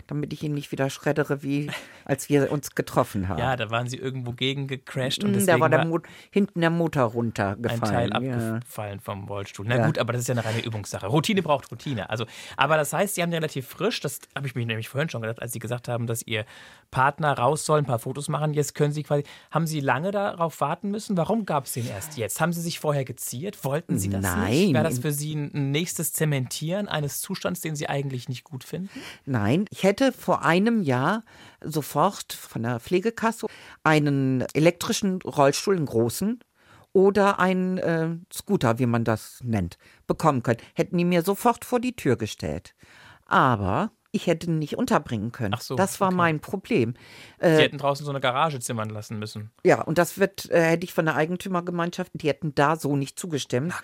Damit 0.07 0.33
ich 0.33 0.43
ihn 0.43 0.55
nicht 0.55 0.73
wieder 0.73 0.91
schreddere, 0.91 1.43
wie 1.43 1.71
als 2.05 2.29
wir 2.29 2.51
uns 2.53 2.75
getroffen 2.75 3.29
haben. 3.29 3.39
Ja, 3.39 3.57
da 3.57 3.71
waren 3.71 3.89
Sie 3.89 3.97
irgendwo 3.97 4.33
gegen 4.33 4.67
gecrashed 4.67 5.25
und 5.25 5.31
Mm, 5.31 5.35
deswegen 5.35 5.47
da 5.59 5.61
war 5.61 5.69
der 5.71 5.79
war 5.81 5.87
Mo 5.87 5.99
hinten 6.31 6.61
der 6.61 6.71
Motor 6.71 7.05
ein 7.05 7.11
runtergefallen. 7.11 8.11
Teil 8.11 8.25
ja. 8.25 8.55
abgefallen 8.57 9.01
vom 9.01 9.25
Rollstuhl. 9.29 9.67
Na 9.69 9.77
Ja. 9.77 9.87
gut, 9.87 9.99
aber 9.99 10.13
das 10.13 10.23
ist 10.23 10.29
ja 10.29 10.35
eine 10.35 10.45
reine 10.45 10.65
Übungssache. 10.65 11.07
Routine 11.07 11.43
braucht 11.43 11.71
Routine. 11.71 12.09
Also, 12.11 12.27
aber 12.57 12.77
das 12.77 12.93
heißt, 12.93 13.15
Sie 13.17 13.23
haben 13.23 13.33
relativ 13.33 13.67
frisch, 13.67 14.01
das 14.01 14.21
habe 14.35 14.47
ich 14.47 14.55
mir 14.55 14.65
nämlich 14.67 14.89
vorhin 14.89 15.09
schon 15.09 15.23
gedacht, 15.23 15.43
als 15.43 15.53
Sie 15.53 15.59
gesagt 15.59 15.89
haben, 15.89 16.07
dass 16.07 16.23
Ihr 16.27 16.45
Partner 16.91 17.33
raus 17.37 17.67
soll, 17.67 17.79
ein 17.81 17.85
paar 17.85 17.99
Fotos 17.99 18.29
machen. 18.29 18.55
Jetzt 18.55 18.75
können 18.75 18.93
Sie 18.93 19.03
quasi, 19.03 19.25
haben 19.51 19.67
Sie 19.67 19.81
lange 19.81 20.11
darauf 20.13 20.61
warten 20.61 20.91
müssen? 20.91 21.17
Warum 21.17 21.45
gab 21.47 21.67
es 21.67 21.73
den 21.73 21.87
erst 21.89 22.17
jetzt? 22.17 22.41
Haben 22.41 22.53
Sie 22.53 22.61
sich 22.61 22.79
vorher 22.79 23.05
geziert? 23.05 23.65
Wollten 23.65 23.99
Sie 23.99 24.09
das 24.09 24.23
nicht? 24.23 24.37
Nein. 24.67 24.75
Wäre 24.75 24.85
das 24.85 24.99
für 25.01 25.13
Sie 25.13 25.35
ein 25.35 25.71
nächstes 25.73 26.13
Zementieren 26.13 26.89
eines 26.89 27.21
Zustands, 27.21 27.61
den 27.61 27.77
Sie 27.77 27.89
eigentlich 27.89 28.29
nicht 28.29 28.45
gut 28.45 28.65
finden? 28.65 28.89
Nein, 29.25 29.66
ich 29.71 29.83
hätte 29.83 30.13
vor 30.13 30.45
einem 30.45 30.83
Jahr 30.83 31.23
sofort 31.63 32.33
von 32.33 32.63
der 32.63 32.81
Pflegekasse 32.81 33.47
einen 33.83 34.43
elektrischen 34.53 35.21
Rollstuhl, 35.23 35.77
einen 35.77 35.87
großen, 35.87 36.41
oder 36.97 37.39
einen 37.39 37.77
äh, 37.77 38.09
Scooter, 38.33 38.79
wie 38.79 38.87
man 38.87 39.05
das 39.05 39.41
nennt, 39.43 39.77
bekommen 40.07 40.43
können. 40.43 40.61
Hätten 40.73 40.97
die 40.97 41.05
mir 41.05 41.21
sofort 41.21 41.67
vor 41.67 41.79
die 41.79 41.95
Tür 41.95 42.17
gestellt. 42.17 42.75
Aber 43.27 43.91
Ich 44.17 44.27
hätte 44.27 44.47
ihn 44.47 44.59
nicht 44.59 44.79
unterbringen 44.79 45.31
können. 45.31 45.53
Ach 45.55 45.61
so, 45.61 45.77
das 45.77 46.01
war 46.01 46.09
okay. 46.09 46.17
mein 46.17 46.41
Problem. 46.41 46.95
Sie 47.41 47.47
Äh, 47.47 47.59
hätten 47.59 47.77
draußen 47.77 48.05
so 48.07 48.11
eine 48.11 48.21
Garage 48.21 48.59
zimmern 48.61 48.89
lassen 48.89 49.19
müssen. 49.19 49.51
ja, 49.65 49.83
und 49.83 49.99
das 49.99 50.19
wird, 50.19 50.51
äh, 50.51 50.63
hätte 50.63 50.85
ich 50.85 50.95
von 50.95 51.05
der 51.05 51.17
Eigentümergemeinschaft, 51.17 52.11
die 52.15 52.29
hätten 52.29 52.55
da 52.55 52.77
so 52.77 52.97
nicht 52.97 53.19
zugestimmt. 53.19 53.75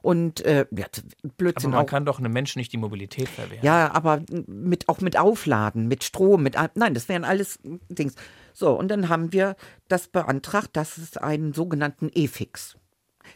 Und 0.00 0.40
äh, 0.44 0.66
ja, 0.72 0.86
Aber 1.22 1.32
Blödsinn 1.36 1.70
man 1.70 1.80
auch. 1.84 1.86
kann 1.86 2.04
doch 2.06 2.18
einem 2.18 2.32
Menschen 2.32 2.58
nicht 2.58 2.72
die 2.72 2.76
Mobilität 2.78 3.28
verwehren. 3.28 3.62
Ja, 3.64 3.92
aber 3.92 4.22
mit, 4.46 4.88
auch 4.88 5.00
mit 5.00 5.16
Aufladen, 5.16 5.86
mit 5.86 6.02
Strom, 6.02 6.42
mit, 6.42 6.56
nein, 6.74 6.94
das 6.94 7.08
wären 7.08 7.24
alles 7.24 7.60
Dings. 7.88 8.14
So, 8.52 8.72
und 8.72 8.88
dann 8.88 9.08
haben 9.08 9.32
wir 9.32 9.54
das 9.88 10.08
beantragt, 10.08 10.70
dass 10.72 10.98
es 10.98 11.16
einen 11.18 11.52
sogenannten 11.52 12.10
E-Fix. 12.14 12.76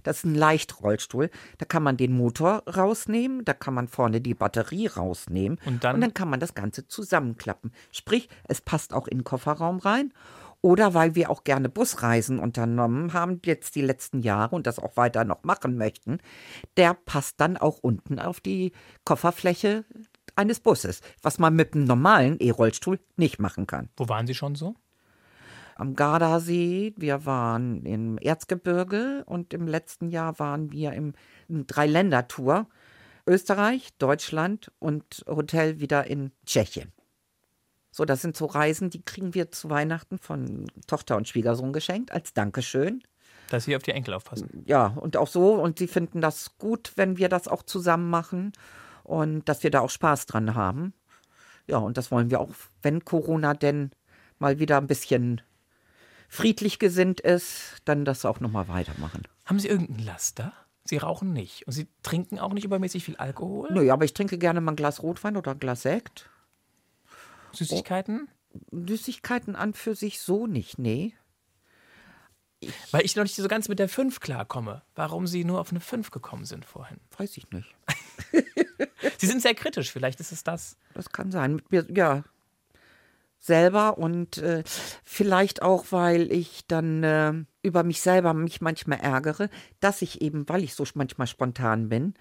Das 0.03 0.19
ist 0.19 0.25
ein 0.25 0.35
Leichtrollstuhl. 0.35 1.31
Da 1.59 1.67
kann 1.67 1.83
man 1.83 1.97
den 1.97 2.17
Motor 2.17 2.63
rausnehmen, 2.67 3.45
da 3.45 3.53
kann 3.55 3.75
man 3.75 3.89
vorne 3.89 4.21
die 4.21 4.35
Batterie 4.35 4.87
rausnehmen 4.89 5.59
Und 5.65 5.85
dann- 5.85 5.97
und 5.97 6.01
dann 6.01 6.15
kann 6.15 6.31
man 6.31 6.41
das 6.41 6.55
Ganze 6.55 6.87
zusammenklappen. 6.89 7.73
Sprich, 7.93 8.29
es 8.49 8.61
passt 8.61 8.93
auch 8.93 9.07
in 9.09 9.19
den 9.19 9.25
Kofferraum 9.25 9.79
rein. 9.79 10.13
Oder 10.63 10.95
weil 10.95 11.15
wir 11.15 11.31
auch 11.31 11.45
gerne 11.45 11.69
Busreisen 11.69 12.39
unternommen 12.41 13.13
haben, 13.13 13.41
jetzt 13.45 13.77
die 13.77 13.83
letzten 13.83 14.23
Jahre 14.23 14.57
und 14.57 14.67
das 14.67 14.79
auch 14.79 14.97
weiter 14.97 15.25
noch 15.25 15.45
machen 15.45 15.77
möchten, 15.77 16.19
der 16.77 16.95
passt 16.95 17.41
dann 17.41 17.57
auch 17.57 17.79
unten 17.79 18.19
auf 18.19 18.41
die 18.41 18.73
Kofferfläche 19.05 19.85
eines 20.35 20.59
Busses, 20.61 21.03
was 21.23 21.39
man 21.39 21.55
mit 21.55 21.75
einem 21.75 21.85
normalen 21.85 22.37
E-Rollstuhl 22.41 22.99
nicht 23.17 23.39
machen 23.39 23.67
kann. 23.67 23.91
Wo 23.97 24.09
waren 24.09 24.27
Sie 24.27 24.35
schon 24.35 24.55
so? 24.57 24.75
Am 25.79 25.95
Gardasee, 25.95 26.95
wir 26.97 27.27
waren 27.27 27.85
im 27.85 28.17
Erzgebirge 28.17 29.25
und 29.27 29.53
im 29.53 29.69
letzten 29.69 30.09
Jahr 30.09 30.39
waren 30.39 30.73
wir 30.73 30.93
im, 30.95 31.13
im 31.49 31.67
Dreiländertour. 31.67 32.67
Österreich, 33.27 33.91
Deutschland 33.99 34.73
und 34.79 35.23
Hotel 35.27 35.79
wieder 35.79 36.07
in 36.07 36.33
Tschechien. 36.47 36.93
So, 37.91 38.07
das 38.07 38.23
sind 38.23 38.37
so 38.37 38.47
Reisen, 38.47 38.89
die 38.89 39.03
kriegen 39.03 39.35
wir 39.35 39.51
zu 39.51 39.69
Weihnachten 39.69 40.19
von 40.19 40.67
Tochter 40.87 41.17
und 41.17 41.29
Schwiegersohn 41.29 41.75
geschenkt 41.75 42.11
als 42.11 42.33
Dankeschön. 42.33 43.03
Dass 43.51 43.65
Sie 43.65 43.77
auf 43.77 43.83
die 43.83 43.91
Enkel 43.91 44.15
aufpassen. 44.15 44.65
Ja, 44.67 44.87
und 44.87 45.19
auch 45.19 45.29
so. 45.29 45.55
Und 45.55 45.79
sie 45.79 45.89
finden 45.89 46.23
das 46.23 46.57
gut, 46.57 46.93
wenn 46.97 47.19
wir 47.19 47.29
das 47.29 47.49
auch 47.49 47.63
zusammen 47.63 48.09
machen 48.09 48.53
und 49.03 49.47
dass 49.49 49.63
wir 49.63 49.71
da 49.71 49.81
auch 49.81 49.91
Spaß 49.91 50.25
dran 50.25 50.55
haben. 50.55 50.95
Ja, 51.67 51.79
und 51.79 51.99
das 51.99 52.11
wollen 52.11 52.31
wir 52.31 52.41
auch, 52.41 52.51
wenn 52.81 53.05
Corona 53.05 53.53
denn 53.53 53.91
mal 54.39 54.59
wieder 54.59 54.79
ein 54.79 54.87
bisschen 54.87 55.43
friedlich 56.29 56.79
gesinnt 56.79 57.21
ist, 57.21 57.77
dann 57.85 58.05
das 58.05 58.25
auch 58.25 58.41
nochmal 58.41 58.69
weitermachen. 58.69 59.23
Haben 59.45 59.59
Sie 59.59 59.69
irgendein 59.69 60.05
Laster? 60.05 60.53
Sie 60.85 60.99
rauchen 60.99 61.33
nicht. 61.33 61.67
Und 61.67 61.73
Sie 61.73 61.89
trinken 62.03 62.39
auch 62.39 62.53
nicht 62.53 62.65
übermäßig 62.65 63.05
viel 63.05 63.17
Alkohol? 63.17 63.69
Nö, 63.73 63.91
aber 63.91 64.05
ich 64.05 64.15
trinke 64.15 64.39
gerne 64.39 64.61
mal 64.61 64.73
ein 64.73 64.77
Glas 64.77 65.03
Rotwein 65.03 65.37
oder 65.37 65.53
ein 65.53 65.59
Glas 65.59 65.83
Sekt. 65.83 66.31
Süßigkeiten? 67.53 68.29
Süßigkeiten 68.71 69.57
an 69.57 69.75
für 69.75 69.95
sich 69.95 70.21
so 70.21 70.47
nicht, 70.47 70.79
nee. 70.79 71.15
Weil 72.91 73.05
ich 73.05 73.17
noch 73.17 73.25
nicht 73.25 73.35
so 73.35 73.49
ganz 73.49 73.69
mit 73.69 73.79
der 73.79 73.89
5 73.89 74.21
klarkomme. 74.21 74.83
Warum 74.95 75.27
Sie 75.27 75.45
nur 75.45 75.61
auf 75.61 75.71
eine 75.71 75.81
5 75.81 76.11
gekommen 76.11 76.45
sind 76.45 76.65
vorhin. 76.65 76.99
Weiß 77.17 77.37
ich 77.37 77.51
nicht. 77.51 77.75
Sie 79.19 79.27
sind 79.27 79.43
sehr 79.43 79.55
kritisch, 79.55 79.93
vielleicht 79.93 80.21
ist 80.21 80.33
es 80.33 80.43
das. 80.43 80.77
Das 80.95 81.11
kann 81.11 81.31
sein. 81.31 81.57
Mit 81.57 81.71
mir, 81.71 81.87
ja. 81.91 82.25
Selber 83.47 83.99
und 83.99 84.39
äh, 84.39 84.63
vielleicht 84.67 85.63
auch, 85.63 85.87
weil 85.91 86.33
ich 86.33 86.67
dann 86.67 87.03
äh, 87.03 87.33
über 87.63 87.83
mich 87.85 88.01
selber 88.01 88.35
mich 88.35 88.61
manchmal 88.61 89.01
ärgere, 89.01 89.49
dass 89.81 90.03
ich 90.03 90.21
eben, 90.21 90.49
weil 90.49 90.65
ich 90.65 90.75
so 90.75 90.85
manchmal 90.95 91.27
spontan 91.27 91.89
bin 91.89 92.15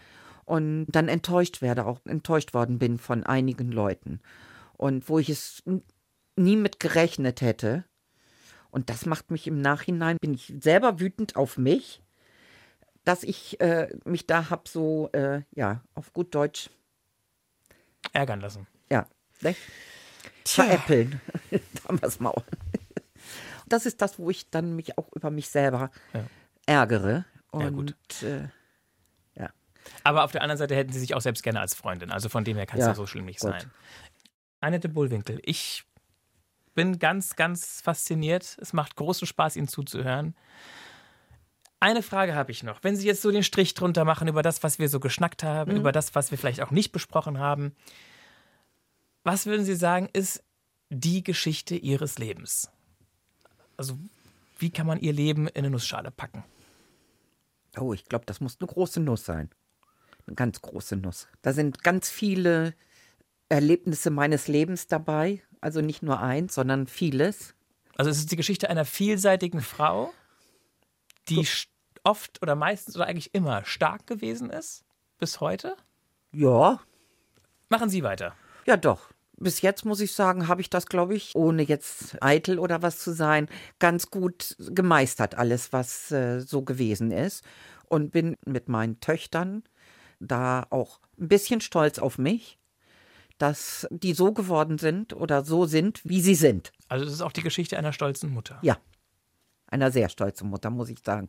und 0.45 0.86
dann 0.88 1.07
enttäuscht 1.07 1.61
werde, 1.61 1.86
auch 1.86 1.99
enttäuscht 2.05 2.53
worden 2.53 2.80
bin 2.80 2.97
von 2.97 3.23
einigen 3.23 3.71
Leuten. 3.71 4.21
Und 4.78 5.09
wo 5.09 5.19
ich 5.19 5.30
es 5.30 5.63
nie 6.36 6.55
mit 6.55 6.80
gerechnet 6.80 7.41
hätte. 7.41 7.86
Und 8.69 8.89
das 8.89 9.05
macht 9.05 9.32
mich 9.32 9.47
im 9.47 9.61
Nachhinein, 9.61 10.17
bin 10.19 10.34
ich 10.34 10.53
selber 10.59 10.99
wütend 10.99 11.36
auf 11.36 11.57
mich, 11.57 12.01
dass 13.05 13.23
ich 13.23 13.59
äh, 13.61 13.88
mich 14.03 14.28
da 14.28 14.49
hab 14.49 14.67
so, 14.67 15.09
äh, 15.13 15.43
ja, 15.55 15.82
auf 15.93 16.11
gut 16.11 16.36
Deutsch, 16.36 16.69
Ärgern 18.11 18.41
lassen. 18.41 18.67
ja, 18.89 19.07
ne? 19.41 19.55
Veräppeln. 20.47 21.21
Es 22.01 22.19
mal. 22.19 22.33
Das 23.67 23.85
ist 23.85 24.01
das, 24.01 24.17
wo 24.19 24.29
ich 24.29 24.49
dann 24.49 24.75
mich 24.75 24.97
auch 24.97 25.11
über 25.13 25.31
mich 25.31 25.49
selber 25.49 25.91
Ja. 26.13 26.25
ärgere. 26.65 27.25
Ja, 27.53 27.59
Und 27.59 27.75
gut. 27.75 28.23
äh, 28.23 28.47
Aber 30.03 30.23
auf 30.23 30.31
der 30.31 30.41
anderen 30.41 30.57
Seite 30.57 30.75
hätten 30.75 30.91
Sie 30.91 30.99
sich 30.99 31.13
auch 31.13 31.21
selbst 31.21 31.43
gerne 31.43 31.59
als 31.59 31.75
Freundin. 31.75 32.09
Also 32.11 32.27
von 32.27 32.43
dem 32.43 32.57
her 32.57 32.65
kann 32.65 32.79
es 32.79 32.85
ja, 32.85 32.91
Ja, 32.91 32.95
so 32.95 33.05
schlimm 33.05 33.25
nicht 33.25 33.39
gut. 33.39 33.51
sein. 33.51 33.71
Annette 34.59 34.89
Bullwinkel, 34.89 35.39
ich 35.43 35.83
bin 36.73 36.97
ganz, 36.97 37.35
ganz 37.35 37.81
fasziniert. 37.81 38.57
Es 38.59 38.73
macht 38.73 38.95
großen 38.95 39.27
Spaß, 39.27 39.55
Ihnen 39.55 39.67
zuzuhören. 39.67 40.35
Eine 41.79 42.01
Frage 42.01 42.33
habe 42.33 42.51
ich 42.51 42.63
noch. 42.63 42.83
Wenn 42.83 42.95
Sie 42.95 43.05
jetzt 43.05 43.21
so 43.21 43.29
den 43.31 43.43
Strich 43.43 43.75
drunter 43.75 44.05
machen 44.05 44.27
über 44.27 44.41
das, 44.41 44.63
was 44.63 44.79
wir 44.79 44.89
so 44.89 44.99
geschnackt 44.99 45.43
haben, 45.43 45.73
Mhm. 45.73 45.77
über 45.77 45.91
das, 45.91 46.15
was 46.15 46.31
wir 46.31 46.37
vielleicht 46.39 46.61
auch 46.61 46.71
nicht 46.71 46.91
besprochen 46.91 47.37
haben, 47.37 47.75
was 49.26 49.45
würden 49.45 49.65
Sie 49.65 49.76
sagen, 49.76 50.07
ist 50.13 50.41
die 50.89 51.23
Geschichte 51.23 51.76
Ihres 51.76 52.17
Lebens? 52.17 52.71
Also, 53.76 53.97
wie 54.57 54.69
kann 54.69 54.88
man 54.88 54.99
Ihr 54.99 55.11
Leben 55.11 55.47
in 55.49 55.57
eine 55.57 55.69
Nussschale 55.71 56.11
packen? 56.11 56.43
oh, 57.78 57.91
ich 57.91 58.05
glaube, 58.05 58.23
das 58.26 58.39
muss 58.39 58.55
eine 58.61 58.67
große 58.67 59.01
Nuss 59.01 59.26
sein. 59.26 59.49
Eine 60.26 60.36
ganz 60.38 60.61
große 60.61 60.95
Nuss. 60.95 61.28
Da 61.41 61.51
sind 61.51 61.84
ganz 61.84 62.09
viele 62.09 62.73
Erlebnisse 63.49 64.11
meines 64.11 64.47
Lebens 64.47 64.88
dabei. 64.88 65.43
Also 65.59 65.82
nicht 65.82 66.01
nur 66.01 66.21
eins, 66.21 66.55
sondern 66.55 66.88
vieles. 66.88 67.53
Also 67.97 68.09
es 68.09 68.17
ist 68.19 68.32
die 68.32 68.38
Geschichte 68.38 68.69
einer 68.69 68.86
vielseitigen 68.86 69.59
Frau, 69.61 70.13
die 71.28 71.39
st- 71.45 71.67
oft 72.05 72.41
oder 72.41 72.55
meistens 72.55 72.95
oder 72.95 73.07
eigentlich 73.07 73.34
immer 73.36 73.65
stark 73.65 74.07
gewesen 74.07 74.49
ist, 74.49 74.86
bis 75.17 75.41
heute. 75.41 75.76
Ja, 76.32 76.80
Machen 77.67 77.89
Sie 77.89 78.03
weiter. 78.03 78.36
Ja, 78.65 78.78
doch. 78.78 79.09
Bis 79.38 79.61
jetzt 79.61 79.86
muss 79.86 79.99
ich 79.99 80.13
sagen, 80.13 80.47
habe 80.47 80.61
ich 80.61 80.69
das, 80.69 80.86
glaube 80.86 81.15
ich, 81.15 81.36
ohne 81.36 81.63
jetzt 81.63 82.21
eitel 82.21 82.57
oder 82.57 82.81
was 82.81 82.99
zu 82.99 83.11
sein, 83.11 83.49
ganz 83.79 84.09
gut 84.09 84.55
gemeistert, 84.59 85.36
alles, 85.36 85.73
was 85.73 86.11
äh, 86.11 86.39
so 86.39 86.61
gewesen 86.61 87.11
ist. 87.11 87.43
Und 87.88 88.11
bin 88.11 88.36
mit 88.45 88.69
meinen 88.69 88.99
Töchtern 88.99 89.63
da 90.19 90.65
auch 90.69 90.99
ein 91.19 91.27
bisschen 91.27 91.61
stolz 91.61 91.99
auf 91.99 92.17
mich, 92.17 92.57
dass 93.38 93.88
die 93.91 94.13
so 94.13 94.31
geworden 94.31 94.77
sind 94.77 95.13
oder 95.13 95.43
so 95.43 95.65
sind, 95.65 96.01
wie 96.03 96.21
sie 96.21 96.36
sind. 96.36 96.71
Also 96.88 97.05
es 97.05 97.13
ist 97.13 97.21
auch 97.21 97.31
die 97.31 97.43
Geschichte 97.43 97.77
einer 97.77 97.93
stolzen 97.93 98.31
Mutter. 98.31 98.59
Ja. 98.61 98.77
Einer 99.67 99.91
sehr 99.91 100.09
stolzen 100.09 100.49
Mutter, 100.49 100.69
muss 100.69 100.89
ich 100.89 100.99
sagen. 100.99 101.27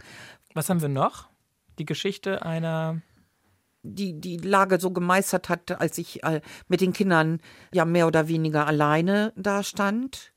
Was 0.55 0.69
haben 0.69 0.81
wir 0.81 0.89
noch? 0.89 1.29
Die 1.79 1.87
Geschichte 1.87 2.43
einer. 2.43 3.03
Die 3.95 4.21
die 4.21 4.37
Lage 4.37 4.81
so 4.81 4.91
gemeistert 4.91 5.49
hat, 5.49 5.81
als 5.81 5.99
ich 5.99 6.23
äh, 6.25 6.41
mit 6.69 6.81
den 6.81 6.93
Kindern 6.93 7.41
ja 7.73 7.85
mehr 7.85 8.07
oder 8.07 8.29
weniger 8.29 8.67
alleine 8.67 9.33
da 9.37 9.63
stand. 9.63 10.33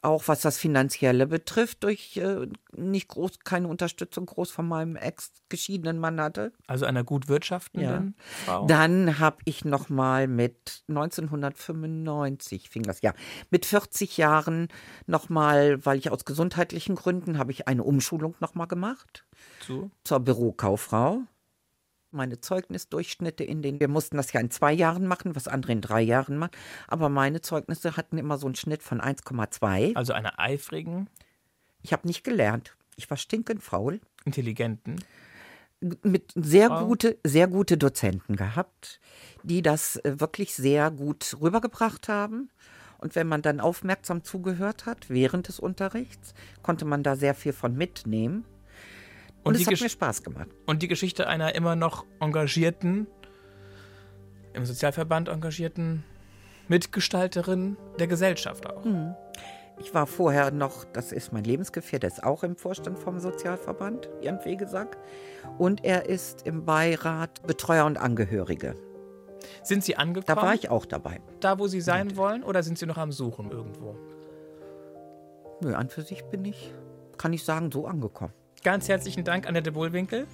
Auch 0.00 0.28
was 0.28 0.42
das 0.42 0.58
Finanzielle 0.58 1.26
betrifft, 1.26 1.82
durch 1.82 2.16
äh, 2.18 2.46
nicht 2.72 3.08
groß, 3.08 3.40
keine 3.40 3.66
Unterstützung 3.66 4.26
groß 4.26 4.48
von 4.48 4.68
meinem 4.68 4.94
ex-geschiedenen 4.94 5.98
Mann 5.98 6.20
hatte. 6.20 6.52
Also 6.68 6.86
einer 6.86 7.02
gut 7.02 7.26
wirtschaftenden 7.26 8.14
Frau. 8.44 8.64
Dann 8.66 9.18
habe 9.18 9.38
ich 9.44 9.64
noch 9.64 9.88
mal 9.88 10.28
mit 10.28 10.84
1995 10.88 12.70
fing 12.70 12.84
das 12.84 13.02
ja 13.02 13.12
mit 13.50 13.66
40 13.66 14.16
Jahren 14.18 14.68
noch 15.06 15.30
mal, 15.30 15.84
weil 15.84 15.98
ich 15.98 16.12
aus 16.12 16.24
gesundheitlichen 16.24 16.94
Gründen 16.94 17.36
habe 17.36 17.50
ich 17.50 17.66
eine 17.66 17.82
Umschulung 17.82 18.36
noch 18.38 18.54
mal 18.54 18.66
gemacht 18.66 19.24
zu. 19.66 19.90
zur 20.04 20.20
Bürokauffrau. 20.20 21.22
Meine 22.10 22.40
Zeugnisdurchschnitte 22.40 23.44
in 23.44 23.60
den, 23.60 23.80
wir 23.80 23.88
mussten 23.88 24.16
das 24.16 24.32
ja 24.32 24.40
in 24.40 24.50
zwei 24.50 24.72
Jahren 24.72 25.06
machen, 25.06 25.36
was 25.36 25.46
andere 25.46 25.72
in 25.72 25.82
drei 25.82 26.00
Jahren 26.00 26.38
machen, 26.38 26.52
aber 26.86 27.08
meine 27.10 27.42
Zeugnisse 27.42 27.96
hatten 27.96 28.16
immer 28.16 28.38
so 28.38 28.46
einen 28.46 28.54
Schnitt 28.54 28.82
von 28.82 29.00
1,2. 29.00 29.94
Also 29.94 30.14
einer 30.14 30.38
eifrigen, 30.38 31.10
Ich 31.82 31.92
habe 31.92 32.06
nicht 32.06 32.24
gelernt. 32.24 32.76
Ich 32.96 33.08
war 33.10 33.16
stinkend 33.16 33.62
faul. 33.62 34.00
intelligenten. 34.24 34.96
Mit 36.02 36.32
sehr 36.34 36.68
Frau. 36.68 36.86
gute, 36.86 37.18
sehr 37.24 37.46
gute 37.46 37.76
Dozenten 37.76 38.34
gehabt, 38.36 39.00
die 39.44 39.62
das 39.62 39.96
äh, 39.96 40.18
wirklich 40.18 40.54
sehr 40.54 40.90
gut 40.90 41.36
rübergebracht 41.40 42.08
haben. 42.08 42.50
Und 42.98 43.14
wenn 43.14 43.28
man 43.28 43.42
dann 43.42 43.60
aufmerksam 43.60 44.24
zugehört 44.24 44.86
hat 44.86 45.08
während 45.08 45.46
des 45.46 45.60
Unterrichts, 45.60 46.34
konnte 46.62 46.84
man 46.84 47.04
da 47.04 47.14
sehr 47.14 47.34
viel 47.34 47.52
von 47.52 47.76
mitnehmen. 47.76 48.44
Und, 49.48 49.54
Und 49.54 49.56
die 49.58 49.62
es 49.62 49.66
hat 49.68 49.74
Gesch- 49.74 49.82
mir 49.82 49.88
Spaß 49.88 50.22
gemacht. 50.22 50.48
Und 50.66 50.82
die 50.82 50.88
Geschichte 50.88 51.26
einer 51.26 51.54
immer 51.54 51.74
noch 51.76 52.04
engagierten, 52.20 53.06
im 54.52 54.64
Sozialverband 54.66 55.28
engagierten 55.28 56.04
Mitgestalterin 56.68 57.76
der 57.98 58.06
Gesellschaft 58.08 58.66
auch. 58.66 58.84
Ich 59.80 59.94
war 59.94 60.06
vorher 60.06 60.50
noch, 60.50 60.84
das 60.84 61.12
ist 61.12 61.32
mein 61.32 61.44
Lebensgefährte, 61.44 62.06
ist 62.06 62.24
auch 62.24 62.42
im 62.42 62.56
Vorstand 62.56 62.98
vom 62.98 63.20
Sozialverband, 63.20 64.08
Jan 64.20 64.44
Wegesack. 64.44 64.98
Und 65.56 65.84
er 65.84 66.06
ist 66.08 66.46
im 66.46 66.64
Beirat 66.64 67.46
Betreuer 67.46 67.86
und 67.86 67.96
Angehörige. 67.96 68.76
Sind 69.62 69.84
Sie 69.84 69.96
angekommen? 69.96 70.36
Da 70.36 70.42
war 70.42 70.54
ich 70.54 70.68
auch 70.68 70.84
dabei. 70.84 71.20
Da, 71.40 71.58
wo 71.58 71.68
Sie 71.68 71.80
sein 71.80 72.16
wollen, 72.16 72.42
oder 72.42 72.62
sind 72.62 72.76
Sie 72.78 72.86
noch 72.86 72.98
am 72.98 73.12
Suchen 73.12 73.50
irgendwo? 73.50 73.96
Nö, 75.62 75.74
an 75.74 75.88
für 75.88 76.02
sich 76.02 76.24
bin 76.24 76.44
ich, 76.44 76.74
kann 77.16 77.32
ich 77.32 77.44
sagen, 77.44 77.70
so 77.72 77.86
angekommen. 77.86 78.32
Ganz 78.68 78.86
herzlichen 78.86 79.24
Dank, 79.24 79.48
Annette 79.48 79.72
Bohlwinkel, 79.72 80.26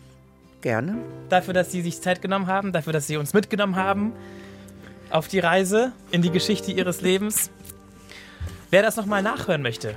Gerne. 0.61 0.97
dafür, 1.29 1.55
dass 1.55 1.71
Sie 1.71 1.83
sich 1.83 2.01
Zeit 2.01 2.21
genommen 2.21 2.49
haben, 2.49 2.73
dafür, 2.73 2.93
dass 2.93 3.07
Sie 3.07 3.17
uns 3.17 3.33
mitgenommen 3.33 3.77
haben 3.77 4.13
auf 5.11 5.29
die 5.29 5.39
Reise 5.39 5.93
in 6.11 6.21
die 6.21 6.31
Geschichte 6.31 6.73
Ihres 6.73 7.01
Lebens. 7.01 7.53
Wer 8.71 8.83
das 8.83 8.97
nochmal 8.97 9.23
nachhören 9.23 9.63
möchte 9.63 9.95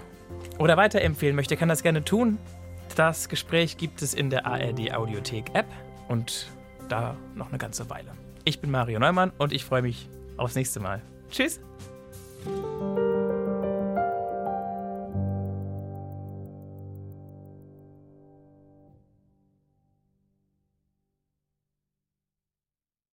oder 0.60 0.78
weiterempfehlen 0.78 1.36
möchte, 1.36 1.58
kann 1.58 1.68
das 1.68 1.82
gerne 1.82 2.04
tun. 2.04 2.38
Das 2.96 3.28
Gespräch 3.28 3.78
gibt 3.78 4.04
es 4.04 4.14
in 4.14 4.30
der 4.30 4.46
ARD 4.46 4.94
Audiothek 4.94 5.46
App 5.56 5.66
und 6.08 6.46
da 6.90 7.16
noch 7.34 7.50
eine 7.50 7.58
ganze 7.58 7.90
Weile. 7.90 8.12
Ich 8.44 8.62
bin 8.62 8.70
Mario 8.70 9.00
Neumann 9.00 9.32
und 9.40 9.52
ich 9.52 9.66
freue 9.66 9.82
mich 9.82 10.08
aufs 10.38 10.54
nächste 10.54 10.80
Mal. 10.80 11.02
Tschüss! 11.32 11.60